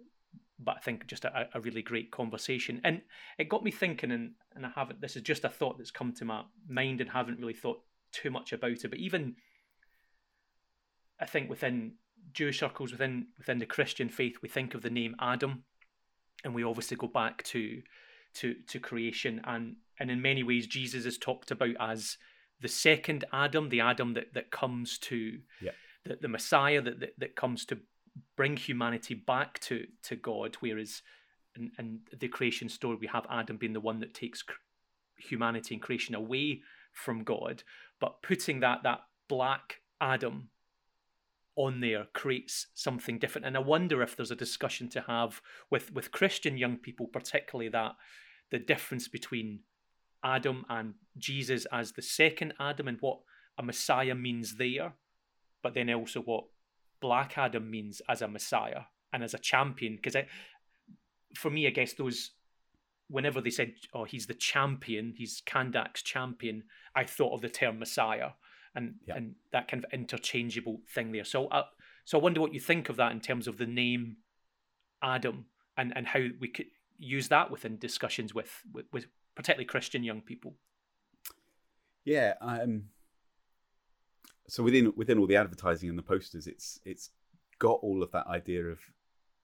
but 0.60 0.78
I 0.78 0.80
think 0.80 1.08
just 1.08 1.26
a, 1.26 1.50
a 1.54 1.60
really 1.62 1.82
great 1.82 2.12
conversation. 2.12 2.80
And 2.84 3.02
it 3.38 3.50
got 3.50 3.64
me 3.64 3.72
thinking 3.72 4.12
and, 4.12 4.32
and 4.56 4.66
I 4.66 4.70
haven't 4.76 5.02
this 5.02 5.16
is 5.18 5.22
just 5.24 5.44
a 5.46 5.50
thought 5.50 5.78
that's 5.78 5.92
come 5.92 6.14
to 6.14 6.26
my 6.26 6.44
mind 6.70 7.02
and 7.02 7.10
haven't 7.10 7.40
really 7.40 7.54
thought 7.54 7.82
too 8.12 8.32
much 8.32 8.54
about 8.54 8.84
it 8.84 8.90
but 8.90 9.00
even 9.00 9.36
I 11.20 11.26
think 11.26 11.50
within 11.50 11.94
Jewish 12.34 12.60
circles 12.60 12.92
within 12.92 13.28
within 13.38 13.60
the 13.60 13.66
Christian 13.66 14.10
faith 14.10 14.38
we 14.42 14.50
think 14.50 14.74
of 14.74 14.82
the 14.82 14.90
name 14.90 15.16
Adam 15.20 15.64
and 16.44 16.54
we 16.54 16.64
obviously 16.64 16.98
go 16.98 17.08
back 17.08 17.44
to 17.44 17.82
to 18.36 18.56
to 18.68 18.80
creation 18.80 19.42
and 19.46 19.78
and 20.00 20.12
in 20.12 20.22
many 20.22 20.44
ways 20.44 20.68
Jesus 20.68 21.06
is 21.06 21.18
talked 21.18 21.52
about 21.52 21.76
as 21.80 22.18
the 22.60 22.68
second 22.68 23.24
Adam 23.32 23.70
the 23.70 23.80
Adam 23.82 24.14
that 24.14 24.34
that 24.34 24.52
comes 24.52 24.98
to 25.00 25.40
Yeah. 25.62 25.72
the, 26.04 26.18
the 26.22 26.28
Messiah 26.28 26.82
that, 26.82 27.00
that 27.00 27.14
that 27.20 27.36
comes 27.36 27.66
to 27.66 27.78
bring 28.36 28.58
humanity 28.58 29.14
back 29.14 29.60
to 29.62 29.88
to 30.04 30.16
God 30.16 30.58
whereas 30.60 31.02
in, 31.56 31.72
in 31.80 32.00
the 32.20 32.28
creation 32.28 32.68
story 32.68 32.98
we 33.00 33.08
have 33.08 33.26
Adam 33.30 33.58
being 33.58 33.74
the 33.74 33.80
one 33.80 34.00
that 34.00 34.14
takes 34.14 34.42
cr- 34.42 34.56
humanity 35.18 35.76
and 35.76 35.82
creation 35.82 36.16
away 36.16 36.62
from 36.92 37.24
God 37.24 37.64
but 38.02 38.22
putting 38.22 38.60
that 38.60 38.84
that 38.84 39.02
black 39.30 39.82
Adam 40.02 40.50
on 41.56 41.80
there 41.80 42.08
creates 42.14 42.68
something 42.74 43.18
different. 43.18 43.46
And 43.46 43.56
i 43.56 43.60
wonder 43.60 44.02
if 44.02 44.16
there's 44.16 44.32
a 44.32 44.36
discussion 44.36 44.90
to 44.90 45.02
have 45.02 45.42
with 45.70 45.94
with 45.94 46.12
christian 46.12 46.58
young 46.58 46.78
people 46.78 47.08
particularly 47.08 47.70
that 47.70 47.94
the 48.52 48.60
difference 48.60 49.08
between 49.08 49.62
adam 50.24 50.66
and 50.70 50.96
jesus 51.18 51.66
as 51.72 51.94
the 51.94 52.02
second 52.02 52.54
adam 52.60 52.88
and 52.88 52.98
what 53.00 53.20
a 53.58 53.64
messiah 53.64 54.16
means 54.16 54.56
there 54.56 54.94
but 55.64 55.74
then 55.74 55.90
also 55.92 56.22
what 56.22 56.46
black 57.00 57.38
adam 57.38 57.70
means 57.70 58.02
as 58.10 58.22
a 58.22 58.28
messiah 58.28 58.82
and 59.16 59.24
as 59.24 59.34
a 59.34 59.40
champion. 59.40 59.96
Because 59.96 60.16
for 61.36 61.50
me 61.50 61.68
i 61.68 61.70
guess 61.70 61.94
those 61.94 62.32
whenever 63.08 63.42
they 63.42 63.50
said 63.50 63.74
oh 63.94 64.04
he's 64.04 64.28
the 64.28 64.34
champion 64.34 65.14
he's 65.16 65.42
Kahndaq's 65.46 66.02
champion 66.02 66.64
i 66.96 67.04
thought 67.04 67.34
of 67.34 67.42
the 67.42 67.50
term 67.50 67.78
messiah 67.78 68.30
and 68.76 68.96
and 69.08 69.36
that 69.52 69.68
kind 69.68 69.84
of 69.84 69.92
interchangeable 69.94 70.82
thing 70.94 71.12
there. 71.12 71.26
So, 71.26 71.48
uh, 71.48 71.64
so 72.04 72.20
I 72.20 72.22
wonder 72.22 72.42
what 72.42 72.54
you 72.54 72.60
think 72.60 72.90
of 72.90 72.98
that 72.98 73.12
in 73.12 73.20
terms 73.22 73.48
of 73.48 73.58
the 73.58 73.66
name 73.66 74.18
Adam 75.02 75.46
and 75.78 75.94
and 75.96 76.08
how 76.08 76.28
we 76.40 76.48
could 76.48 76.68
use 76.98 77.28
that 77.30 77.52
within 77.52 77.78
discussions 77.78 78.34
with 78.34 78.64
with, 78.74 78.86
with 78.92 79.08
particularly 79.36 79.66
Christian 79.66 80.04
young 80.04 80.22
people. 80.22 80.56
Yeah. 82.04 82.34
Um, 82.42 82.86
so 84.48 84.64
within 84.64 84.94
within 84.96 85.18
all 85.18 85.28
the 85.28 85.36
advertising 85.38 85.90
and 85.90 85.98
the 85.98 86.04
posters, 86.04 86.48
it's 86.48 86.80
it's 86.86 87.10
got 87.60 87.80
all 87.82 88.04
of 88.04 88.12
that 88.12 88.28
idea 88.28 88.66
of 88.66 88.80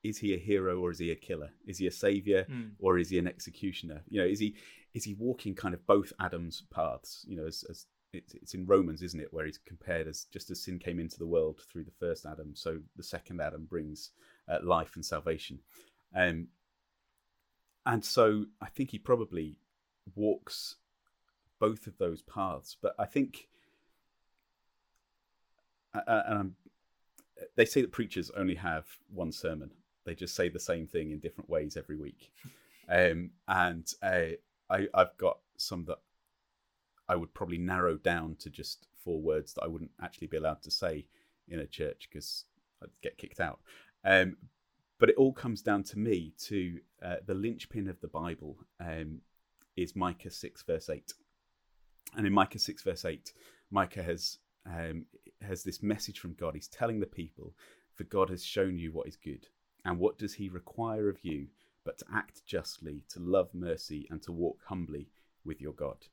is 0.04 0.17
he 0.17 0.34
a 0.34 0.38
hero 0.38 0.80
or 0.80 0.91
is 0.91 1.00
he 1.00 1.12
a 1.12 1.15
killer? 1.15 1.52
Is 1.65 1.78
he 1.78 1.88
a 1.88 1.91
savior 1.91 2.46
Mm. 2.50 2.72
or 2.80 2.98
is 2.98 3.10
he 3.10 3.20
an 3.20 3.28
executioner? 3.28 4.02
You 4.10 4.22
know, 4.22 4.28
is 4.28 4.39
he 4.39 4.56
is 4.94 5.04
he 5.04 5.13
walking 5.13 5.56
kind 5.56 5.74
of 5.74 5.86
both 5.88 6.12
Adam's 6.20 6.63
paths? 6.74 7.26
You 7.28 7.38
know, 7.38 7.48
as, 7.48 7.63
as 7.70 7.86
it's, 8.13 8.34
it's 8.34 8.54
in 8.54 8.65
Romans, 8.65 9.02
isn't 9.02 9.19
it, 9.19 9.34
where 9.34 9.45
he's 9.45 9.58
compared 9.58 10.08
as 10.08 10.26
just 10.32 10.52
as 10.52 10.62
sin 10.62 10.80
came 10.80 11.00
into 11.00 11.17
the 11.17 11.26
world 11.26 11.62
through 11.71 11.84
the 11.84 11.91
first 11.91 12.26
Adam, 12.26 12.52
so 12.56 12.80
the 12.95 13.04
second 13.04 13.41
Adam 13.41 13.65
brings 13.65 14.12
uh, 14.50 14.60
life 14.63 14.91
and 14.95 15.06
salvation. 15.06 15.60
Um, 16.15 16.47
and 17.86 18.04
so 18.04 18.45
I 18.62 18.67
think 18.67 18.91
he 18.91 19.00
probably 19.00 19.58
walks 20.15 20.76
both 21.60 21.88
of 21.88 21.97
those 21.97 22.21
paths. 22.21 22.76
But 22.80 22.95
I 23.00 23.06
think, 23.06 23.47
and 25.93 26.04
I'm, 26.38 26.56
they 27.56 27.65
say 27.65 27.82
that 27.82 27.91
preachers 27.91 28.32
only 28.36 28.56
have 28.56 28.86
one 29.13 29.32
sermon. 29.32 29.71
They 30.06 30.15
just 30.15 30.36
say 30.36 30.50
the 30.50 30.60
same 30.60 30.88
thing 30.88 31.12
in 31.12 31.19
different 31.19 31.50
ways 31.50 31.78
every 31.78 31.95
week. 31.95 32.32
Um, 32.89 33.30
and 33.47 33.89
uh, 34.04 34.36
I, 34.69 34.88
I've 34.93 35.15
got 35.17 35.38
some 35.56 35.86
that 35.86 36.00
I 37.12 37.17
would 37.17 37.34
probably 37.34 37.58
narrow 37.58 37.97
down 37.97 38.38
to 38.39 38.50
just 38.50 38.88
four 39.04 39.21
words 39.21 39.54
that 39.54 39.63
I 39.63 39.67
wouldn't 39.67 39.91
actually 40.02 40.28
be 40.28 40.38
allowed 40.38 40.62
to 40.62 40.71
say 40.71 41.06
in 41.50 41.60
a 41.60 41.67
church 41.67 42.08
because 42.10 42.45
I'd 42.82 42.89
get 43.04 43.17
kicked 43.17 43.41
out. 43.41 43.60
Um, 44.06 44.38
but 44.97 45.10
it 45.10 45.17
all 45.17 45.34
comes 45.34 45.62
down 45.62 45.84
to 45.84 46.00
me 46.00 46.32
to 46.45 46.80
uh, 47.04 47.15
the 47.26 47.34
linchpin 47.34 47.89
of 47.89 48.00
the 48.00 48.08
Bible 48.08 48.56
um, 48.80 49.19
is 49.76 49.93
Micah 49.93 50.32
6, 50.32 50.63
verse 50.63 50.89
8. 50.89 51.12
And 52.15 52.26
in 52.26 52.32
Micah 52.32 52.60
6, 52.60 52.82
verse 52.82 53.04
8, 53.04 53.34
Micah 53.71 54.04
has 54.04 54.38
um, 54.65 55.06
has 55.41 55.63
this 55.63 55.84
message 55.84 56.19
from 56.19 56.36
God. 56.39 56.54
He's 56.54 56.69
telling 56.69 57.02
the 57.02 57.08
people, 57.08 57.54
For 57.95 58.06
God 58.06 58.30
has 58.30 58.45
shown 58.45 58.78
you 58.78 58.93
what 58.93 59.08
is 59.08 59.17
good. 59.17 59.47
And 59.84 60.00
what 60.00 60.17
does 60.17 60.36
he 60.36 60.47
require 60.47 61.10
of 61.10 61.17
you 61.24 61.47
but 61.84 61.97
to 61.97 62.06
act 62.13 62.45
justly, 62.45 63.04
to 63.10 63.19
love 63.19 63.50
mercy, 63.54 64.08
and 64.10 64.21
to 64.21 64.32
walk 64.32 64.60
humbly 64.67 65.10
with 65.43 65.60
your 65.60 65.74
God? 65.74 66.06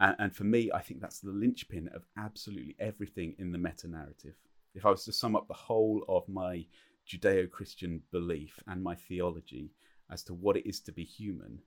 And, 0.00 0.16
and 0.18 0.34
for 0.34 0.44
me, 0.44 0.70
I 0.72 0.80
think 0.80 1.00
that's 1.00 1.20
the 1.20 1.30
linchpin 1.30 1.88
of 1.94 2.04
absolutely 2.16 2.76
everything 2.78 3.34
in 3.38 3.52
the 3.52 3.58
meta 3.58 3.88
narrative. 3.88 4.34
If 4.74 4.84
I 4.84 4.90
was 4.90 5.04
to 5.04 5.12
sum 5.12 5.36
up 5.36 5.46
the 5.46 5.54
whole 5.54 6.04
of 6.08 6.28
my 6.28 6.66
Judeo 7.08 7.50
Christian 7.50 8.02
belief 8.10 8.58
and 8.66 8.82
my 8.82 8.94
theology 8.94 9.70
as 10.10 10.22
to 10.24 10.34
what 10.34 10.56
it 10.56 10.68
is 10.68 10.80
to 10.80 10.92
be 10.92 11.04
human, 11.04 11.60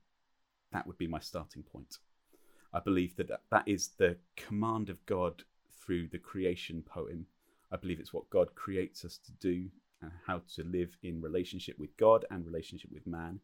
that 0.73 0.85
would 0.85 0.97
be 0.97 1.07
my 1.07 1.19
starting 1.19 1.63
point. 1.63 1.97
I 2.73 2.79
believe 2.79 3.15
that 3.15 3.29
that 3.49 3.67
is 3.67 3.89
the 3.97 4.17
command 4.35 4.89
of 4.89 5.05
God 5.05 5.43
through 5.79 6.07
the 6.07 6.17
creation 6.17 6.83
poem. 6.85 7.25
I 7.71 7.77
believe 7.77 7.99
it's 7.99 8.13
what 8.13 8.29
God 8.29 8.53
creates 8.55 9.05
us 9.05 9.19
to 9.25 9.31
do 9.33 9.69
and 10.01 10.11
how 10.25 10.41
to 10.55 10.63
live 10.63 10.97
in 11.03 11.21
relationship 11.21 11.79
with 11.79 11.95
God 11.97 12.25
and 12.29 12.45
relationship 12.45 12.91
with 12.91 13.07
man. 13.07 13.39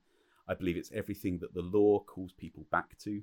I 0.47 0.53
believe 0.53 0.77
it's 0.77 0.91
everything 0.93 1.39
that 1.39 1.53
the 1.53 1.61
law 1.61 2.03
calls 2.03 2.33
people 2.33 2.65
back 2.69 2.97
to. 2.99 3.21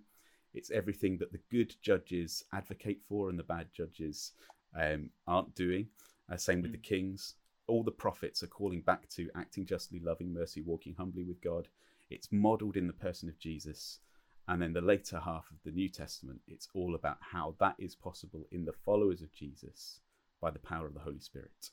It's 0.55 0.71
everything 0.71 1.19
that 1.19 1.33
the 1.33 1.41
good 1.51 1.75
judges 1.83 2.45
advocate 2.53 3.01
for 3.09 3.29
and 3.31 3.39
the 3.39 3.45
bad 3.45 3.69
judges 3.73 4.33
um, 4.79 5.11
aren't 5.27 5.55
doing. 5.55 5.89
Uh, 6.31 6.37
same 6.37 6.63
with 6.63 6.73
the 6.73 6.79
kings. 6.79 7.35
All 7.67 7.83
the 7.85 7.91
prophets 7.91 8.43
are 8.43 8.49
calling 8.49 8.81
back 8.81 9.09
to 9.11 9.31
acting 9.37 9.67
justly, 9.67 10.01
loving 10.01 10.33
mercy, 10.33 10.61
walking 10.61 10.95
humbly 10.95 11.25
with 11.25 11.41
God. 11.41 11.69
It's 12.11 12.33
modeled 12.33 12.77
in 12.77 12.87
the 12.87 12.93
person 12.93 13.29
of 13.29 13.39
Jesus. 13.39 14.01
And 14.49 14.61
then 14.61 14.73
the 14.73 14.81
later 14.81 15.21
half 15.21 15.49
of 15.51 15.59
the 15.65 15.71
New 15.71 15.89
Testament, 15.89 16.41
it's 16.49 16.69
all 16.75 16.97
about 16.97 17.19
how 17.21 17.55
that 17.61 17.77
is 17.79 17.95
possible 17.95 18.47
in 18.51 18.65
the 18.65 18.73
followers 18.73 19.23
of 19.23 19.33
Jesus 19.33 20.01
by 20.41 20.51
the 20.51 20.59
power 20.59 20.87
of 20.87 20.95
the 20.95 21.01
Holy 21.01 21.21
Spirit. 21.21 21.71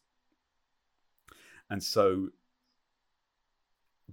And 1.70 1.84
so, 1.84 2.30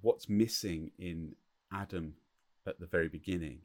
what's 0.00 0.29
missing 0.29 0.92
in 0.98 1.35
Adam 1.72 2.14
at 2.66 2.81
the 2.81 2.87
very 2.87 3.09
beginning, 3.09 3.59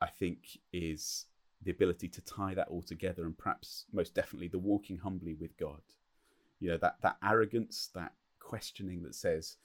I 0.00 0.06
think, 0.06 0.58
is 0.72 1.26
the 1.62 1.70
ability 1.70 2.08
to 2.08 2.20
tie 2.20 2.54
that 2.54 2.68
all 2.68 2.82
together 2.82 3.24
and 3.24 3.36
perhaps 3.36 3.84
most 3.92 4.14
definitely 4.14 4.48
the 4.48 4.58
walking 4.58 4.98
humbly 4.98 5.34
with 5.34 5.56
God. 5.56 5.80
You 6.60 6.70
know, 6.70 6.78
that, 6.78 6.96
that 7.02 7.16
arrogance, 7.22 7.90
that 7.94 8.12
questioning 8.38 9.02
that 9.02 9.14
says, 9.14 9.56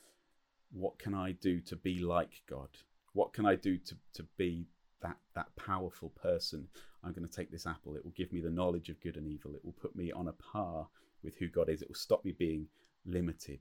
what 0.72 0.98
can 0.98 1.14
I 1.14 1.34
do 1.34 1.60
to 1.62 1.76
be 1.76 2.00
like 2.00 2.42
God? 2.50 2.70
What 3.14 3.34
can 3.34 3.46
I 3.46 3.56
do 3.56 3.78
to, 3.78 3.96
to 4.16 4.24
be 4.38 4.66
that, 5.02 5.18
that 5.36 5.56
powerful 5.56 6.10
person? 6.10 6.68
I'm 7.04 7.14
going 7.14 7.28
to 7.28 7.36
take 7.36 7.52
this 7.52 7.68
apple. 7.68 7.96
It 7.96 8.04
will 8.04 8.12
give 8.12 8.34
me 8.34 8.42
the 8.42 8.50
knowledge 8.50 8.90
of 8.90 9.02
good 9.02 9.18
and 9.18 9.28
evil. 9.28 9.56
It 9.56 9.64
will 9.64 9.74
put 9.74 9.96
me 9.96 10.12
on 10.12 10.28
a 10.28 10.34
par 10.34 10.88
with 11.24 11.38
who 11.38 11.48
God 11.48 11.70
is. 11.70 11.82
It 11.82 11.90
will 11.90 11.96
stop 11.96 12.26
me 12.26 12.32
being 12.32 12.68
limited 13.06 13.60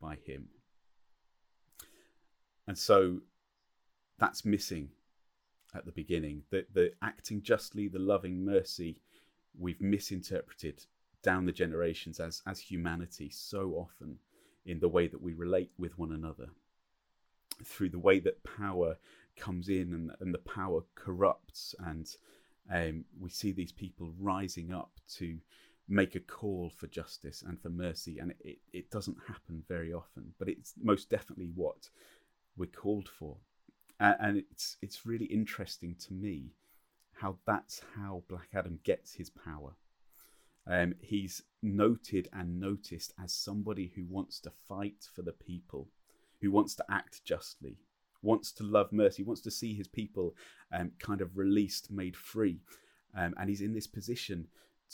by 0.00 0.16
Him. 0.26 0.48
And 2.66 2.76
so 2.76 3.20
that's 4.18 4.44
missing 4.44 4.90
at 5.74 5.84
the 5.84 5.92
beginning. 5.92 6.42
The, 6.50 6.66
the 6.72 6.92
acting 7.02 7.42
justly, 7.42 7.88
the 7.88 7.98
loving 7.98 8.44
mercy, 8.44 9.00
we've 9.58 9.80
misinterpreted 9.80 10.84
down 11.22 11.44
the 11.44 11.52
generations 11.52 12.20
as, 12.20 12.42
as 12.46 12.60
humanity 12.60 13.30
so 13.30 13.72
often 13.72 14.18
in 14.64 14.80
the 14.80 14.88
way 14.88 15.06
that 15.06 15.22
we 15.22 15.32
relate 15.32 15.70
with 15.78 15.98
one 15.98 16.12
another, 16.12 16.48
through 17.64 17.90
the 17.90 17.98
way 17.98 18.18
that 18.20 18.44
power 18.44 18.96
comes 19.36 19.68
in 19.68 19.92
and, 19.94 20.10
and 20.20 20.34
the 20.34 20.38
power 20.38 20.82
corrupts 20.94 21.74
and 21.80 22.16
um, 22.72 23.04
we 23.18 23.30
see 23.30 23.52
these 23.52 23.72
people 23.72 24.12
rising 24.18 24.72
up 24.72 24.92
to 25.16 25.38
make 25.88 26.14
a 26.14 26.20
call 26.20 26.70
for 26.70 26.86
justice 26.86 27.42
and 27.46 27.60
for 27.60 27.68
mercy 27.68 28.18
and 28.18 28.32
it, 28.40 28.58
it 28.72 28.90
doesn't 28.90 29.16
happen 29.26 29.62
very 29.68 29.92
often 29.92 30.32
but 30.38 30.48
it's 30.48 30.74
most 30.80 31.10
definitely 31.10 31.50
what 31.54 31.88
we're 32.56 32.66
called 32.66 33.08
for 33.08 33.36
and, 34.00 34.38
it's 34.50 34.76
it's 34.80 35.06
really 35.06 35.26
interesting 35.26 35.94
to 36.06 36.14
me 36.14 36.54
how 37.12 37.36
that's 37.46 37.82
how 37.96 38.22
black 38.28 38.48
adam 38.54 38.80
gets 38.82 39.14
his 39.14 39.30
power 39.30 39.76
um, 40.66 40.94
he's 41.00 41.42
noted 41.62 42.28
and 42.32 42.60
noticed 42.60 43.12
as 43.22 43.32
somebody 43.32 43.92
who 43.94 44.04
wants 44.08 44.40
to 44.40 44.52
fight 44.68 45.06
for 45.14 45.22
the 45.22 45.32
people 45.32 45.88
who 46.40 46.50
wants 46.50 46.74
to 46.74 46.84
act 46.90 47.24
justly 47.24 47.78
wants 48.22 48.52
to 48.52 48.64
love 48.64 48.92
mercy, 48.92 49.22
wants 49.22 49.42
to 49.42 49.50
see 49.50 49.74
his 49.74 49.88
people 49.88 50.34
um, 50.72 50.92
kind 50.98 51.20
of 51.20 51.36
released, 51.36 51.90
made 51.90 52.16
free, 52.16 52.60
um, 53.16 53.34
and 53.38 53.48
he's 53.48 53.60
in 53.60 53.72
this 53.72 53.86
position 53.86 54.46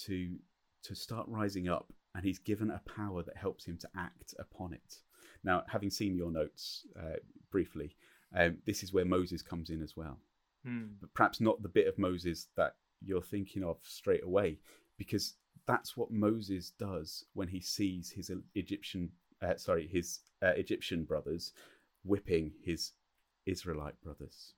to 0.04 0.36
to 0.82 0.94
start 0.94 1.26
rising 1.28 1.68
up, 1.68 1.92
and 2.14 2.24
he's 2.24 2.38
given 2.38 2.70
a 2.70 2.80
power 2.88 3.22
that 3.22 3.36
helps 3.36 3.64
him 3.64 3.76
to 3.76 3.88
act 3.96 4.34
upon 4.38 4.72
it. 4.72 4.98
Now, 5.42 5.64
having 5.68 5.90
seen 5.90 6.16
your 6.16 6.30
notes 6.30 6.86
uh, 6.96 7.16
briefly, 7.50 7.96
um, 8.34 8.58
this 8.66 8.82
is 8.82 8.92
where 8.92 9.04
Moses 9.04 9.42
comes 9.42 9.70
in 9.70 9.82
as 9.82 9.96
well, 9.96 10.18
Mm. 10.66 10.94
but 11.00 11.14
perhaps 11.14 11.40
not 11.40 11.62
the 11.62 11.68
bit 11.68 11.86
of 11.86 11.98
Moses 11.98 12.48
that 12.56 12.76
you're 13.00 13.22
thinking 13.22 13.62
of 13.62 13.78
straight 13.82 14.24
away, 14.24 14.58
because 14.98 15.34
that's 15.66 15.96
what 15.96 16.10
Moses 16.10 16.70
does 16.70 17.24
when 17.34 17.48
he 17.48 17.60
sees 17.60 18.10
his 18.10 18.30
Egyptian, 18.54 19.10
uh, 19.42 19.56
sorry, 19.56 19.86
his 19.86 20.20
uh, 20.42 20.52
Egyptian 20.56 21.04
brothers 21.04 21.52
whipping 22.04 22.52
his 22.64 22.92
Israelite 23.46 24.00
brothers. 24.02 24.54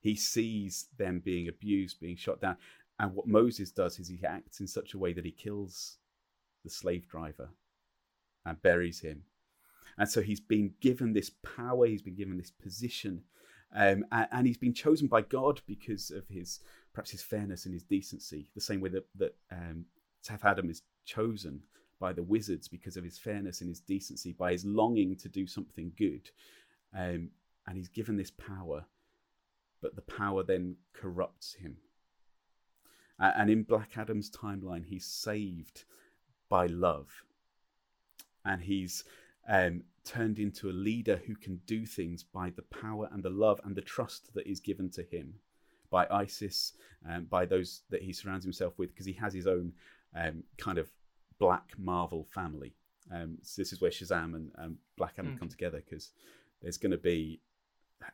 He 0.00 0.14
sees 0.14 0.86
them 0.96 1.20
being 1.20 1.48
abused, 1.48 2.00
being 2.00 2.16
shot 2.16 2.40
down. 2.40 2.56
And 2.98 3.14
what 3.14 3.26
Moses 3.26 3.70
does 3.70 3.98
is 3.98 4.08
he 4.08 4.24
acts 4.24 4.60
in 4.60 4.66
such 4.66 4.94
a 4.94 4.98
way 4.98 5.12
that 5.12 5.24
he 5.24 5.30
kills 5.30 5.98
the 6.64 6.70
slave 6.70 7.06
driver 7.08 7.50
and 8.44 8.60
buries 8.62 9.00
him. 9.00 9.24
And 9.98 10.08
so 10.08 10.22
he's 10.22 10.40
been 10.40 10.74
given 10.80 11.12
this 11.12 11.30
power, 11.30 11.86
he's 11.86 12.02
been 12.02 12.16
given 12.16 12.36
this 12.36 12.50
position, 12.50 13.22
um, 13.74 14.04
and, 14.10 14.28
and, 14.32 14.46
he's 14.46 14.58
been 14.58 14.74
chosen 14.74 15.06
by 15.06 15.22
God 15.22 15.60
because 15.66 16.10
of 16.10 16.26
his 16.26 16.58
perhaps 16.92 17.10
his 17.10 17.22
fairness 17.22 17.66
and 17.66 17.74
his 17.74 17.84
decency, 17.84 18.48
the 18.54 18.60
same 18.60 18.80
way 18.80 18.88
that, 18.90 19.06
that 19.14 19.36
um, 19.52 19.84
Teth-Adam 20.24 20.68
is 20.68 20.82
chosen 21.04 21.62
by 22.00 22.12
the 22.12 22.22
wizards 22.22 22.66
because 22.66 22.96
of 22.96 23.04
his 23.04 23.16
fairness 23.16 23.60
and 23.60 23.68
his 23.68 23.80
decency, 23.80 24.32
by 24.32 24.52
his 24.52 24.64
longing 24.64 25.14
to 25.16 25.28
do 25.28 25.46
something 25.46 25.92
good. 25.96 26.30
Um, 26.96 27.30
and 27.66 27.76
he's 27.76 27.88
given 27.88 28.16
this 28.16 28.32
power, 28.32 28.84
but 29.80 29.94
the 29.94 30.02
power 30.02 30.42
then 30.42 30.76
corrupts 30.92 31.54
him. 31.54 31.76
And 33.20 33.50
in 33.50 33.64
Black 33.64 33.98
Adam's 33.98 34.30
timeline, 34.30 34.86
he's 34.86 35.04
saved 35.04 35.84
by 36.48 36.66
love. 36.66 37.22
And 38.46 38.62
he's 38.62 39.04
um, 39.50 39.82
turned 40.04 40.38
into 40.38 40.70
a 40.70 40.72
leader 40.72 41.20
who 41.26 41.34
can 41.34 41.60
do 41.66 41.84
things 41.84 42.22
by 42.22 42.50
the 42.50 42.62
power 42.62 43.08
and 43.12 43.22
the 43.22 43.30
love 43.30 43.60
and 43.64 43.76
the 43.76 43.82
trust 43.82 44.32
that 44.34 44.46
is 44.46 44.60
given 44.60 44.88
to 44.90 45.02
him 45.02 45.34
by 45.90 46.06
Isis, 46.10 46.72
um, 47.08 47.24
by 47.24 47.44
those 47.44 47.82
that 47.90 48.02
he 48.02 48.12
surrounds 48.12 48.44
himself 48.44 48.78
with, 48.78 48.90
because 48.90 49.06
he 49.06 49.12
has 49.14 49.34
his 49.34 49.46
own 49.48 49.72
um, 50.16 50.44
kind 50.56 50.78
of 50.78 50.88
black 51.38 51.72
Marvel 51.76 52.26
family. 52.32 52.74
Um, 53.12 53.38
so 53.42 53.60
this 53.60 53.72
is 53.72 53.80
where 53.80 53.90
Shazam 53.90 54.36
and, 54.36 54.52
and 54.56 54.76
Black 54.96 55.14
Adam 55.18 55.32
Mm. 55.32 55.38
come 55.40 55.48
together 55.48 55.82
because 55.84 56.12
there's 56.62 56.78
going 56.78 56.92
to 56.92 56.98
be 56.98 57.40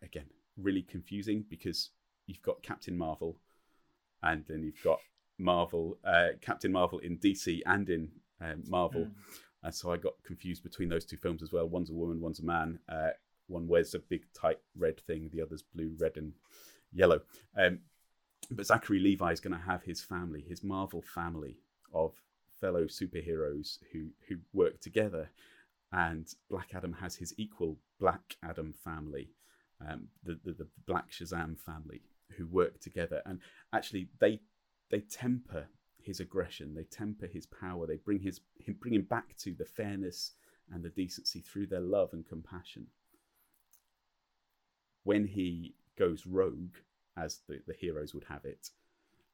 again 0.03 0.25
really 0.57 0.83
confusing 0.83 1.45
because 1.51 1.91
you've 2.27 2.43
got 2.43 2.63
Captain 2.63 2.97
Marvel, 2.97 3.37
and 4.23 4.45
then 4.49 4.63
you've 4.63 4.83
got 4.83 5.01
Marvel, 5.39 5.99
uh, 6.03 6.29
Captain 6.41 6.73
Marvel 6.73 6.99
in 7.01 7.19
DC 7.19 7.61
and 7.67 7.91
in 7.91 8.11
um, 8.41 8.63
Marvel, 8.69 9.03
Mm. 9.07 9.13
And 9.63 9.75
so 9.75 9.91
I 9.93 9.97
got 9.97 10.15
confused 10.25 10.63
between 10.63 10.89
those 10.89 11.05
two 11.05 11.17
films 11.17 11.43
as 11.43 11.53
well. 11.53 11.69
One's 11.69 11.91
a 11.91 11.95
woman, 11.95 12.21
one's 12.21 12.41
a 12.41 12.45
man. 12.45 12.79
Uh, 12.89 13.11
one 13.49 13.69
wears 13.69 13.95
a 13.95 13.99
big 13.99 14.23
tight 14.33 14.59
red 14.77 15.01
thing, 15.01 15.31
the 15.33 15.43
other's 15.43 15.63
blue, 15.63 15.95
red, 15.99 16.17
and 16.17 16.33
yellow. 16.93 17.21
Um, 17.57 17.81
but 18.51 18.67
Zachary 18.67 18.99
Levi 18.99 19.33
is 19.33 19.41
going 19.41 19.57
to 19.57 19.65
have 19.65 19.83
his 19.83 20.01
family, 20.01 20.45
his 20.47 20.63
Marvel 20.63 21.03
family 21.03 21.59
of 21.93 22.13
fellow 22.61 22.85
superheroes 22.85 23.79
who 23.93 24.09
who 24.29 24.37
work 24.53 24.81
together, 24.81 25.31
and 25.93 26.33
Black 26.51 26.71
Adam 26.75 26.93
has 26.95 27.17
his 27.17 27.35
equal 27.37 27.77
Black 27.99 28.37
Adam 28.43 28.73
family, 28.73 29.31
um, 29.87 30.09
the, 30.23 30.39
the 30.45 30.53
the 30.53 30.69
Black 30.87 31.11
Shazam 31.11 31.59
family 31.59 32.03
who 32.37 32.47
work 32.47 32.81
together, 32.81 33.23
and 33.27 33.41
actually 33.73 34.09
they 34.21 34.41
they 34.91 35.01
temper 35.01 35.67
his 36.07 36.21
aggression, 36.21 36.75
they 36.75 36.85
temper 36.85 37.27
his 37.27 37.47
power, 37.47 37.87
they 37.87 37.97
bring 37.97 38.21
his 38.21 38.41
him 38.59 38.77
bring 38.81 38.95
him 38.95 39.03
back 39.03 39.37
to 39.39 39.53
the 39.55 39.65
fairness 39.65 40.33
and 40.73 40.83
the 40.83 40.89
decency 40.91 41.41
through 41.41 41.67
their 41.67 41.81
love 41.81 42.11
and 42.13 42.27
compassion. 42.27 42.87
When 45.03 45.27
he 45.27 45.75
goes 45.99 46.27
rogue, 46.27 46.77
as 47.17 47.41
the, 47.49 47.61
the 47.67 47.75
heroes 47.75 48.15
would 48.15 48.25
have 48.25 48.45
it, 48.45 48.71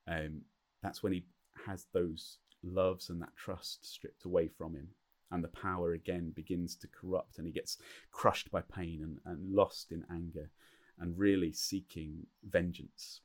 um, 0.09 0.43
that's 0.83 1.03
when 1.03 1.13
he 1.13 1.25
has 1.67 1.87
those 1.93 2.39
loves 2.63 3.11
and 3.11 3.21
that 3.21 3.37
trust 3.37 3.85
stripped 3.85 4.25
away 4.25 4.49
from 4.49 4.75
him. 4.75 4.89
And 5.31 5.43
the 5.43 5.49
power 5.49 5.93
again 5.93 6.33
begins 6.35 6.77
to 6.77 6.89
corrupt, 6.89 7.39
and 7.39 7.47
he 7.47 7.53
gets 7.53 7.79
crushed 8.11 8.51
by 8.51 8.61
pain 8.61 9.01
and, 9.03 9.19
and 9.25 9.55
lost 9.55 9.91
in 9.91 10.05
anger 10.11 10.51
and 10.99 11.19
really 11.19 11.53
seeking 11.53 12.27
vengeance. 12.45 13.23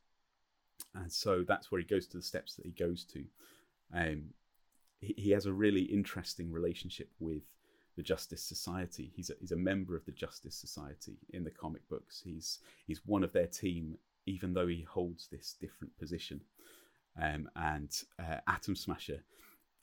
And 0.94 1.12
so 1.12 1.44
that's 1.46 1.70
where 1.70 1.80
he 1.80 1.86
goes 1.86 2.06
to 2.08 2.16
the 2.16 2.22
steps 2.22 2.54
that 2.54 2.66
he 2.66 2.72
goes 2.72 3.04
to. 3.04 3.24
Um, 3.94 4.30
he, 5.00 5.14
he 5.16 5.30
has 5.30 5.46
a 5.46 5.52
really 5.52 5.82
interesting 5.82 6.50
relationship 6.50 7.10
with 7.18 7.42
the 7.96 8.02
Justice 8.02 8.42
Society. 8.42 9.12
He's 9.14 9.30
a, 9.30 9.34
he's 9.40 9.52
a 9.52 9.56
member 9.56 9.96
of 9.96 10.04
the 10.06 10.12
Justice 10.12 10.54
Society 10.54 11.18
in 11.30 11.44
the 11.44 11.50
comic 11.50 11.86
books. 11.88 12.22
He's 12.24 12.60
he's 12.86 13.04
one 13.04 13.24
of 13.24 13.32
their 13.32 13.46
team, 13.46 13.96
even 14.26 14.54
though 14.54 14.66
he 14.66 14.82
holds 14.82 15.28
this 15.28 15.56
different 15.60 15.96
position. 15.98 16.40
Um, 17.20 17.48
and 17.56 17.90
uh, 18.20 18.36
Atom 18.46 18.76
Smasher 18.76 19.24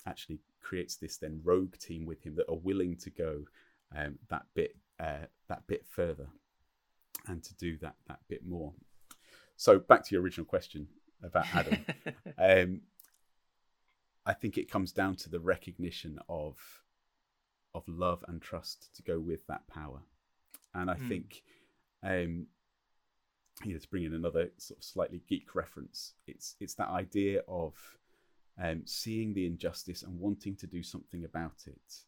actually 0.06 0.40
creates 0.62 0.96
this 0.96 1.18
then 1.18 1.42
rogue 1.44 1.78
team 1.78 2.06
with 2.06 2.24
him 2.24 2.36
that 2.36 2.50
are 2.50 2.58
willing 2.58 2.96
to 2.98 3.10
go 3.10 3.44
um, 3.96 4.18
that 4.30 4.46
bit 4.54 4.76
uh, 5.00 5.28
that 5.50 5.68
bit 5.68 5.86
further 5.90 6.28
and 7.28 7.44
to 7.44 7.54
do 7.56 7.78
that 7.80 7.96
that 8.08 8.20
bit 8.30 8.46
more. 8.46 8.74
So 9.58 9.80
back 9.80 10.04
to 10.06 10.16
your 10.16 10.22
original 10.22 10.46
question 10.46 10.88
about 11.24 11.48
Adam. 11.54 11.86
um, 12.38 12.82
I 14.26 14.34
think 14.34 14.58
it 14.58 14.70
comes 14.72 14.92
down 14.92 15.16
to 15.18 15.30
the 15.30 15.40
recognition 15.40 16.20
of 16.30 16.58
of 17.74 17.88
love 17.88 18.24
and 18.28 18.42
trust 18.42 18.96
to 18.96 19.04
go 19.04 19.20
with 19.20 19.46
that 19.48 19.68
power, 19.68 20.02
and 20.74 20.90
I 20.90 20.96
Mm. 20.96 21.08
think, 21.08 21.44
um, 22.04 22.48
you 23.64 23.74
know, 23.74 23.80
to 23.80 23.90
bring 23.90 24.04
in 24.04 24.14
another 24.14 24.52
sort 24.58 24.80
of 24.80 24.84
slightly 24.84 25.22
geek 25.28 25.56
reference, 25.56 26.14
it's 26.28 26.56
it's 26.60 26.76
that 26.76 26.90
idea 26.90 27.42
of 27.48 27.76
um, 28.58 28.84
seeing 28.86 29.34
the 29.34 29.46
injustice 29.46 30.04
and 30.04 30.20
wanting 30.20 30.56
to 30.58 30.68
do 30.68 30.82
something 30.84 31.26
about 31.26 31.68
it, 31.68 32.04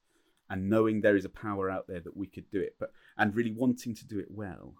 and 0.49 0.69
knowing 0.69 1.01
there 1.01 1.17
is 1.17 1.25
a 1.25 1.29
power 1.29 1.69
out 1.69 1.87
there 1.87 1.99
that 2.01 2.15
we 2.17 2.27
could 2.27 2.49
do 2.49 2.59
it, 2.59 2.75
but 2.79 2.93
and 3.17 3.35
really 3.35 3.51
wanting 3.51 3.93
to 3.95 4.05
do 4.07 4.19
it 4.19 4.31
well. 4.31 4.75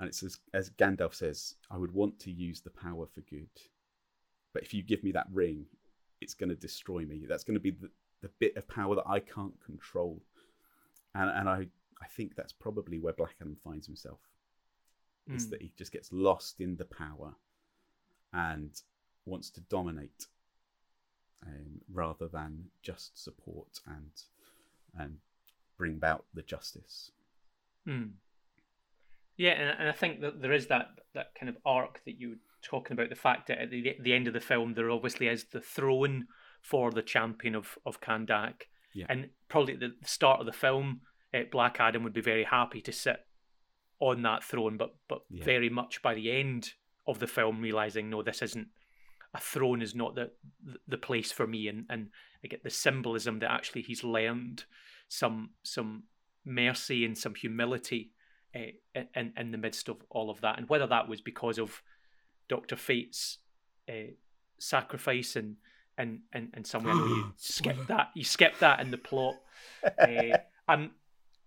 And 0.00 0.08
it's 0.08 0.22
as, 0.24 0.38
as 0.52 0.70
Gandalf 0.70 1.14
says, 1.14 1.54
I 1.70 1.76
would 1.76 1.92
want 1.92 2.18
to 2.20 2.32
use 2.32 2.62
the 2.62 2.70
power 2.70 3.06
for 3.06 3.20
good. 3.20 3.50
But 4.52 4.62
if 4.64 4.74
you 4.74 4.82
give 4.82 5.04
me 5.04 5.12
that 5.12 5.28
ring, 5.32 5.66
it's 6.20 6.34
going 6.34 6.48
to 6.48 6.56
destroy 6.56 7.04
me. 7.04 7.26
That's 7.28 7.44
going 7.44 7.54
to 7.54 7.60
be 7.60 7.70
the, 7.70 7.90
the 8.22 8.30
bit 8.40 8.56
of 8.56 8.66
power 8.66 8.96
that 8.96 9.06
I 9.06 9.20
can't 9.20 9.54
control. 9.64 10.20
And, 11.14 11.30
and 11.30 11.48
I, 11.48 11.66
I 12.02 12.06
think 12.16 12.34
that's 12.34 12.52
probably 12.52 12.98
where 12.98 13.12
Black 13.12 13.34
Adam 13.40 13.56
finds 13.62 13.86
himself. 13.86 14.18
Is 15.32 15.46
Mm. 15.46 15.50
that 15.50 15.62
he 15.62 15.72
just 15.76 15.92
gets 15.92 16.10
lost 16.12 16.60
in 16.60 16.76
the 16.76 16.86
power 16.86 17.34
and 18.32 18.70
wants 19.26 19.50
to 19.50 19.60
dominate 19.60 20.26
um, 21.46 21.82
rather 21.92 22.26
than 22.26 22.64
just 22.82 23.22
support 23.22 23.80
and 23.86 24.10
and 24.98 25.18
bring 25.76 25.92
about 25.92 26.24
the 26.34 26.42
justice. 26.42 27.12
Mm. 27.86 28.12
Yeah, 29.40 29.52
and, 29.52 29.80
and 29.80 29.88
I 29.88 29.92
think 29.92 30.20
that 30.20 30.42
there 30.42 30.52
is 30.52 30.66
that 30.66 30.88
that 31.14 31.34
kind 31.34 31.48
of 31.48 31.56
arc 31.64 32.02
that 32.04 32.20
you 32.20 32.28
were 32.28 32.34
talking 32.62 32.92
about. 32.92 33.08
The 33.08 33.14
fact 33.14 33.48
that 33.48 33.58
at 33.58 33.70
the, 33.70 33.96
the 33.98 34.12
end 34.12 34.26
of 34.28 34.34
the 34.34 34.40
film, 34.40 34.74
there 34.74 34.90
obviously 34.90 35.28
is 35.28 35.44
the 35.44 35.62
throne 35.62 36.26
for 36.60 36.90
the 36.90 37.00
champion 37.00 37.54
of 37.54 37.78
of 37.86 38.02
Kahndaq, 38.02 38.64
Yeah. 38.92 39.06
and 39.08 39.30
probably 39.48 39.74
at 39.74 39.80
the 39.80 39.92
start 40.04 40.40
of 40.40 40.46
the 40.46 40.52
film, 40.52 41.00
uh, 41.32 41.44
Black 41.50 41.80
Adam 41.80 42.04
would 42.04 42.12
be 42.12 42.20
very 42.20 42.44
happy 42.44 42.82
to 42.82 42.92
sit 42.92 43.16
on 43.98 44.20
that 44.22 44.44
throne, 44.44 44.76
but 44.76 44.94
but 45.08 45.22
Yeah. 45.30 45.42
very 45.44 45.70
much 45.70 46.02
by 46.02 46.12
the 46.12 46.30
end 46.30 46.74
of 47.06 47.18
the 47.18 47.26
film, 47.26 47.62
realizing 47.62 48.10
no, 48.10 48.22
this 48.22 48.42
isn't 48.42 48.68
a 49.32 49.40
throne 49.40 49.80
is 49.80 49.94
not 49.94 50.16
the 50.16 50.32
the 50.86 50.98
place 50.98 51.32
for 51.32 51.46
me, 51.46 51.66
and 51.66 51.86
and 51.88 52.10
I 52.44 52.48
get 52.48 52.62
the 52.62 52.68
symbolism 52.68 53.38
that 53.38 53.50
actually 53.50 53.82
he's 53.88 54.04
learned 54.04 54.64
some 55.08 55.54
some 55.62 56.02
mercy 56.44 57.06
and 57.06 57.16
some 57.16 57.34
humility 57.34 58.12
uh, 58.54 59.00
in 59.14 59.32
in 59.36 59.50
the 59.52 59.58
midst 59.58 59.88
of 59.88 59.98
all 60.10 60.30
of 60.30 60.40
that, 60.40 60.58
and 60.58 60.68
whether 60.68 60.86
that 60.86 61.08
was 61.08 61.20
because 61.20 61.58
of 61.58 61.82
Doctor 62.48 62.76
Fate's 62.76 63.38
uh, 63.88 64.12
sacrifice 64.58 65.36
and 65.36 65.56
and 65.96 66.20
and 66.32 66.50
and 66.54 66.66
somewhere 66.66 66.94
you 66.94 67.32
skipped 67.36 67.88
that 67.88 68.08
you 68.14 68.24
skipped 68.24 68.60
that 68.60 68.80
in 68.80 68.90
the 68.90 68.98
plot. 68.98 69.36
Uh, 69.84 70.38
I'm 70.68 70.92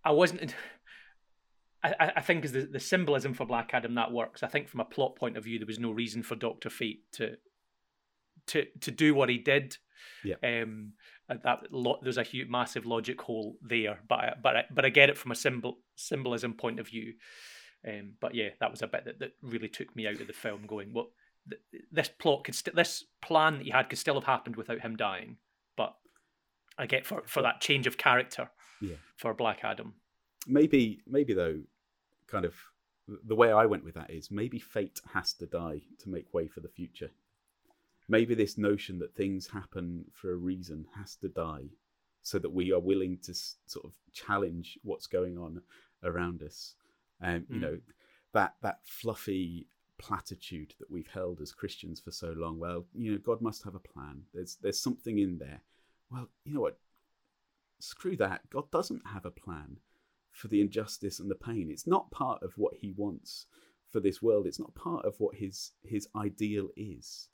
I 0.03 0.11
wasn't. 0.11 0.55
I, 1.83 2.13
I 2.15 2.21
think 2.21 2.45
as 2.45 2.53
the, 2.53 2.61
the 2.61 2.79
symbolism 2.79 3.33
for 3.33 3.45
Black 3.45 3.71
Adam 3.73 3.95
that 3.95 4.11
works. 4.11 4.41
I 4.41 4.47
think 4.47 4.69
from 4.69 4.79
a 4.79 4.85
plot 4.85 5.17
point 5.17 5.35
of 5.35 5.43
view, 5.43 5.59
there 5.59 5.67
was 5.67 5.79
no 5.79 5.91
reason 5.91 6.23
for 6.23 6.35
Doctor 6.35 6.69
Fate 6.69 7.03
to 7.13 7.37
to 8.47 8.65
to 8.81 8.91
do 8.91 9.13
what 9.13 9.29
he 9.29 9.37
did. 9.37 9.77
Yeah. 10.23 10.35
Um, 10.43 10.93
that 11.43 11.71
lo- 11.71 11.99
there's 12.01 12.17
a 12.17 12.23
huge, 12.23 12.49
massive 12.49 12.85
logic 12.85 13.21
hole 13.21 13.57
there, 13.61 13.99
but 14.07 14.19
I, 14.19 14.33
but 14.41 14.57
I, 14.57 14.63
but 14.71 14.85
I 14.85 14.89
get 14.89 15.09
it 15.09 15.17
from 15.17 15.31
a 15.31 15.35
symbol 15.35 15.79
symbolism 15.95 16.53
point 16.53 16.79
of 16.79 16.87
view. 16.87 17.13
Um, 17.87 18.13
but 18.19 18.33
yeah, 18.33 18.49
that 18.59 18.71
was 18.71 18.81
a 18.81 18.87
bit 18.87 19.05
that, 19.05 19.19
that 19.19 19.31
really 19.41 19.67
took 19.67 19.95
me 19.95 20.07
out 20.07 20.21
of 20.21 20.27
the 20.27 20.33
film. 20.33 20.65
Going, 20.67 20.93
well, 20.93 21.09
th- 21.49 21.83
this 21.91 22.07
plot 22.07 22.45
could 22.45 22.55
st- 22.55 22.75
this 22.75 23.03
plan 23.21 23.57
that 23.57 23.65
he 23.65 23.71
had 23.71 23.89
could 23.89 23.99
still 23.99 24.15
have 24.15 24.23
happened 24.23 24.55
without 24.55 24.81
him 24.81 24.95
dying. 24.95 25.37
But 25.75 25.95
I 26.77 26.85
get 26.85 27.05
for 27.05 27.23
for 27.25 27.41
that 27.41 27.61
change 27.61 27.87
of 27.87 27.97
character. 27.97 28.49
Yeah. 28.81 28.95
For 29.17 29.33
Black 29.33 29.63
Adam. 29.63 29.93
Maybe 30.47 31.01
maybe 31.07 31.33
though, 31.33 31.61
kind 32.27 32.45
of 32.45 32.55
the 33.07 33.35
way 33.35 33.51
I 33.51 33.65
went 33.65 33.83
with 33.83 33.95
that 33.95 34.09
is 34.09 34.31
maybe 34.31 34.59
fate 34.59 35.01
has 35.13 35.33
to 35.33 35.45
die 35.45 35.81
to 35.99 36.09
make 36.09 36.33
way 36.33 36.47
for 36.47 36.61
the 36.61 36.69
future 36.69 37.11
maybe 38.07 38.35
this 38.35 38.57
notion 38.57 38.99
that 38.99 39.15
things 39.15 39.47
happen 39.47 40.05
for 40.13 40.31
a 40.31 40.37
reason 40.37 40.85
has 40.95 41.15
to 41.17 41.29
die 41.29 41.69
so 42.21 42.39
that 42.39 42.53
we 42.53 42.71
are 42.71 42.79
willing 42.79 43.17
to 43.23 43.33
sort 43.33 43.85
of 43.85 43.93
challenge 44.11 44.79
what's 44.83 45.07
going 45.07 45.37
on 45.37 45.61
around 46.03 46.41
us. 46.41 46.75
And 47.21 47.37
um, 47.37 47.45
you 47.49 47.57
mm. 47.57 47.61
know 47.61 47.77
that 48.33 48.55
that 48.61 48.79
fluffy 48.85 49.67
platitude 49.99 50.73
that 50.79 50.89
we've 50.89 51.07
held 51.07 51.39
as 51.39 51.53
Christians 51.53 51.99
for 51.99 52.11
so 52.11 52.33
long 52.35 52.59
well 52.59 52.85
you 52.95 53.11
know 53.11 53.19
God 53.19 53.41
must 53.41 53.63
have 53.63 53.75
a 53.75 53.79
plan. 53.79 54.23
There's 54.33 54.57
there's 54.61 54.79
something 54.79 55.19
in 55.19 55.37
there. 55.37 55.61
Well 56.11 56.29
you 56.45 56.53
know 56.53 56.61
what? 56.61 56.79
Screw 57.79 58.17
that. 58.17 58.49
God 58.49 58.71
doesn't 58.71 59.07
have 59.13 59.25
a 59.25 59.31
plan 59.31 59.77
for 60.31 60.47
the 60.47 60.61
injustice 60.61 61.19
and 61.19 61.29
the 61.29 61.35
pain. 61.35 61.69
It's 61.69 61.85
not 61.85 62.11
part 62.11 62.41
of 62.41 62.53
what 62.55 62.73
he 62.75 62.91
wants 62.95 63.45
for 63.89 63.99
this 63.99 64.21
world. 64.21 64.47
It's 64.47 64.59
not 64.59 64.73
part 64.73 65.05
of 65.05 65.15
what 65.19 65.35
his 65.35 65.71
his 65.83 66.07
ideal 66.15 66.69
is 66.75 67.29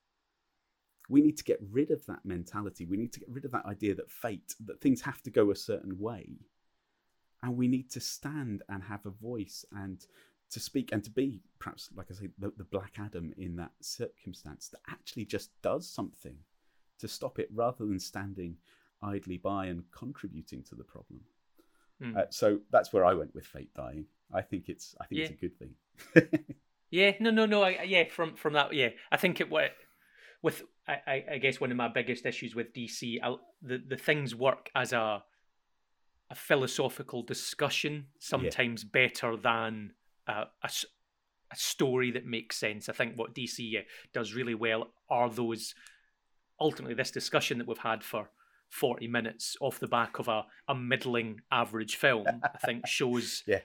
we 1.10 1.22
need 1.22 1.38
to 1.38 1.43
get 1.43 1.60
rid 1.72 1.91
of 1.91 2.05
that 2.05 2.24
mentality. 2.24 2.86
We 2.86 2.97
need 2.97 3.12
to 3.14 3.20
get 3.20 3.30
rid 3.30 3.43
of 3.43 3.51
that 3.51 3.66
idea 3.66 3.95
that 3.95 4.12
fate, 4.12 4.55
that 4.66 4.80
things 4.80 5.01
have 5.01 5.22
to 5.24 5.32
go 5.32 5.51
a 5.51 5.55
certain 5.55 5.99
way. 5.99 6.38
And 7.41 7.57
we 7.57 7.68
need 7.68 7.89
to 7.91 7.99
stand 7.99 8.64
and 8.70 8.84
have 8.84 9.05
a 9.05 9.10
voice 9.10 9.66
and 9.72 10.05
to 10.51 10.60
speak 10.60 10.91
and 10.91 11.03
to 11.03 11.10
be, 11.10 11.41
perhaps, 11.57 11.89
like 11.95 12.07
I 12.12 12.14
say, 12.14 12.30
the, 12.38 12.51
the 12.57 12.64
Black 12.64 12.93
Adam 12.99 13.34
in 13.38 13.55
that 13.57 13.72
circumstance 13.82 14.68
that 14.70 14.82
actually 14.89 15.26
just 15.26 15.49
does 15.62 15.89
something 15.89 16.36
to 16.99 17.07
stop 17.07 17.39
it 17.39 17.49
rather 17.53 17.86
than 17.86 17.99
standing 17.99 18.57
idly 19.01 19.38
by 19.38 19.68
and 19.68 19.84
contributing 19.91 20.64
to 20.64 20.76
the 20.76 20.84
problem. 20.84 21.22
Mm. 22.03 22.18
Uh, 22.18 22.26
so 22.30 22.60
that's 22.72 22.93
where 22.93 23.05
I 23.05 23.14
went 23.14 23.34
with 23.34 23.45
fate 23.45 23.74
dying. 23.74 24.05
I 24.34 24.41
think 24.41 24.70
it's 24.70 24.95
I 25.01 25.05
think 25.05 25.20
yeah. 25.20 25.26
it's 25.26 25.34
a 25.34 25.47
good 25.47 25.57
thing. 25.57 26.45
yeah, 26.91 27.14
no, 27.20 27.32
no, 27.32 27.45
no. 27.45 27.64
I, 27.64 27.84
yeah, 27.84 28.05
from 28.10 28.36
from 28.36 28.53
that, 28.53 28.74
yeah, 28.74 28.89
I 29.12 29.18
think 29.18 29.41
it. 29.41 29.49
With 30.41 30.64
I, 30.89 31.23
I 31.33 31.37
guess 31.37 31.59
one 31.61 31.71
of 31.71 31.77
my 31.77 31.87
biggest 31.87 32.25
issues 32.25 32.55
with 32.55 32.73
DC, 32.73 33.19
I, 33.23 33.35
the 33.61 33.81
the 33.85 33.97
things 33.97 34.35
work 34.35 34.69
as 34.75 34.93
a 34.93 35.23
a 36.31 36.35
philosophical 36.35 37.23
discussion 37.23 38.05
sometimes 38.19 38.83
yeah. 38.83 38.89
better 39.05 39.35
than 39.35 39.93
a, 40.27 40.43
a, 40.63 40.69
a, 41.51 41.55
story 41.55 42.11
that 42.11 42.25
makes 42.25 42.55
sense. 42.55 42.87
I 42.87 42.93
think 42.93 43.17
what 43.17 43.33
DC 43.33 43.79
uh, 43.79 43.81
does 44.13 44.35
really 44.35 44.53
well 44.53 44.89
are 45.09 45.29
those 45.29 45.73
ultimately 46.59 46.93
this 46.93 47.09
discussion 47.09 47.57
that 47.57 47.67
we've 47.67 47.79
had 47.79 48.03
for 48.03 48.29
40 48.69 49.07
minutes 49.07 49.57
off 49.59 49.79
the 49.79 49.87
back 49.87 50.19
of 50.19 50.27
a, 50.27 50.45
a 50.67 50.75
middling 50.75 51.41
average 51.51 51.95
film, 51.95 52.27
I 52.43 52.57
think 52.59 52.85
shows 52.87 53.43
yeah. 53.47 53.61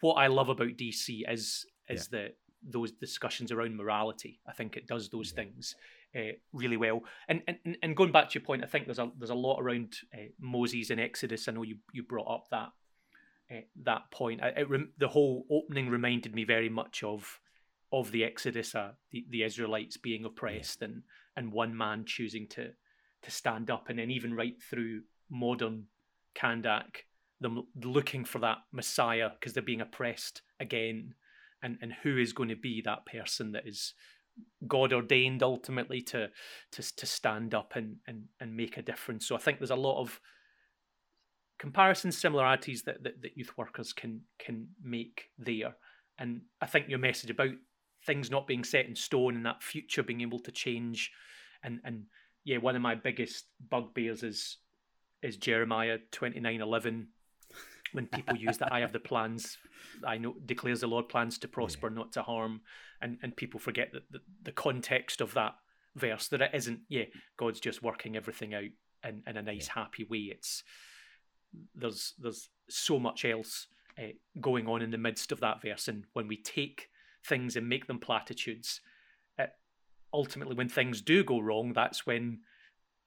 what 0.00 0.14
I 0.14 0.26
love 0.26 0.48
about 0.48 0.76
DC 0.76 1.22
is 1.30 1.64
is 1.88 2.08
yeah. 2.12 2.18
the 2.18 2.32
those 2.68 2.90
discussions 2.90 3.52
around 3.52 3.76
morality. 3.76 4.40
I 4.48 4.52
think 4.52 4.76
it 4.76 4.88
does 4.88 5.08
those 5.08 5.30
yeah. 5.30 5.44
things 5.44 5.76
uh, 6.16 6.32
really 6.52 6.76
well. 6.76 7.02
And, 7.28 7.42
and 7.46 7.76
and 7.82 7.96
going 7.96 8.12
back 8.12 8.30
to 8.30 8.38
your 8.38 8.44
point, 8.44 8.64
I 8.64 8.66
think 8.66 8.86
there's 8.86 8.98
a 8.98 9.10
there's 9.18 9.30
a 9.30 9.34
lot 9.34 9.60
around 9.60 9.96
uh, 10.14 10.28
Moses 10.40 10.90
and 10.90 11.00
Exodus. 11.00 11.48
I 11.48 11.52
know 11.52 11.62
you 11.62 11.76
you 11.92 12.02
brought 12.02 12.32
up 12.32 12.46
that 12.50 12.70
uh, 13.50 13.60
that 13.84 14.10
point. 14.10 14.42
I, 14.42 14.48
it, 14.48 14.68
the 14.98 15.08
whole 15.08 15.46
opening 15.50 15.88
reminded 15.88 16.34
me 16.34 16.44
very 16.44 16.68
much 16.68 17.02
of 17.02 17.40
of 17.92 18.10
the 18.10 18.24
Exodus, 18.24 18.74
uh, 18.74 18.92
the 19.10 19.26
the 19.30 19.42
Israelites 19.42 19.96
being 19.96 20.24
oppressed 20.24 20.80
yeah. 20.80 20.88
and 20.88 21.02
and 21.36 21.52
one 21.52 21.76
man 21.76 22.04
choosing 22.06 22.46
to 22.48 22.70
to 23.22 23.30
stand 23.30 23.70
up, 23.70 23.88
and 23.88 23.98
then 23.98 24.10
even 24.10 24.34
right 24.34 24.60
through 24.62 25.02
modern 25.30 25.86
Kahndaq, 26.34 27.04
them 27.40 27.64
looking 27.82 28.24
for 28.24 28.38
that 28.38 28.58
Messiah 28.72 29.30
because 29.38 29.52
they're 29.52 29.62
being 29.62 29.80
oppressed 29.80 30.42
again, 30.60 31.14
and 31.62 31.78
and 31.82 31.92
who 32.02 32.18
is 32.18 32.32
going 32.32 32.48
to 32.48 32.56
be 32.56 32.80
that 32.82 33.06
person 33.06 33.52
that 33.52 33.66
is 33.66 33.94
God 34.66 34.92
ordained 34.92 35.42
ultimately 35.42 36.00
to 36.02 36.30
to 36.72 36.96
to 36.96 37.06
stand 37.06 37.54
up 37.54 37.76
and 37.76 37.96
and 38.06 38.24
and 38.40 38.56
make 38.56 38.76
a 38.76 38.82
difference. 38.82 39.26
So 39.26 39.36
I 39.36 39.38
think 39.38 39.58
there's 39.58 39.70
a 39.70 39.76
lot 39.76 40.00
of 40.00 40.20
comparisons, 41.58 42.16
similarities 42.16 42.82
that, 42.82 43.02
that, 43.02 43.20
that 43.22 43.36
youth 43.36 43.52
workers 43.56 43.92
can 43.92 44.22
can 44.38 44.68
make 44.82 45.30
there. 45.38 45.76
And 46.18 46.42
I 46.60 46.66
think 46.66 46.88
your 46.88 46.98
message 46.98 47.30
about 47.30 47.54
things 48.04 48.30
not 48.30 48.46
being 48.46 48.64
set 48.64 48.86
in 48.86 48.94
stone 48.94 49.36
and 49.36 49.46
that 49.46 49.62
future 49.62 50.02
being 50.02 50.20
able 50.20 50.40
to 50.40 50.52
change 50.52 51.10
and 51.62 51.80
and 51.84 52.04
yeah, 52.44 52.58
one 52.58 52.76
of 52.76 52.82
my 52.82 52.94
biggest 52.94 53.46
bugbears 53.68 54.22
is 54.22 54.58
is 55.22 55.36
Jeremiah 55.36 55.98
twenty 56.12 56.40
nine 56.40 56.60
eleven 56.60 57.08
when 57.92 58.06
people 58.06 58.36
use 58.36 58.58
that 58.58 58.72
I 58.72 58.80
have 58.80 58.92
the 58.92 59.00
plans, 59.00 59.58
I 60.06 60.18
know 60.18 60.34
declares 60.44 60.80
the 60.80 60.86
Lord 60.86 61.08
plans 61.08 61.38
to 61.38 61.48
prosper, 61.48 61.88
yeah. 61.88 61.94
not 61.94 62.12
to 62.12 62.22
harm, 62.22 62.60
and 63.00 63.18
and 63.22 63.36
people 63.36 63.60
forget 63.60 63.92
that 63.92 64.10
the, 64.10 64.20
the 64.42 64.52
context 64.52 65.20
of 65.20 65.34
that 65.34 65.54
verse 65.94 66.28
that 66.28 66.42
it 66.42 66.50
isn't. 66.54 66.80
Yeah, 66.88 67.04
God's 67.36 67.60
just 67.60 67.82
working 67.82 68.16
everything 68.16 68.54
out 68.54 68.70
in, 69.04 69.22
in 69.26 69.36
a 69.36 69.42
nice, 69.42 69.68
yeah. 69.68 69.82
happy 69.82 70.06
way. 70.08 70.30
It's 70.30 70.62
there's 71.74 72.14
there's 72.18 72.48
so 72.68 72.98
much 72.98 73.24
else 73.24 73.66
uh, 73.98 74.12
going 74.40 74.68
on 74.68 74.82
in 74.82 74.90
the 74.90 74.98
midst 74.98 75.32
of 75.32 75.40
that 75.40 75.62
verse, 75.62 75.88
and 75.88 76.04
when 76.12 76.28
we 76.28 76.36
take 76.36 76.88
things 77.24 77.56
and 77.56 77.68
make 77.68 77.86
them 77.86 77.98
platitudes, 77.98 78.80
uh, 79.38 79.46
ultimately 80.12 80.54
when 80.54 80.68
things 80.68 81.02
do 81.02 81.24
go 81.24 81.40
wrong, 81.40 81.72
that's 81.72 82.06
when 82.06 82.40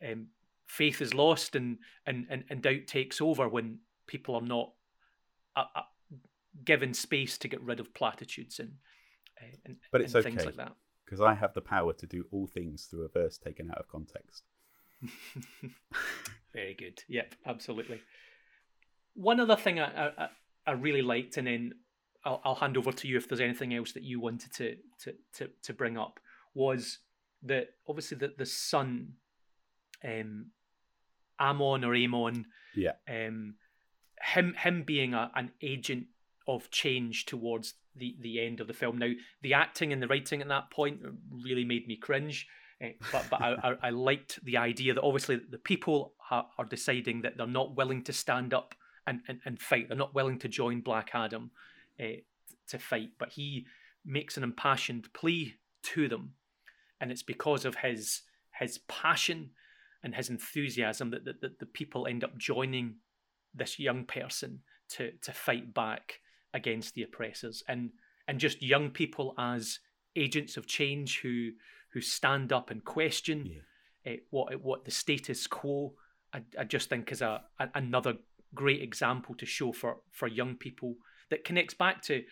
um, 0.07 0.27
faith 0.67 1.01
is 1.01 1.13
lost 1.13 1.55
and, 1.55 1.77
and 2.05 2.25
and 2.29 2.43
and 2.49 2.61
doubt 2.61 2.88
takes 2.88 3.21
over 3.21 3.47
when 3.47 3.79
people 4.08 4.36
are 4.36 4.41
not 4.41 4.72
uh, 5.56 5.66
uh, 5.76 5.82
given 6.66 6.93
space 6.93 7.38
to 7.39 7.47
get 7.47 7.62
rid 7.62 7.80
of 7.80 7.93
platitudes 7.93 8.60
and, 8.60 8.74
uh, 9.41 9.56
and 9.66 9.78
but 9.91 10.02
it's 10.02 10.14
and 10.14 10.26
okay, 10.26 10.36
things 10.36 10.45
like 10.45 10.58
that. 10.58 10.74
Because 11.06 11.22
I 11.22 11.34
have 11.34 11.54
the 11.54 11.62
power 11.62 11.93
to 11.93 12.08
do 12.08 12.26
all 12.32 12.47
things 12.47 12.86
through 12.86 13.04
a 13.04 13.10
verse 13.10 13.38
taken 13.38 13.70
out 13.70 13.78
of 13.78 13.88
context. 13.89 14.43
Very 16.54 16.74
good. 16.74 17.04
Yep, 17.08 17.36
absolutely. 17.45 18.02
One 19.14 19.39
other 19.39 19.56
thing 19.56 19.80
I, 19.80 20.08
I, 20.08 20.30
I 20.66 20.72
really 20.72 21.02
liked, 21.02 21.38
and 21.38 21.47
then 21.47 21.74
I'll, 22.24 22.41
I'll, 22.45 22.56
hand 22.56 22.78
over 22.78 22.91
to 22.91 23.08
you 23.08 23.18
if 23.18 23.28
there's 23.28 23.41
anything 23.41 23.74
else 23.74 23.91
that 23.93 24.04
you 24.04 24.20
wanted 24.20 24.54
to 24.54 24.78
to 25.04 25.16
to, 25.36 25.49
to 25.64 25.74
bring 25.74 25.97
up, 25.97 26.20
was 26.54 26.99
that 27.43 27.70
obviously 27.88 28.18
the 28.18 28.34
the 28.38 28.45
son, 28.45 29.14
um, 30.04 30.47
Amon 31.39 31.84
or 31.84 31.95
Amon, 31.95 32.45
yeah, 32.76 32.93
um, 33.10 33.56
him 34.24 34.55
him 34.57 34.84
being 34.84 35.13
a, 35.13 35.32
an 35.36 35.51
agent 35.61 36.07
of 36.47 36.69
change 36.72 37.26
towards 37.26 37.76
the 37.95 38.15
the 38.19 38.39
end 38.39 38.59
of 38.59 38.67
the 38.67 38.74
film. 38.74 38.97
Now, 38.97 39.11
the 39.41 39.53
acting 39.53 39.91
and 39.93 40.01
the 40.01 40.07
writing 40.07 40.41
at 40.41 40.47
that 40.47 40.72
point 40.72 41.01
really 41.43 41.65
made 41.65 41.88
me 41.88 41.95
cringe. 41.95 42.47
Uh, 42.84 42.89
but 43.11 43.26
but 43.30 43.41
I, 43.41 43.55
I, 43.63 43.76
I, 43.84 43.89
liked 43.91 44.43
the 44.43 44.57
idea 44.57 44.95
that 44.95 45.03
obviously 45.03 45.36
the 45.36 45.59
people 45.59 46.13
are, 46.32 46.47
are 46.57 46.65
deciding 46.65 47.22
that 47.22 47.38
they're 47.38 47.45
not 47.45 47.76
willing 47.76 48.03
to 48.05 48.13
stand 48.13 48.55
up 48.55 48.74
and, 49.05 49.22
and, 49.28 49.39
and 49.45 49.59
fight. 49.59 49.88
They're 49.88 49.97
not 49.97 50.15
willing 50.15 50.39
to 50.39 50.47
join 50.47 50.82
Black 50.82 51.11
Adam 51.13 51.51
uh, 51.99 52.22
to 52.69 52.80
fight. 52.80 53.11
But 53.19 53.30
he 53.34 53.67
makes 54.03 54.36
an 54.36 54.43
impassioned 54.43 55.13
plea 55.13 55.55
to 55.84 56.07
them, 56.07 56.34
and 56.99 57.11
it's 57.11 57.24
because 57.24 57.65
of 57.65 57.76
his 57.76 58.24
his 58.59 58.80
passion 58.88 59.51
and 60.03 60.15
his 60.15 60.30
enthusiasm 60.30 61.11
that, 61.11 61.26
that, 61.26 61.41
that 61.41 61.59
the 61.59 61.65
people 61.65 62.07
end 62.07 62.24
up 62.24 62.38
joining 62.38 62.95
this 63.54 63.80
young 63.80 64.06
person 64.06 64.60
to 64.89 65.12
to 65.22 65.32
fight 65.32 65.74
back 65.74 66.20
against 66.54 66.93
the 66.93 67.04
oppressors 67.04 67.64
and 67.68 67.91
and 68.28 68.39
just 68.39 68.62
young 68.62 68.89
people 68.89 69.34
as 69.38 69.80
agents 70.16 70.58
of 70.58 70.68
change 70.68 71.22
who 71.22 71.52
who 71.93 72.02
stand 72.02 72.52
up 72.54 72.70
and 72.70 72.84
question 72.84 73.62
yeah. 74.06 74.14
uh, 74.14 74.16
what 74.30 74.54
what 74.62 74.86
the 74.86 74.91
status 74.91 75.47
quo 75.47 75.93
I, 76.34 76.41
I 76.60 76.64
just 76.64 76.89
think 76.89 77.12
is 77.12 77.22
a, 77.22 77.41
a, 77.60 77.70
another 77.76 78.16
great 78.54 78.82
example 78.82 79.36
to 79.36 79.45
show 79.45 79.72
for 79.72 79.97
for 80.12 80.28
young 80.28 80.56
people 80.56 80.95
that 81.30 81.43
connects 81.43 81.74
back 81.74 82.02
to 82.04 82.24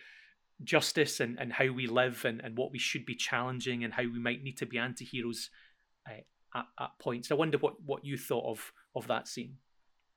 justice 0.62 1.20
and, 1.20 1.38
and 1.40 1.54
how 1.54 1.72
we 1.72 1.86
live 1.86 2.24
and, 2.26 2.40
and 2.40 2.56
what 2.56 2.70
we 2.70 2.78
should 2.78 3.06
be 3.06 3.14
challenging 3.14 3.82
and 3.82 3.94
how 3.94 4.02
we 4.02 4.18
might 4.18 4.42
need 4.42 4.58
to 4.58 4.66
be 4.66 4.76
anti-heroes 4.76 5.48
uh, 6.06 6.20
at, 6.54 6.66
at 6.78 6.90
points. 7.00 7.30
I 7.30 7.34
wonder 7.34 7.56
what, 7.56 7.82
what 7.84 8.04
you 8.04 8.18
thought 8.18 8.50
of 8.50 8.72
of 8.94 9.06
that 9.06 9.28
scene. 9.28 9.56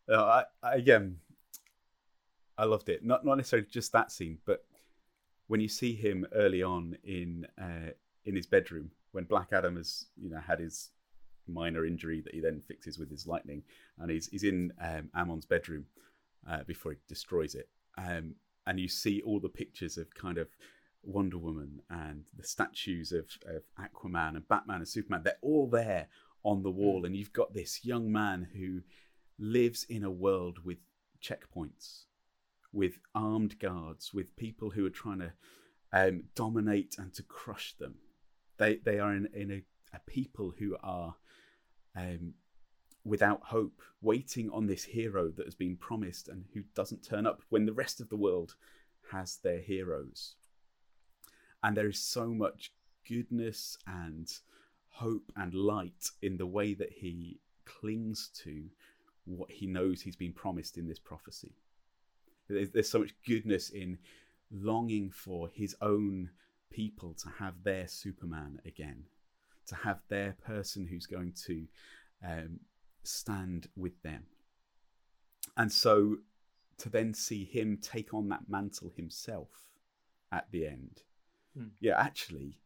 Uh, 0.10 0.44
I, 0.64 0.68
I, 0.68 0.76
again, 0.76 1.18
I 2.58 2.66
loved 2.66 2.90
it. 2.90 3.04
Not 3.04 3.26
not 3.26 3.38
necessarily 3.38 3.68
just 3.70 3.92
that 3.94 4.12
scene, 4.12 4.38
but 4.46 4.66
when 5.48 5.62
you 5.62 5.68
see 5.68 5.94
him 5.94 6.26
early 6.34 6.64
on 6.64 6.98
in 7.04 7.48
uh, 7.62 7.92
in 8.26 8.36
his 8.36 8.46
bedroom 8.46 8.92
when 9.12 9.24
Black 9.24 9.50
Adam 9.52 9.78
has 9.78 10.08
you 10.18 10.30
know 10.30 10.40
had 10.40 10.60
his 10.60 10.90
minor 11.48 11.86
injury 11.86 12.22
that 12.22 12.34
he 12.34 12.40
then 12.40 12.62
fixes 12.68 13.00
with 13.00 13.10
his 13.10 13.26
lightning, 13.26 13.64
and 14.00 14.12
he's 14.12 14.28
he's 14.28 14.44
in 14.44 14.74
um, 14.82 15.10
Amon's 15.16 15.46
bedroom 15.46 15.86
uh, 16.50 16.64
before 16.64 16.92
he 16.92 16.98
destroys 17.08 17.56
it, 17.56 17.70
um, 17.98 18.36
and 18.68 18.80
you 18.80 18.88
see 18.88 19.22
all 19.22 19.40
the 19.40 19.50
pictures 19.50 19.98
of 19.98 20.14
kind 20.14 20.38
of 20.38 20.48
Wonder 21.04 21.38
Woman 21.38 21.82
and 21.90 22.24
the 22.38 22.44
statues 22.44 23.12
of, 23.12 23.26
of 23.46 23.64
Aquaman 23.80 24.36
and 24.36 24.48
Batman 24.48 24.78
and 24.78 24.88
Superman. 24.88 25.22
They're 25.24 25.36
all 25.42 25.68
there 25.68 26.08
on 26.44 26.64
the 26.64 26.72
wall, 26.72 27.06
and 27.06 27.16
you've 27.16 27.34
got 27.34 27.54
this 27.54 27.84
young 27.84 28.12
man 28.12 28.48
who 28.56 28.82
lives 29.40 29.86
in 29.90 30.04
a 30.04 30.12
world 30.12 30.60
with 30.64 30.78
checkpoints, 31.22 32.06
with 32.72 33.00
armed 33.16 33.60
guards, 33.60 34.14
with 34.14 34.36
people 34.36 34.72
who 34.72 34.86
are 34.86 34.92
trying 34.92 35.20
to 35.20 35.34
um, 35.92 36.24
dominate 36.36 36.96
and 36.98 37.14
to 37.14 37.24
crush 37.24 37.76
them. 37.78 37.96
They 38.58 38.78
they 38.78 39.00
are 39.00 39.14
in, 39.14 39.30
in 39.34 39.52
a, 39.52 39.64
a 39.96 40.00
people 40.08 40.54
who 40.58 40.78
are 40.84 41.16
um, 41.96 42.34
without 43.06 43.42
hope, 43.44 43.82
waiting 44.02 44.50
on 44.50 44.66
this 44.66 44.84
hero 44.86 45.30
that 45.30 45.46
has 45.46 45.56
been 45.56 45.76
promised 45.76 46.28
and 46.28 46.46
who 46.54 46.62
doesn't 46.76 47.04
turn 47.04 47.28
up 47.28 47.42
when 47.50 47.66
the 47.66 47.74
rest 47.74 48.00
of 48.00 48.10
the 48.10 48.18
world 48.18 48.56
has 49.12 49.38
their 49.38 49.60
heroes. 49.60 50.36
And 51.62 51.76
there 51.76 51.90
is 51.90 52.00
so 52.00 52.28
much 52.28 52.72
goodness 53.08 53.78
and 53.86 54.32
hope 54.90 55.32
and 55.36 55.54
light 55.54 56.10
in 56.22 56.38
the 56.38 56.48
way 56.48 56.74
that 56.74 56.94
he 56.94 57.40
clings 57.66 58.30
to 58.44 58.66
what 59.26 59.52
he 59.52 59.68
knows 59.68 60.02
he's 60.02 60.16
been 60.16 60.34
promised 60.34 60.78
in 60.78 60.88
this 60.88 61.00
prophecy. 61.00 61.54
There's, 62.50 62.70
there's 62.72 62.90
so 62.90 63.00
much 63.00 63.14
goodness 63.26 63.70
in 63.70 64.00
longing 64.52 65.12
for 65.12 65.50
his 65.54 65.76
own 65.82 66.30
people 66.70 67.14
to 67.14 67.30
have 67.40 67.64
their 67.64 67.88
Superman 67.88 68.60
again, 68.66 69.06
to 69.68 69.76
have 69.76 70.00
their 70.10 70.36
person 70.46 70.88
who's 70.88 71.06
going 71.06 71.34
to 71.46 71.66
um, 72.26 72.60
stand 73.04 73.68
with 73.76 74.02
them. 74.04 74.26
And 75.56 75.72
so 75.72 76.18
to 76.80 76.90
then 76.90 77.14
see 77.14 77.46
him 77.46 77.78
take 77.82 78.14
on 78.14 78.30
that 78.30 78.50
mantle 78.50 78.92
himself 78.96 79.50
at 80.32 80.48
the 80.52 80.68
end, 80.68 81.04
hmm. 81.56 81.68
yeah, 81.80 82.00
actually, 82.00 82.58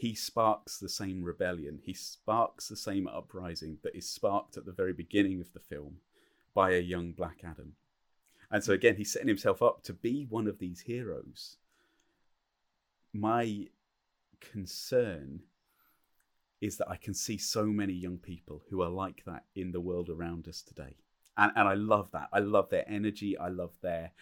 he 0.00 0.14
sparks 0.14 0.78
the 0.78 0.88
same 0.88 1.22
rebellion. 1.22 1.78
He 1.82 1.92
sparks 1.92 2.68
the 2.68 2.76
same 2.76 3.06
uprising 3.06 3.76
that 3.82 3.94
is 3.94 4.08
sparked 4.08 4.56
at 4.56 4.64
the 4.64 4.72
very 4.72 4.94
beginning 4.94 5.42
of 5.42 5.52
the 5.52 5.60
film 5.60 5.98
by 6.54 6.70
a 6.70 6.80
young 6.80 7.12
Black 7.12 7.42
Adam. 7.44 7.74
And 8.50 8.64
so 8.64 8.72
again, 8.72 8.96
he's 8.96 9.12
setting 9.12 9.28
himself 9.28 9.62
up 9.62 9.82
to 9.82 9.92
be 9.92 10.26
one 10.30 10.46
of 10.46 10.58
these 10.58 10.80
heroes. 10.80 11.58
My 13.12 13.66
concern 14.40 15.40
is 16.62 16.78
that 16.78 16.88
I 16.88 16.96
can 16.96 17.12
see 17.12 17.36
so 17.36 17.66
many 17.66 17.92
young 17.92 18.16
people 18.16 18.62
who 18.70 18.80
are 18.80 18.88
like 18.88 19.22
that 19.26 19.44
in 19.54 19.70
the 19.70 19.82
world 19.82 20.08
around 20.08 20.48
us 20.48 20.62
today. 20.62 20.96
And, 21.36 21.52
and 21.54 21.68
I 21.68 21.74
love 21.74 22.10
that. 22.12 22.30
I 22.32 22.38
love 22.38 22.70
their 22.70 22.90
energy. 22.90 23.36
I 23.36 23.48
love 23.48 23.76
their 23.82 24.12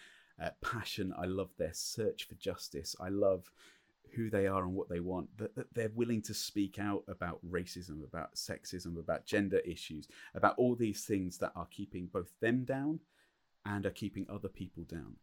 uh, 0.43 0.49
passion. 0.61 1.13
I 1.17 1.23
love 1.23 1.51
their 1.57 1.73
search 1.73 2.27
for 2.27 2.35
justice. 2.35 2.97
I 2.99 3.07
love 3.07 3.49
who 4.15 4.29
they 4.29 4.47
are 4.47 4.63
and 4.63 4.73
what 4.73 4.89
they 4.89 4.99
want, 4.99 5.37
that, 5.37 5.55
that 5.55 5.73
they're 5.73 5.91
willing 5.93 6.21
to 6.23 6.33
speak 6.33 6.79
out 6.79 7.03
about 7.07 7.39
racism, 7.49 8.03
about 8.03 8.35
sexism, 8.35 8.97
about 8.97 9.25
gender 9.25 9.59
issues, 9.59 10.07
about 10.33 10.55
all 10.57 10.75
these 10.75 11.03
things 11.05 11.37
that 11.39 11.51
are 11.55 11.67
keeping 11.69 12.07
both 12.11 12.31
them 12.39 12.63
down 12.63 12.99
and 13.65 13.85
are 13.85 13.91
keeping 13.91 14.25
other 14.29 14.47
people 14.47 14.83
down. 14.83 15.15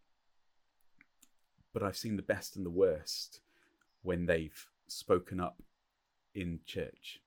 But 1.72 1.82
I've 1.82 1.96
seen 1.96 2.16
the 2.16 2.22
best 2.22 2.56
and 2.56 2.64
the 2.64 2.70
worst 2.70 3.40
when 4.02 4.26
they've 4.26 4.66
spoken 4.86 5.40
up 5.40 5.62
in 6.34 6.60
church. 6.64 7.20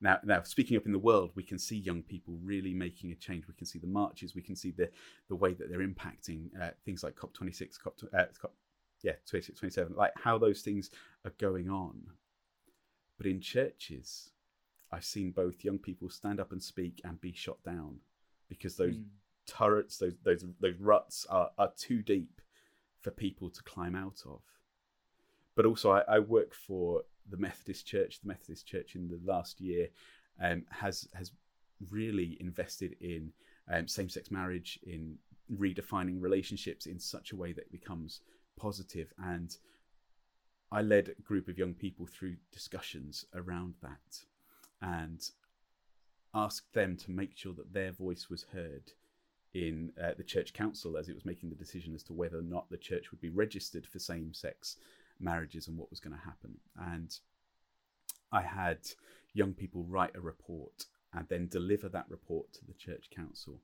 Now, 0.00 0.18
now, 0.24 0.42
speaking 0.42 0.76
up 0.76 0.86
in 0.86 0.92
the 0.92 0.98
world, 0.98 1.30
we 1.36 1.44
can 1.44 1.60
see 1.60 1.76
young 1.76 2.02
people 2.02 2.36
really 2.42 2.74
making 2.74 3.12
a 3.12 3.14
change. 3.14 3.46
We 3.46 3.54
can 3.54 3.66
see 3.66 3.78
the 3.78 3.86
marches. 3.86 4.34
We 4.34 4.42
can 4.42 4.56
see 4.56 4.72
the 4.72 4.90
the 5.28 5.36
way 5.36 5.54
that 5.54 5.70
they're 5.70 5.86
impacting 5.86 6.48
uh, 6.60 6.70
things 6.84 7.04
like 7.04 7.14
COP26, 7.14 7.78
COP, 7.80 8.00
uh, 8.12 8.24
COP 8.40 8.52
yeah, 9.02 9.12
26, 9.28 9.58
27, 9.58 9.94
like 9.96 10.12
how 10.16 10.38
those 10.38 10.62
things 10.62 10.90
are 11.24 11.32
going 11.38 11.68
on. 11.68 12.02
But 13.18 13.26
in 13.26 13.40
churches, 13.40 14.30
I've 14.90 15.04
seen 15.04 15.30
both 15.30 15.64
young 15.64 15.78
people 15.78 16.08
stand 16.08 16.40
up 16.40 16.52
and 16.52 16.62
speak 16.62 17.00
and 17.04 17.20
be 17.20 17.32
shot 17.32 17.62
down 17.64 17.96
because 18.48 18.76
those 18.76 18.96
mm. 18.96 19.04
turrets, 19.46 19.98
those 19.98 20.14
those 20.24 20.44
those 20.60 20.78
ruts 20.78 21.26
are, 21.30 21.50
are 21.58 21.72
too 21.76 22.02
deep 22.02 22.40
for 23.00 23.10
people 23.10 23.50
to 23.50 23.62
climb 23.62 23.96
out 23.96 24.22
of. 24.26 24.40
But 25.54 25.66
also, 25.66 25.92
I, 25.92 26.02
I 26.08 26.18
work 26.20 26.54
for 26.54 27.02
the 27.28 27.36
Methodist 27.36 27.86
Church, 27.86 28.20
the 28.20 28.28
Methodist 28.28 28.66
Church 28.66 28.94
in 28.94 29.08
the 29.08 29.20
last 29.24 29.60
year 29.60 29.88
um, 30.40 30.64
has 30.70 31.08
has 31.14 31.32
really 31.90 32.36
invested 32.40 32.96
in 33.00 33.32
um, 33.70 33.88
same-sex 33.88 34.30
marriage, 34.30 34.78
in 34.84 35.16
redefining 35.56 36.20
relationships 36.20 36.86
in 36.86 36.98
such 36.98 37.32
a 37.32 37.36
way 37.36 37.52
that 37.52 37.62
it 37.62 37.72
becomes 37.72 38.20
positive. 38.58 39.12
And 39.18 39.56
I 40.70 40.82
led 40.82 41.08
a 41.08 41.22
group 41.22 41.48
of 41.48 41.58
young 41.58 41.74
people 41.74 42.06
through 42.06 42.36
discussions 42.52 43.26
around 43.34 43.74
that, 43.82 44.24
and 44.80 45.20
asked 46.34 46.72
them 46.72 46.96
to 46.96 47.10
make 47.10 47.36
sure 47.36 47.52
that 47.52 47.74
their 47.74 47.92
voice 47.92 48.28
was 48.30 48.46
heard 48.52 48.92
in 49.54 49.92
uh, 50.02 50.12
the 50.16 50.24
church 50.24 50.54
council 50.54 50.96
as 50.96 51.08
it 51.08 51.14
was 51.14 51.26
making 51.26 51.50
the 51.50 51.54
decision 51.54 51.94
as 51.94 52.02
to 52.02 52.14
whether 52.14 52.38
or 52.38 52.42
not 52.42 52.70
the 52.70 52.78
church 52.78 53.10
would 53.10 53.20
be 53.20 53.28
registered 53.28 53.86
for 53.86 53.98
same-sex 53.98 54.76
marriages 55.20 55.68
and 55.68 55.76
what 55.76 55.90
was 55.90 56.00
going 56.00 56.16
to 56.16 56.24
happen. 56.24 56.56
And 56.78 57.14
I 58.32 58.40
had 58.40 58.78
young 59.34 59.52
people 59.52 59.84
write 59.84 60.16
a 60.16 60.20
report 60.20 60.86
and 61.12 61.28
then 61.28 61.48
deliver 61.48 61.90
that 61.90 62.06
report 62.08 62.50
to 62.54 62.64
the 62.64 62.72
church 62.72 63.10
council. 63.14 63.60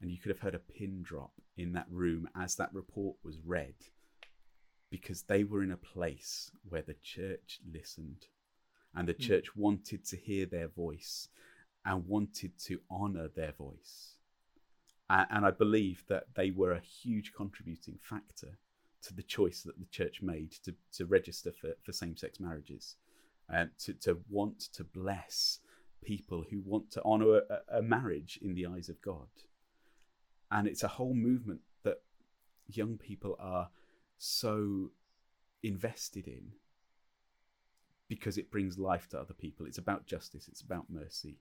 And 0.00 0.10
you 0.10 0.16
could 0.16 0.30
have 0.30 0.40
heard 0.40 0.54
a 0.54 0.58
pin 0.58 1.02
drop 1.02 1.32
in 1.58 1.72
that 1.72 1.86
room 1.90 2.28
as 2.34 2.56
that 2.56 2.72
report 2.72 3.16
was 3.22 3.36
read 3.44 3.74
because 4.90 5.22
they 5.22 5.44
were 5.44 5.62
in 5.62 5.70
a 5.70 5.76
place 5.76 6.50
where 6.68 6.82
the 6.82 6.96
church 7.02 7.60
listened 7.72 8.26
and 8.94 9.08
the 9.08 9.14
mm. 9.14 9.20
church 9.20 9.56
wanted 9.56 10.04
to 10.04 10.16
hear 10.16 10.46
their 10.46 10.68
voice 10.68 11.28
and 11.84 12.06
wanted 12.06 12.58
to 12.58 12.80
honor 12.90 13.28
their 13.28 13.52
voice. 13.52 14.16
And, 15.08 15.26
and 15.30 15.46
I 15.46 15.52
believe 15.52 16.04
that 16.08 16.24
they 16.34 16.50
were 16.50 16.72
a 16.72 16.80
huge 16.80 17.32
contributing 17.32 17.98
factor 18.02 18.58
to 19.02 19.14
the 19.14 19.22
choice 19.22 19.62
that 19.62 19.78
the 19.78 19.86
church 19.86 20.20
made 20.20 20.52
to, 20.64 20.74
to 20.92 21.06
register 21.06 21.52
for, 21.52 21.70
for 21.82 21.92
same 21.92 22.16
sex 22.16 22.38
marriages, 22.38 22.96
and 23.48 23.70
to, 23.78 23.94
to 23.94 24.20
want 24.28 24.60
to 24.74 24.84
bless 24.84 25.60
people 26.04 26.44
who 26.50 26.60
want 26.60 26.90
to 26.92 27.02
honor 27.04 27.38
a, 27.38 27.78
a 27.78 27.82
marriage 27.82 28.38
in 28.42 28.54
the 28.54 28.66
eyes 28.66 28.88
of 28.88 29.00
God. 29.00 29.28
And 30.50 30.66
it's 30.66 30.82
a 30.82 30.88
whole 30.88 31.14
movement 31.14 31.60
that 31.84 32.02
young 32.68 32.98
people 32.98 33.36
are 33.40 33.70
so 34.20 34.90
invested 35.62 36.28
in 36.28 36.52
because 38.08 38.36
it 38.36 38.50
brings 38.50 38.78
life 38.78 39.08
to 39.08 39.18
other 39.18 39.34
people. 39.34 39.66
It's 39.66 39.78
about 39.78 40.06
justice, 40.06 40.46
it's 40.48 40.60
about 40.60 40.86
mercy. 40.90 41.38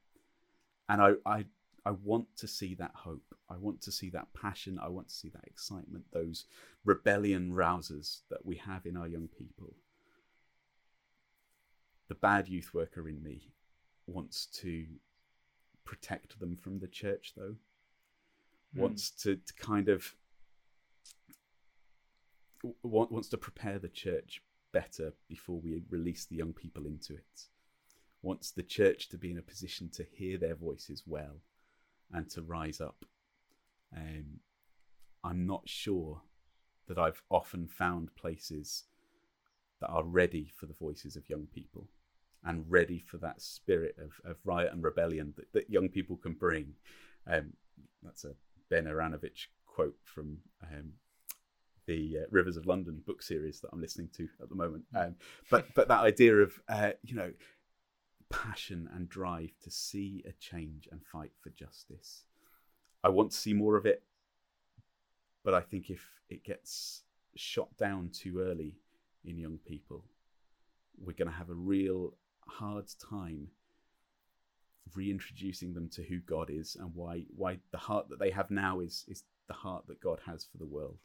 And 0.87 1.01
I, 1.01 1.11
I 1.25 1.45
I 1.85 1.91
want 1.91 2.27
to 2.37 2.47
see 2.47 2.75
that 2.75 2.91
hope. 2.93 3.35
I 3.49 3.57
want 3.57 3.81
to 3.81 3.91
see 3.91 4.09
that 4.11 4.33
passion. 4.33 4.79
I 4.81 4.89
want 4.89 5.09
to 5.09 5.15
see 5.15 5.29
that 5.29 5.45
excitement, 5.45 6.05
those 6.11 6.45
rebellion 6.85 7.51
rousers 7.51 8.21
that 8.29 8.45
we 8.45 8.57
have 8.57 8.85
in 8.85 8.97
our 8.97 9.07
young 9.07 9.27
people. 9.27 9.73
The 12.07 12.15
bad 12.15 12.47
youth 12.47 12.73
worker 12.73 13.07
in 13.07 13.23
me 13.23 13.53
wants 14.07 14.45
to 14.61 14.85
protect 15.83 16.39
them 16.39 16.55
from 16.55 16.79
the 16.79 16.87
church, 16.87 17.33
though. 17.35 17.55
Mm. 18.75 18.81
Wants 18.81 19.09
to, 19.23 19.35
to 19.35 19.53
kind 19.53 19.89
of 19.89 20.13
wants 22.83 23.29
to 23.29 23.37
prepare 23.37 23.79
the 23.79 23.89
church 23.89 24.41
better 24.71 25.13
before 25.27 25.59
we 25.59 25.83
release 25.89 26.25
the 26.25 26.35
young 26.35 26.53
people 26.53 26.85
into 26.85 27.13
it. 27.13 27.47
Wants 28.21 28.51
the 28.51 28.63
church 28.63 29.09
to 29.09 29.17
be 29.17 29.31
in 29.31 29.37
a 29.37 29.41
position 29.43 29.89
to 29.93 30.03
hear 30.03 30.37
their 30.37 30.55
voices 30.55 31.03
well 31.05 31.41
and 32.11 32.29
to 32.31 32.41
rise 32.41 32.81
up. 32.81 33.05
Um, 33.95 34.41
I'm 35.23 35.45
not 35.45 35.67
sure 35.67 36.21
that 36.87 36.97
I've 36.97 37.21
often 37.29 37.67
found 37.67 38.15
places 38.15 38.85
that 39.79 39.87
are 39.87 40.03
ready 40.03 40.51
for 40.55 40.65
the 40.65 40.73
voices 40.73 41.15
of 41.15 41.29
young 41.29 41.47
people 41.53 41.87
and 42.43 42.65
ready 42.69 42.99
for 42.99 43.17
that 43.17 43.41
spirit 43.41 43.95
of, 43.99 44.11
of 44.29 44.37
riot 44.43 44.71
and 44.71 44.83
rebellion 44.83 45.33
that, 45.37 45.51
that 45.53 45.69
young 45.69 45.89
people 45.89 46.17
can 46.17 46.33
bring. 46.33 46.73
Um, 47.27 47.53
that's 48.03 48.23
a 48.23 48.33
Ben 48.69 48.85
Aaronovitch 48.85 49.47
quote 49.65 49.97
from 50.03 50.39
um, 50.63 50.93
the 51.89 52.19
uh, 52.19 52.25
Rivers 52.29 52.55
of 52.55 52.67
London 52.67 53.01
book 53.07 53.23
series 53.23 53.59
that 53.61 53.69
I'm 53.73 53.81
listening 53.81 54.09
to 54.15 54.29
at 54.43 54.49
the 54.49 54.55
moment. 54.55 54.83
Um, 54.95 55.15
but 55.49 55.65
but 55.73 55.87
that 55.87 56.01
idea 56.01 56.35
of 56.35 56.53
uh, 56.69 56.91
you 57.03 57.15
know 57.15 57.31
passion 58.29 58.87
and 58.93 59.09
drive 59.09 59.49
to 59.63 59.71
see 59.71 60.23
a 60.27 60.31
change 60.33 60.87
and 60.91 61.01
fight 61.03 61.31
for 61.41 61.49
justice. 61.49 62.25
I 63.03 63.09
want 63.09 63.31
to 63.31 63.37
see 63.37 63.53
more 63.53 63.75
of 63.75 63.87
it, 63.87 64.03
but 65.43 65.55
I 65.55 65.61
think 65.61 65.89
if 65.89 66.05
it 66.29 66.43
gets 66.43 67.01
shot 67.35 67.75
down 67.77 68.11
too 68.13 68.39
early 68.39 68.75
in 69.25 69.39
young 69.39 69.57
people, 69.65 70.05
we're 71.03 71.13
going 71.13 71.31
to 71.31 71.33
have 71.33 71.49
a 71.49 71.55
real 71.55 72.13
hard 72.47 72.85
time 73.09 73.47
reintroducing 74.95 75.73
them 75.73 75.89
to 75.89 76.03
who 76.03 76.19
God 76.19 76.51
is 76.51 76.75
and 76.79 76.93
why 76.93 77.25
why 77.35 77.57
the 77.71 77.77
heart 77.79 78.09
that 78.09 78.19
they 78.19 78.29
have 78.29 78.51
now 78.51 78.79
is 78.79 79.05
is 79.07 79.23
the 79.47 79.55
heart 79.55 79.87
that 79.87 79.99
God 79.99 80.19
has 80.27 80.45
for 80.45 80.59
the 80.59 80.67
world. 80.67 80.99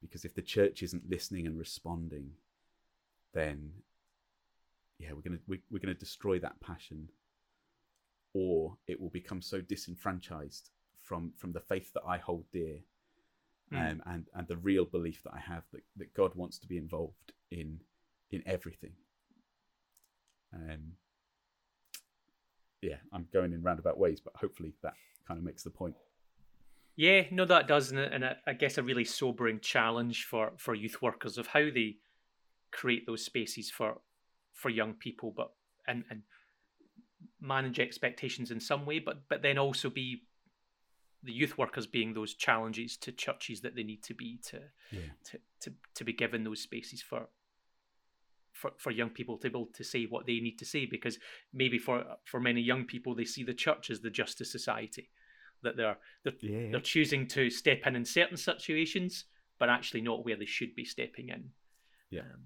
Because 0.00 0.24
if 0.24 0.34
the 0.34 0.42
church 0.42 0.82
isn't 0.82 1.10
listening 1.10 1.46
and 1.46 1.58
responding, 1.58 2.30
then 3.32 3.72
yeah, 4.98 5.12
we're 5.12 5.22
gonna 5.22 5.40
we, 5.46 5.60
we're 5.70 5.78
gonna 5.78 5.94
destroy 5.94 6.38
that 6.38 6.60
passion, 6.60 7.08
or 8.34 8.76
it 8.86 9.00
will 9.00 9.10
become 9.10 9.42
so 9.42 9.60
disenfranchised 9.60 10.70
from 11.02 11.32
from 11.36 11.52
the 11.52 11.60
faith 11.60 11.92
that 11.94 12.02
I 12.06 12.18
hold 12.18 12.44
dear, 12.52 12.78
Mm. 13.72 13.92
um, 13.92 14.02
and 14.06 14.26
and 14.34 14.46
the 14.46 14.56
real 14.58 14.84
belief 14.84 15.22
that 15.24 15.34
I 15.34 15.40
have 15.40 15.64
that, 15.72 15.82
that 15.96 16.14
God 16.14 16.34
wants 16.36 16.58
to 16.60 16.68
be 16.68 16.76
involved 16.78 17.32
in 17.50 17.80
in 18.30 18.42
everything. 18.46 18.92
Um, 20.54 20.92
yeah, 22.80 22.96
I'm 23.12 23.26
going 23.32 23.52
in 23.52 23.62
roundabout 23.62 23.98
ways, 23.98 24.20
but 24.20 24.34
hopefully 24.36 24.72
that 24.82 24.94
kind 25.26 25.38
of 25.38 25.44
makes 25.44 25.64
the 25.64 25.70
point. 25.70 25.96
Yeah, 26.96 27.24
no, 27.30 27.44
that 27.44 27.68
does, 27.68 27.90
and, 27.90 28.00
and 28.00 28.24
I, 28.24 28.36
I 28.46 28.52
guess 28.54 28.78
a 28.78 28.82
really 28.82 29.04
sobering 29.04 29.60
challenge 29.60 30.24
for 30.24 30.52
for 30.56 30.74
youth 30.74 31.02
workers 31.02 31.36
of 31.36 31.48
how 31.48 31.60
they 31.60 31.98
create 32.72 33.06
those 33.06 33.24
spaces 33.24 33.70
for 33.70 33.98
for 34.52 34.70
young 34.70 34.94
people, 34.94 35.32
but 35.36 35.52
and 35.86 36.04
and 36.10 36.22
manage 37.40 37.78
expectations 37.78 38.50
in 38.50 38.60
some 38.60 38.86
way, 38.86 38.98
but 38.98 39.28
but 39.28 39.42
then 39.42 39.58
also 39.58 39.90
be 39.90 40.22
the 41.22 41.32
youth 41.32 41.58
workers 41.58 41.86
being 41.86 42.14
those 42.14 42.34
challenges 42.34 42.96
to 42.96 43.12
churches 43.12 43.60
that 43.60 43.74
they 43.74 43.82
need 43.82 44.02
to 44.02 44.14
be 44.14 44.38
to 44.38 44.60
Yeah. 44.90 45.10
to 45.24 45.38
to, 45.60 45.74
to 45.94 46.04
be 46.04 46.12
given 46.12 46.44
those 46.44 46.60
spaces 46.60 47.02
for 47.02 47.28
for, 48.52 48.72
for 48.78 48.90
young 48.90 49.10
people 49.10 49.36
to 49.36 49.50
be 49.50 49.58
able 49.58 49.66
to 49.74 49.84
say 49.84 50.04
what 50.04 50.24
they 50.24 50.40
need 50.40 50.58
to 50.58 50.64
say 50.64 50.86
because 50.86 51.18
maybe 51.52 51.78
for 51.78 52.04
for 52.24 52.40
many 52.40 52.62
young 52.62 52.84
people 52.86 53.14
they 53.14 53.24
see 53.24 53.42
the 53.42 53.52
church 53.52 53.90
as 53.90 54.00
the 54.00 54.10
justice 54.10 54.50
society 54.50 55.10
that 55.62 55.76
they're 55.76 55.98
they're, 56.24 56.34
Yeah. 56.40 56.70
they're 56.72 56.80
choosing 56.80 57.26
to 57.28 57.50
step 57.50 57.86
in 57.86 57.96
in 57.96 58.04
certain 58.04 58.36
situations 58.36 59.24
but 59.58 59.68
actually 59.70 60.02
not 60.02 60.24
where 60.24 60.36
they 60.36 60.44
should 60.46 60.74
be 60.74 60.84
stepping 60.84 61.28
in 61.30 61.50
Yeah. 62.10 62.20
um, 62.22 62.42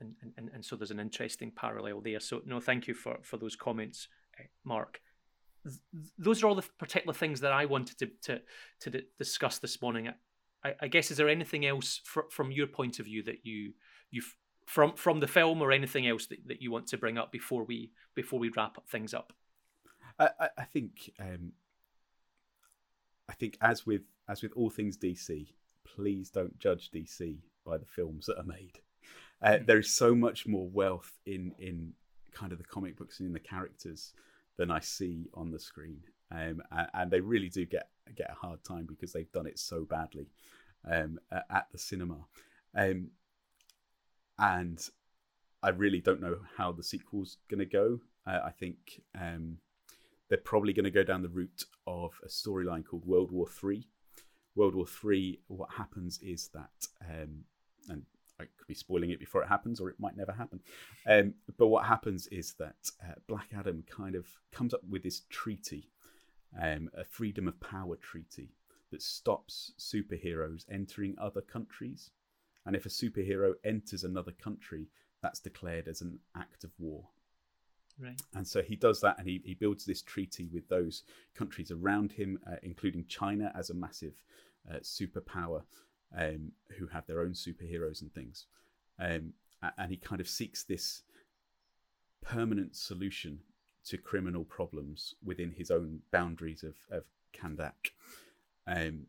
and, 0.00 0.32
and- 0.36 0.50
and 0.54 0.64
so 0.64 0.76
there's 0.76 0.90
an 0.90 1.00
interesting 1.00 1.50
parallel 1.50 2.00
there 2.00 2.20
so 2.20 2.42
no 2.46 2.60
thank 2.60 2.86
you 2.88 2.94
for 2.94 3.18
for 3.22 3.36
those 3.38 3.56
comments 3.56 4.08
uh, 4.38 4.44
marc 4.64 5.00
Th- 5.66 5.78
those 6.18 6.42
are 6.42 6.48
all 6.48 6.54
the 6.54 6.68
particular 6.78 7.14
things 7.14 7.40
that 7.40 7.52
I 7.52 7.64
wanted 7.64 7.96
to 7.98 8.06
to 8.26 8.42
to 8.80 8.90
di- 8.90 9.06
discuss 9.18 9.58
this 9.60 9.80
morning. 9.80 10.10
I, 10.62 10.74
I 10.82 10.88
guess 10.88 11.10
is 11.10 11.16
there 11.16 11.30
anything 11.30 11.64
else 11.64 12.02
fr- 12.04 12.28
from 12.30 12.52
your 12.52 12.66
point 12.66 12.98
of 13.00 13.06
view 13.06 13.22
that 13.22 13.46
you 13.46 13.72
you 14.10 14.20
from 14.66 14.94
from 14.94 15.20
the 15.20 15.26
film 15.26 15.62
or 15.62 15.72
anything 15.72 16.06
else 16.06 16.26
that, 16.26 16.46
that 16.48 16.60
you 16.60 16.70
want 16.70 16.86
to 16.88 16.98
bring 16.98 17.16
up 17.16 17.32
before 17.32 17.64
we 17.64 17.92
before 18.14 18.38
we 18.38 18.50
wrap 18.54 18.76
things 18.90 19.14
up? 19.14 19.32
I, 20.18 20.28
I, 20.38 20.48
I 20.58 20.64
think 20.64 21.10
um, 21.18 21.52
I 23.28 23.34
think 23.34 23.56
as 23.60 23.86
with 23.86 24.02
as 24.28 24.42
with 24.42 24.52
all 24.54 24.70
things 24.70 24.96
DC, 24.96 25.46
please 25.84 26.30
don't 26.30 26.58
judge 26.58 26.90
DC 26.90 27.38
by 27.64 27.78
the 27.78 27.86
films 27.86 28.26
that 28.26 28.38
are 28.38 28.44
made. 28.44 28.78
Uh, 29.42 29.58
there 29.64 29.78
is 29.78 29.94
so 29.94 30.14
much 30.14 30.46
more 30.46 30.68
wealth 30.68 31.12
in 31.26 31.52
in 31.58 31.92
kind 32.32 32.52
of 32.52 32.58
the 32.58 32.64
comic 32.64 32.96
books 32.96 33.20
and 33.20 33.26
in 33.26 33.32
the 33.32 33.40
characters 33.40 34.12
than 34.56 34.70
I 34.70 34.80
see 34.80 35.28
on 35.34 35.50
the 35.50 35.58
screen, 35.58 36.02
um, 36.30 36.62
and, 36.70 36.88
and 36.94 37.10
they 37.10 37.20
really 37.20 37.48
do 37.48 37.64
get 37.64 37.88
get 38.14 38.30
a 38.30 38.46
hard 38.46 38.62
time 38.64 38.86
because 38.86 39.12
they've 39.12 39.32
done 39.32 39.46
it 39.46 39.58
so 39.58 39.84
badly 39.84 40.28
um, 40.90 41.18
at 41.32 41.66
the 41.72 41.78
cinema, 41.78 42.26
um, 42.76 43.08
and 44.38 44.78
I 45.62 45.70
really 45.70 46.00
don't 46.00 46.20
know 46.20 46.38
how 46.56 46.72
the 46.72 46.82
sequel's 46.82 47.38
going 47.48 47.60
to 47.60 47.66
go. 47.66 48.00
Uh, 48.26 48.40
I 48.44 48.50
think 48.50 49.02
um, 49.18 49.58
they're 50.34 50.42
probably 50.42 50.72
going 50.72 50.82
to 50.82 50.90
go 50.90 51.04
down 51.04 51.22
the 51.22 51.28
route 51.28 51.62
of 51.86 52.10
a 52.24 52.26
storyline 52.26 52.84
called 52.84 53.06
World 53.06 53.30
War 53.30 53.46
Three. 53.46 53.86
World 54.56 54.74
War 54.74 54.84
Three. 54.84 55.38
What 55.46 55.70
happens 55.70 56.18
is 56.20 56.48
that, 56.48 56.88
um, 57.08 57.44
and 57.88 58.02
I 58.40 58.46
could 58.58 58.66
be 58.66 58.74
spoiling 58.74 59.10
it 59.10 59.20
before 59.20 59.44
it 59.44 59.48
happens, 59.48 59.80
or 59.80 59.88
it 59.90 60.00
might 60.00 60.16
never 60.16 60.32
happen. 60.32 60.58
Um, 61.06 61.34
but 61.56 61.68
what 61.68 61.84
happens 61.84 62.26
is 62.32 62.54
that 62.54 62.74
uh, 63.00 63.14
Black 63.28 63.50
Adam 63.56 63.84
kind 63.88 64.16
of 64.16 64.26
comes 64.50 64.74
up 64.74 64.80
with 64.90 65.04
this 65.04 65.22
treaty, 65.30 65.92
um, 66.60 66.90
a 66.98 67.04
freedom 67.04 67.46
of 67.46 67.60
power 67.60 67.94
treaty 67.94 68.56
that 68.90 69.02
stops 69.02 69.70
superheroes 69.78 70.64
entering 70.68 71.14
other 71.16 71.42
countries. 71.42 72.10
And 72.66 72.74
if 72.74 72.86
a 72.86 72.88
superhero 72.88 73.52
enters 73.64 74.02
another 74.02 74.32
country, 74.32 74.88
that's 75.22 75.38
declared 75.38 75.86
as 75.86 76.00
an 76.00 76.18
act 76.36 76.64
of 76.64 76.72
war. 76.80 77.04
Right. 78.00 78.20
And 78.34 78.46
so 78.46 78.62
he 78.62 78.76
does 78.76 79.00
that 79.02 79.18
and 79.18 79.28
he, 79.28 79.40
he 79.44 79.54
builds 79.54 79.84
this 79.84 80.02
treaty 80.02 80.48
with 80.52 80.68
those 80.68 81.04
countries 81.34 81.70
around 81.70 82.12
him, 82.12 82.38
uh, 82.46 82.56
including 82.62 83.06
China 83.06 83.52
as 83.56 83.70
a 83.70 83.74
massive 83.74 84.14
uh, 84.68 84.78
superpower 84.78 85.62
um, 86.16 86.52
who 86.78 86.88
have 86.88 87.06
their 87.06 87.20
own 87.20 87.32
superheroes 87.32 88.02
and 88.02 88.12
things. 88.12 88.46
Um, 88.98 89.34
and 89.78 89.90
he 89.90 89.96
kind 89.96 90.20
of 90.20 90.28
seeks 90.28 90.64
this 90.64 91.02
permanent 92.22 92.76
solution 92.76 93.40
to 93.86 93.98
criminal 93.98 94.44
problems 94.44 95.14
within 95.22 95.52
his 95.52 95.70
own 95.70 96.00
boundaries 96.10 96.64
of, 96.64 96.74
of 96.90 97.04
Kahndaq. 97.34 97.92
Um, 98.66 99.06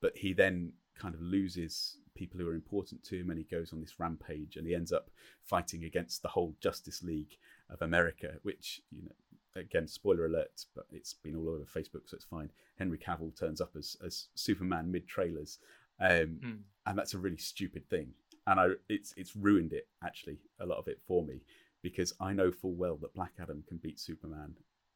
but 0.00 0.16
he 0.16 0.32
then 0.32 0.72
kind 0.98 1.14
of 1.14 1.20
loses 1.20 1.98
people 2.14 2.40
who 2.40 2.48
are 2.48 2.54
important 2.54 3.04
to 3.04 3.18
him 3.18 3.30
and 3.30 3.38
he 3.38 3.44
goes 3.44 3.72
on 3.72 3.80
this 3.80 4.00
rampage 4.00 4.56
and 4.56 4.66
he 4.66 4.74
ends 4.74 4.92
up 4.92 5.10
fighting 5.44 5.84
against 5.84 6.22
the 6.22 6.28
whole 6.28 6.54
Justice 6.60 7.02
League 7.02 7.36
of 7.70 7.82
America, 7.82 8.34
which, 8.42 8.80
you 8.90 9.02
know, 9.02 9.60
again, 9.60 9.88
spoiler 9.88 10.26
alert, 10.26 10.64
but 10.74 10.86
it's 10.92 11.14
been 11.14 11.34
all 11.36 11.48
over 11.48 11.64
Facebook, 11.64 12.02
so 12.06 12.14
it's 12.14 12.24
fine. 12.24 12.50
Henry 12.78 12.98
Cavill 12.98 13.38
turns 13.38 13.60
up 13.60 13.70
as, 13.76 13.96
as 14.04 14.28
Superman 14.34 14.90
mid 14.90 15.06
trailers. 15.08 15.58
Um, 15.98 16.38
Mm. 16.44 16.58
and 16.86 16.98
that's 16.98 17.14
a 17.14 17.18
really 17.18 17.38
stupid 17.38 17.88
thing. 17.88 18.12
And 18.46 18.60
I, 18.60 18.68
it's 18.90 19.14
it's 19.16 19.34
ruined 19.34 19.72
it 19.72 19.88
actually 20.04 20.38
a 20.60 20.66
lot 20.66 20.76
of 20.78 20.88
it 20.88 21.00
for 21.08 21.24
me 21.24 21.40
because 21.82 22.12
I 22.20 22.32
know 22.34 22.52
full 22.52 22.74
well 22.74 22.96
that 22.98 23.14
Black 23.14 23.32
Adam 23.40 23.64
can 23.66 23.78
beat 23.78 23.98
Superman 23.98 24.54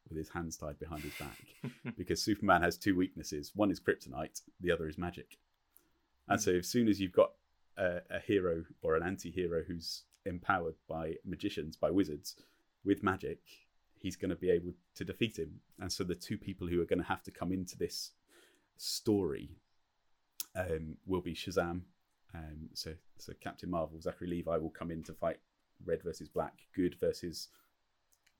with 0.08 0.18
his 0.18 0.28
hands 0.28 0.56
tied 0.58 0.78
behind 0.78 1.02
his 1.02 1.14
back 1.14 1.38
because 1.96 2.20
Superman 2.22 2.60
has 2.62 2.76
two 2.76 2.94
weaknesses. 2.94 3.52
One 3.54 3.70
is 3.70 3.80
kryptonite, 3.80 4.42
the 4.60 4.70
other 4.70 4.88
is 4.88 4.98
magic. 4.98 5.38
And 6.28 6.40
so, 6.40 6.52
as 6.52 6.68
soon 6.68 6.86
as 6.88 7.00
you've 7.00 7.12
got 7.12 7.32
a, 7.78 8.02
a 8.10 8.20
hero 8.20 8.64
or 8.82 8.94
an 8.94 9.02
anti-hero 9.02 9.62
who's 9.66 10.02
empowered 10.26 10.74
by 10.86 11.14
magicians, 11.24 11.76
by 11.76 11.90
wizards, 11.90 12.36
with 12.84 13.02
magic, 13.02 13.40
he's 13.98 14.16
going 14.16 14.30
to 14.30 14.36
be 14.36 14.50
able 14.50 14.72
to 14.94 15.04
defeat 15.04 15.38
him. 15.38 15.60
And 15.78 15.92
so, 15.92 16.04
the 16.04 16.14
two 16.14 16.38
people 16.38 16.66
who 16.66 16.80
are 16.80 16.86
going 16.86 17.00
to 17.00 17.04
have 17.08 17.22
to 17.24 17.30
come 17.30 17.52
into 17.52 17.76
this 17.76 18.12
story 18.76 19.50
um, 20.56 20.96
will 21.06 21.20
be 21.20 21.34
Shazam. 21.34 21.82
Um, 22.34 22.68
so, 22.74 22.94
so 23.18 23.32
Captain 23.40 23.70
Marvel, 23.70 24.00
Zachary 24.00 24.28
Levi 24.28 24.56
will 24.56 24.70
come 24.70 24.90
in 24.90 25.02
to 25.04 25.12
fight 25.12 25.38
Red 25.84 26.02
versus 26.02 26.28
Black, 26.28 26.54
good 26.74 26.96
versus 27.00 27.48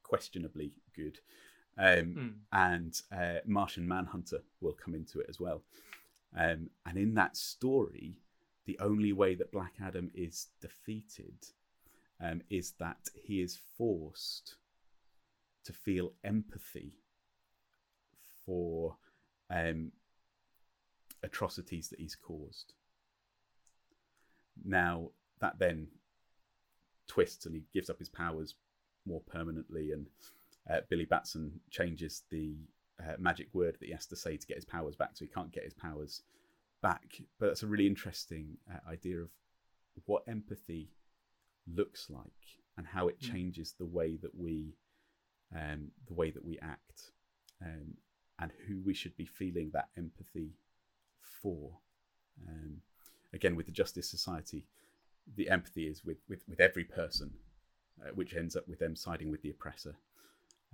questionably 0.02 0.72
good. 0.94 1.18
Um, 1.78 2.14
Mm. 2.14 2.34
and 2.52 3.02
uh, 3.12 3.40
Martian 3.46 3.86
Manhunter 3.86 4.40
will 4.60 4.72
come 4.74 4.94
into 4.94 5.20
it 5.20 5.26
as 5.28 5.38
well. 5.40 5.62
Um, 6.36 6.70
and 6.84 6.98
in 6.98 7.14
that 7.14 7.36
story, 7.36 8.16
the 8.66 8.78
only 8.80 9.12
way 9.12 9.34
that 9.36 9.52
Black 9.52 9.74
Adam 9.82 10.10
is 10.14 10.48
defeated 10.60 11.34
um, 12.22 12.42
is 12.50 12.72
that 12.78 13.08
he 13.14 13.40
is 13.40 13.58
forced 13.76 14.56
to 15.64 15.72
feel 15.72 16.12
empathy 16.24 16.98
for 18.44 18.96
um, 19.50 19.92
atrocities 21.22 21.88
that 21.88 22.00
he's 22.00 22.16
caused. 22.16 22.74
Now, 24.64 25.10
that 25.40 25.58
then 25.58 25.88
twists 27.06 27.46
and 27.46 27.54
he 27.54 27.64
gives 27.72 27.90
up 27.90 27.98
his 27.98 28.08
powers 28.08 28.54
more 29.06 29.20
permanently, 29.20 29.92
and 29.92 30.06
uh, 30.70 30.80
Billy 30.88 31.06
Batson 31.06 31.60
changes 31.70 32.22
the 32.30 32.54
uh, 33.00 33.14
magic 33.18 33.48
word 33.52 33.76
that 33.80 33.86
he 33.86 33.92
has 33.92 34.06
to 34.06 34.16
say 34.16 34.36
to 34.36 34.46
get 34.46 34.56
his 34.56 34.64
powers 34.64 34.94
back, 34.96 35.10
so 35.14 35.24
he 35.24 35.30
can't 35.30 35.52
get 35.52 35.64
his 35.64 35.74
powers 35.74 36.22
back. 36.82 37.20
But 37.38 37.46
that's 37.46 37.62
a 37.62 37.66
really 37.66 37.86
interesting 37.86 38.58
uh, 38.70 38.90
idea 38.90 39.20
of 39.20 39.30
what 40.06 40.24
empathy 40.28 40.90
looks 41.74 42.08
like 42.10 42.60
and 42.76 42.86
how 42.86 43.08
it 43.08 43.18
Mm. 43.18 43.30
changes 43.32 43.72
the 43.72 43.86
way 43.86 44.16
that 44.16 44.34
we 44.34 44.76
um, 45.54 45.90
the 46.06 46.14
way 46.14 46.30
that 46.30 46.44
we 46.44 46.58
act 46.60 47.10
um, 47.60 47.96
and 48.38 48.52
who 48.66 48.80
we 48.80 48.94
should 48.94 49.16
be 49.16 49.26
feeling 49.26 49.70
that 49.72 49.88
empathy 49.96 50.54
for. 51.20 51.78
Um, 52.48 52.82
again 53.32 53.56
with 53.56 53.66
the 53.66 53.72
Justice 53.72 54.08
Society, 54.08 54.66
the 55.36 55.48
empathy 55.50 55.86
is 55.86 56.04
with 56.04 56.18
with, 56.28 56.42
with 56.48 56.60
every 56.60 56.84
person, 56.84 57.32
uh, 58.00 58.10
which 58.14 58.34
ends 58.34 58.56
up 58.56 58.66
with 58.68 58.78
them 58.78 58.96
siding 58.96 59.30
with 59.30 59.42
the 59.42 59.50
oppressor, 59.50 59.96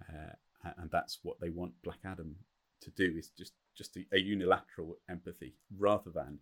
uh, 0.09 0.34
and 0.78 0.90
that's 0.90 1.18
what 1.22 1.40
they 1.40 1.51
want 1.51 1.82
Black 1.82 2.01
Adam 2.05 2.36
to 2.80 2.90
do 2.90 3.16
is 3.16 3.30
just 3.30 3.55
just 3.74 3.97
a, 3.97 4.07
a 4.12 4.18
unilateral 4.18 4.97
empathy 5.09 5.55
rather 5.76 6.11
than 6.11 6.38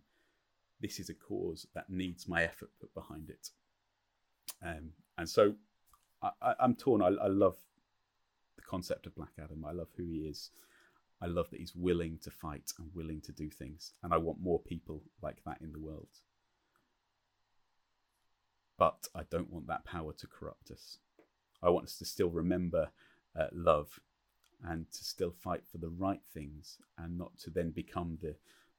this 0.81 0.99
is 0.99 1.09
a 1.09 1.13
cause 1.13 1.67
that 1.73 1.89
needs 1.89 2.27
my 2.27 2.43
effort 2.43 2.69
put 2.79 2.93
behind 2.93 3.29
it. 3.29 3.49
Um, 4.63 4.91
and 5.17 5.29
so 5.29 5.55
I, 6.21 6.55
am 6.59 6.75
torn. 6.75 7.01
I, 7.01 7.07
I, 7.07 7.27
love 7.27 7.57
the 8.55 8.63
concept 8.63 9.05
of 9.05 9.15
Black 9.15 9.33
Adam. 9.41 9.65
I 9.65 9.71
love 9.71 9.89
who 9.95 10.05
he 10.05 10.19
is. 10.19 10.51
I 11.21 11.27
love 11.27 11.49
that 11.51 11.59
he's 11.59 11.75
willing 11.75 12.19
to 12.23 12.31
fight 12.31 12.71
and 12.79 12.89
willing 12.93 13.21
to 13.21 13.31
do 13.31 13.49
things. 13.49 13.93
And 14.03 14.13
I 14.13 14.17
want 14.17 14.41
more 14.41 14.59
people 14.59 15.03
like 15.21 15.37
that 15.45 15.59
in 15.61 15.71
the 15.71 15.79
world. 15.79 16.07
But 18.77 19.07
I 19.15 19.21
don't 19.29 19.51
want 19.51 19.67
that 19.67 19.85
power 19.85 20.13
to 20.13 20.27
corrupt 20.27 20.71
us. 20.71 20.97
I 21.63 21.69
want 21.69 21.85
us 21.85 21.97
to 21.99 22.05
still 22.05 22.29
remember 22.29 22.89
uh, 23.39 23.47
love 23.53 23.99
and 24.63 24.91
to 24.91 25.03
still 25.03 25.31
fight 25.31 25.61
for 25.71 25.77
the 25.77 25.89
right 25.89 26.21
things 26.33 26.77
and 26.97 27.17
not 27.17 27.37
to 27.39 27.49
then 27.49 27.71
become 27.71 28.17
the 28.21 28.35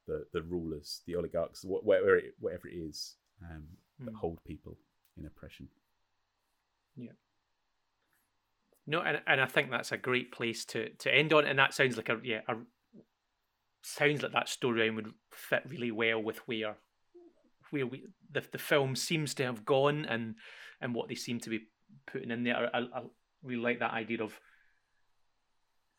the, 0.07 0.25
the 0.33 0.43
rulers, 0.43 1.03
the 1.07 1.17
oligarchs, 1.17 1.65
whatever 1.65 2.17
it, 2.17 2.35
whatever 2.39 2.69
it 2.69 2.75
is 2.75 3.17
um, 3.43 3.65
that 3.99 4.15
mm. 4.15 4.17
hold 4.17 4.39
people 4.45 4.79
in 5.19 5.27
oppression. 5.27 5.69
Yeah. 6.97 7.13
No, 8.87 9.01
and 9.01 9.21
and 9.27 9.41
I 9.41 9.47
think 9.47 9.71
that's 9.71 9.93
a 9.93 9.97
great 9.97 10.33
place 10.33 10.65
to 10.67 10.91
to 10.91 11.15
end 11.15 11.33
on, 11.33 11.45
and 11.45 11.59
that 11.59 11.75
sounds 11.75 11.97
like 11.97 12.09
a 12.09 12.19
yeah, 12.23 12.41
a, 12.49 12.55
sounds 13.83 14.23
like 14.23 14.33
that 14.33 14.47
storyline 14.47 14.95
would 14.97 15.13
fit 15.33 15.63
really 15.69 15.91
well 15.91 16.23
with 16.23 16.39
where 16.47 16.77
where 17.71 17.87
we 17.87 18.05
the 18.31 18.45
the 18.53 18.59
film 18.59 18.95
seems 18.95 19.35
to 19.35 19.45
have 19.45 19.65
gone 19.65 20.05
and 20.05 20.37
and 20.81 20.95
what 20.95 21.09
they 21.09 21.15
seem 21.15 21.41
to 21.41 21.51
be 21.51 21.67
putting 22.07 22.31
in 22.31 22.45
there. 22.45 22.71
I, 22.75 22.79
I 22.79 23.03
really 23.43 23.63
like 23.63 23.81
that 23.81 23.93
idea 23.93 24.23
of 24.23 24.39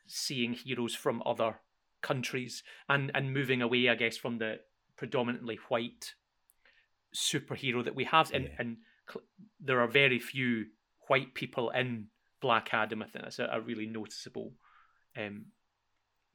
seeing 0.05 0.53
heroes 0.53 0.95
from 0.95 1.22
other 1.26 1.59
countries 2.01 2.63
and 2.88 3.11
and 3.13 3.34
moving 3.34 3.61
away, 3.61 3.89
I 3.89 3.95
guess, 3.95 4.15
from 4.15 4.38
the 4.38 4.59
predominantly 4.95 5.59
white 5.68 6.13
superhero 7.15 7.84
that 7.84 7.95
we 7.95 8.05
have, 8.05 8.32
and 8.32 8.45
yeah. 8.45 8.55
and 8.59 8.78
there 9.60 9.80
are 9.80 9.88
very 9.88 10.20
few 10.20 10.66
white 11.08 11.34
people 11.34 11.70
in 11.72 12.08
Black 12.41 12.74
Adam. 12.74 13.01
I 13.01 13.05
think 13.05 13.24
that's 13.24 13.39
a, 13.39 13.49
a 13.51 13.62
really 13.62 13.86
noticeable 13.86 14.53
um, 15.18 15.45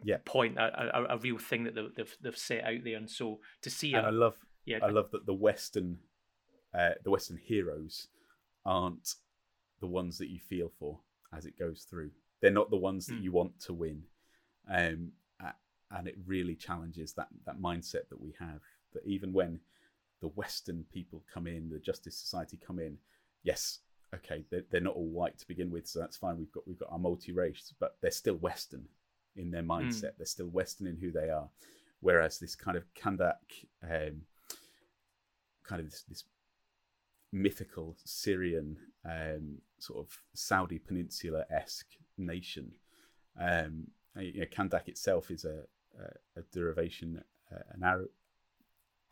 yeah. 0.03 0.19
point, 0.25 0.59
a, 0.59 0.99
a, 0.99 1.17
a, 1.17 1.19
real 1.19 1.39
thing 1.39 1.65
that 1.65 1.75
they've 1.75 2.17
they've 2.21 2.37
set 2.37 2.65
out 2.65 2.85
there. 2.85 2.97
And 2.97 3.09
so 3.09 3.41
to 3.63 3.71
see, 3.71 3.95
and 3.95 4.07
I 4.07 4.11
love, 4.11 4.35
yeah, 4.65 4.79
I 4.83 4.89
love 4.89 5.11
that 5.13 5.27
the 5.27 5.35
Western, 5.35 5.99
uh, 6.77 6.91
the 7.05 7.11
Western 7.11 7.37
heroes 7.37 8.09
aren't 8.65 9.15
the 9.81 9.87
ones 9.87 10.19
that 10.19 10.29
you 10.29 10.39
feel 10.41 10.73
for 10.79 10.99
as 11.37 11.47
it 11.47 11.59
goes 11.59 11.87
through. 11.89 12.11
They're 12.41 12.51
not 12.51 12.71
the 12.71 12.77
ones 12.77 13.07
that 13.07 13.21
mm. 13.21 13.23
you 13.23 13.33
want 13.33 13.61
to 13.61 13.73
win, 13.73 14.03
um, 14.69 15.13
and 15.95 16.09
it 16.09 16.17
really 16.27 16.55
challenges 16.55 17.13
that 17.15 17.29
that 17.47 17.61
mindset 17.61 18.09
that 18.11 18.21
we 18.21 18.35
have. 18.39 18.61
That 18.95 19.07
even 19.07 19.33
when 19.33 19.61
the 20.23 20.29
Western 20.29 20.85
people 20.91 21.23
come 21.33 21.47
in, 21.47 21.69
the 21.69 21.79
Justice 21.79 22.17
Society 22.17 22.59
come 22.65 22.79
in, 22.79 22.97
yes, 23.43 23.81
okay, 24.15 24.45
they're, 24.51 24.63
they're 24.71 24.81
not 24.81 24.95
all 24.95 25.09
white 25.09 25.37
to 25.39 25.49
begin 25.49 25.71
with, 25.71 25.87
so 25.87 25.99
that's 25.99 26.17
fine. 26.17 26.39
We've 26.39 26.53
got 26.53 26.67
we've 26.67 26.79
got 26.79 26.93
our 26.93 26.99
multi-race, 26.99 27.75
but 27.79 27.97
they're 28.01 28.11
still 28.11 28.37
Western 28.37 28.85
in 29.37 29.51
their 29.51 29.63
hmm. 29.63 29.73
mindset. 29.73 30.13
Mm. 30.13 30.17
They're 30.19 30.27
still 30.27 30.47
Western 30.47 30.87
in 30.87 30.97
who 30.97 31.11
they 31.11 31.29
are. 31.29 31.49
Whereas 32.01 32.39
this 32.39 32.55
kind 32.55 32.77
of 32.77 32.85
Kahndaq, 32.95 33.35
um, 33.83 34.23
kind 35.65 35.81
of 35.81 35.91
this, 35.91 36.03
this 36.09 36.25
mythical 37.33 37.97
Syrian 38.05 38.77
um, 39.05 39.59
sort 39.79 40.07
of 40.07 40.19
Saudi 40.35 40.79
Peninsula 40.79 41.45
esque 41.51 41.97
nation. 42.19 42.73
Um, 43.41 43.89
you 44.17 44.41
know, 44.41 44.47
Kahndaq 44.47 44.89
itself 44.89 45.31
is 45.31 45.45
a, 45.45 45.63
a, 45.99 46.41
a 46.41 46.43
derivation, 46.53 47.23
uh, 47.53 47.63
an 47.73 47.83
Arab, 47.83 48.09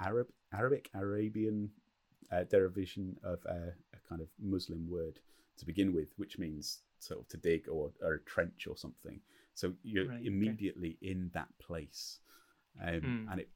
Arab, 0.00 0.28
Arabic, 0.52 0.90
Arabian 0.94 1.70
uh, 2.32 2.44
derivation 2.44 3.16
of 3.22 3.40
a, 3.46 3.72
a, 3.94 4.08
kind 4.08 4.20
of 4.20 4.28
Muslim 4.40 4.88
word 4.88 5.18
to 5.58 5.66
begin 5.66 5.92
with, 5.94 6.08
which 6.16 6.38
means 6.38 6.80
sort 6.98 7.20
of 7.20 7.28
to 7.28 7.36
dig 7.36 7.68
or, 7.68 7.90
or 8.02 8.14
a 8.14 8.20
trench 8.20 8.66
or 8.68 8.76
something. 8.76 9.20
So 9.54 9.72
you're 9.82 10.08
right, 10.08 10.24
immediately 10.24 10.96
okay. 11.02 11.12
in 11.12 11.30
that 11.34 11.48
place, 11.58 12.20
um, 12.82 13.00
mm. 13.00 13.32
and 13.32 13.40
it, 13.40 13.48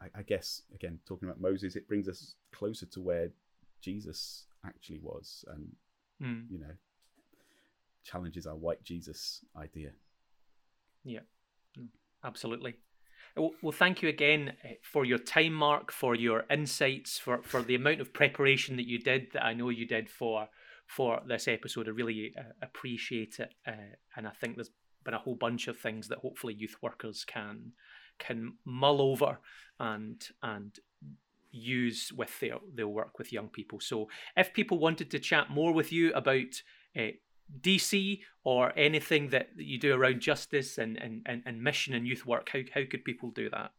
I, 0.00 0.06
I, 0.18 0.22
guess, 0.22 0.62
again 0.74 0.98
talking 1.06 1.28
about 1.28 1.40
Moses, 1.40 1.76
it 1.76 1.86
brings 1.86 2.08
us 2.08 2.34
closer 2.52 2.86
to 2.86 3.00
where 3.00 3.30
Jesus 3.80 4.46
actually 4.66 5.00
was, 5.00 5.44
and 5.48 5.68
mm. 6.20 6.50
you 6.50 6.58
know, 6.58 6.72
challenges 8.04 8.46
our 8.46 8.56
white 8.56 8.82
Jesus 8.82 9.44
idea. 9.56 9.90
Yeah, 11.04 11.20
mm, 11.78 11.88
absolutely. 12.24 12.76
Well, 13.36 13.72
thank 13.72 14.02
you 14.02 14.08
again 14.08 14.54
eh, 14.64 14.74
for 14.82 15.04
your 15.04 15.18
time, 15.18 15.52
Marc, 15.52 15.92
for 15.92 16.14
your 16.14 16.44
insights, 16.50 17.18
for, 17.18 17.42
for 17.42 17.62
the 17.62 17.74
amount 17.74 18.00
of 18.00 18.12
preparation 18.12 18.76
that 18.76 18.86
you 18.86 18.98
did, 18.98 19.28
that 19.32 19.44
I 19.44 19.54
know 19.54 19.68
you 19.68 19.86
did 19.86 20.08
for 20.10 20.48
for 20.86 21.20
this 21.26 21.46
episode. 21.46 21.86
I 21.86 21.90
really 21.90 22.32
uh, 22.36 22.52
appreciate 22.62 23.38
it, 23.38 23.54
uh, 23.66 23.94
and 24.16 24.26
I 24.26 24.30
think 24.30 24.56
there's 24.56 24.70
been 25.04 25.14
a 25.14 25.18
whole 25.18 25.36
bunch 25.36 25.68
of 25.68 25.78
things 25.78 26.08
that 26.08 26.18
hopefully 26.18 26.54
youth 26.54 26.76
workers 26.82 27.24
can 27.24 27.72
can 28.18 28.54
mull 28.64 29.00
over 29.00 29.38
and 29.78 30.22
and 30.42 30.78
use 31.50 32.12
with 32.12 32.38
their 32.40 32.56
their 32.74 32.88
work 32.88 33.18
with 33.18 33.32
young 33.32 33.48
people. 33.48 33.80
So, 33.80 34.08
if 34.36 34.52
people 34.52 34.78
wanted 34.78 35.10
to 35.10 35.18
chat 35.18 35.50
more 35.50 35.72
with 35.72 35.92
you 35.92 36.12
about 36.14 36.62
uh, 36.98 37.12
DC 37.60 38.20
or 38.44 38.72
anything 38.76 39.30
that 39.30 39.50
you 39.56 39.78
do 39.78 39.94
around 39.94 40.20
justice 40.20 40.78
and, 40.78 40.96
and, 40.96 41.22
and, 41.26 41.42
and 41.46 41.62
mission 41.62 41.94
and 41.94 42.06
youth 42.06 42.26
work, 42.26 42.50
how, 42.52 42.60
how 42.74 42.82
could 42.88 43.04
people 43.04 43.30
do 43.30 43.50
that? 43.50 43.72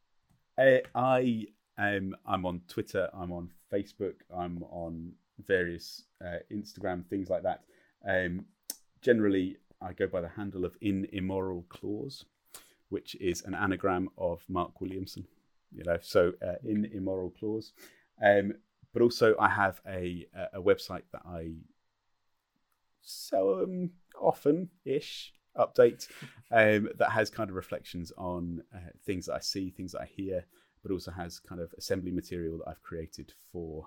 Uh, 0.57 0.79
I 0.93 1.47
um, 1.77 2.15
I'm 2.25 2.45
on 2.45 2.61
Twitter, 2.67 3.09
I'm 3.13 3.31
on 3.31 3.49
Facebook, 3.71 4.15
I'm 4.35 4.63
on 4.63 5.13
various 5.47 6.03
uh, 6.23 6.39
Instagram 6.51 7.05
things 7.07 7.29
like 7.29 7.43
that. 7.43 7.63
Um, 8.07 8.45
generally, 9.01 9.57
I 9.81 9.93
go 9.93 10.07
by 10.07 10.19
the 10.19 10.27
handle 10.27 10.65
of 10.65 10.75
In 10.81 11.07
Immoral 11.13 11.65
Claws, 11.69 12.25
which 12.89 13.15
is 13.15 13.43
an 13.43 13.55
anagram 13.55 14.09
of 14.17 14.43
Marc 14.49 14.81
Williamson. 14.81 15.25
You 15.71 15.83
know, 15.85 15.97
so 16.01 16.33
uh, 16.45 16.55
In 16.67 16.85
Immoral 16.85 17.29
Claws. 17.29 17.71
Um, 18.21 18.53
but 18.91 19.01
also, 19.01 19.35
I 19.39 19.49
have 19.49 19.79
a 19.87 20.27
a 20.53 20.61
website 20.61 21.03
that 21.13 21.21
I 21.25 21.51
so 23.01 23.63
um, 23.63 23.91
often 24.19 24.69
ish 24.85 25.33
update 25.57 26.07
um, 26.51 26.89
that 26.97 27.11
has 27.11 27.29
kind 27.29 27.49
of 27.49 27.55
reflections 27.55 28.11
on 28.17 28.61
uh, 28.73 28.91
things 29.05 29.25
that 29.25 29.35
I 29.35 29.39
see, 29.39 29.69
things 29.69 29.91
that 29.91 30.01
I 30.01 30.05
hear, 30.05 30.45
but 30.83 30.91
also 30.91 31.11
has 31.11 31.39
kind 31.39 31.61
of 31.61 31.73
assembly 31.77 32.11
material 32.11 32.59
that 32.59 32.69
I've 32.69 32.81
created 32.81 33.33
for 33.51 33.85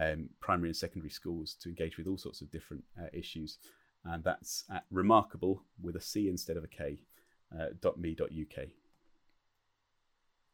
um, 0.00 0.30
primary 0.40 0.70
and 0.70 0.76
secondary 0.76 1.10
schools 1.10 1.56
to 1.60 1.68
engage 1.68 1.98
with 1.98 2.06
all 2.06 2.18
sorts 2.18 2.40
of 2.40 2.50
different 2.50 2.84
uh, 2.98 3.08
issues. 3.12 3.58
And 4.04 4.24
that's 4.24 4.64
at 4.72 4.84
remarkable 4.90 5.62
with 5.80 5.96
a 5.96 6.00
C 6.00 6.28
instead 6.28 6.56
of 6.56 6.64
a 6.64 6.68
K. 6.68 7.00
Uh, 7.54 7.90
.me.uk. 7.98 8.66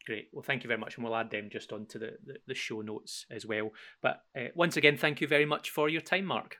Great. 0.04 0.28
Well, 0.32 0.42
thank 0.42 0.64
you 0.64 0.68
very 0.68 0.80
much, 0.80 0.96
and 0.96 1.04
we'll 1.04 1.14
add 1.14 1.30
them 1.30 1.48
just 1.48 1.72
onto 1.72 1.98
the, 1.98 2.16
the, 2.26 2.38
the 2.48 2.54
show 2.54 2.80
notes 2.80 3.24
as 3.30 3.46
well. 3.46 3.70
But 4.02 4.24
uh, 4.36 4.48
once 4.56 4.76
again, 4.76 4.96
thank 4.96 5.20
you 5.20 5.28
very 5.28 5.44
much 5.44 5.70
for 5.70 5.88
your 5.88 6.00
time, 6.00 6.24
Marc 6.24 6.58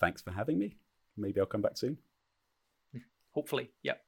thanks 0.00 0.22
for 0.22 0.30
having 0.32 0.58
me. 0.58 0.76
Maybe 1.16 1.40
I'll 1.40 1.46
come 1.46 1.62
back 1.62 1.76
soon. 1.76 1.98
Hopefully, 3.32 3.70
yep. 3.82 4.02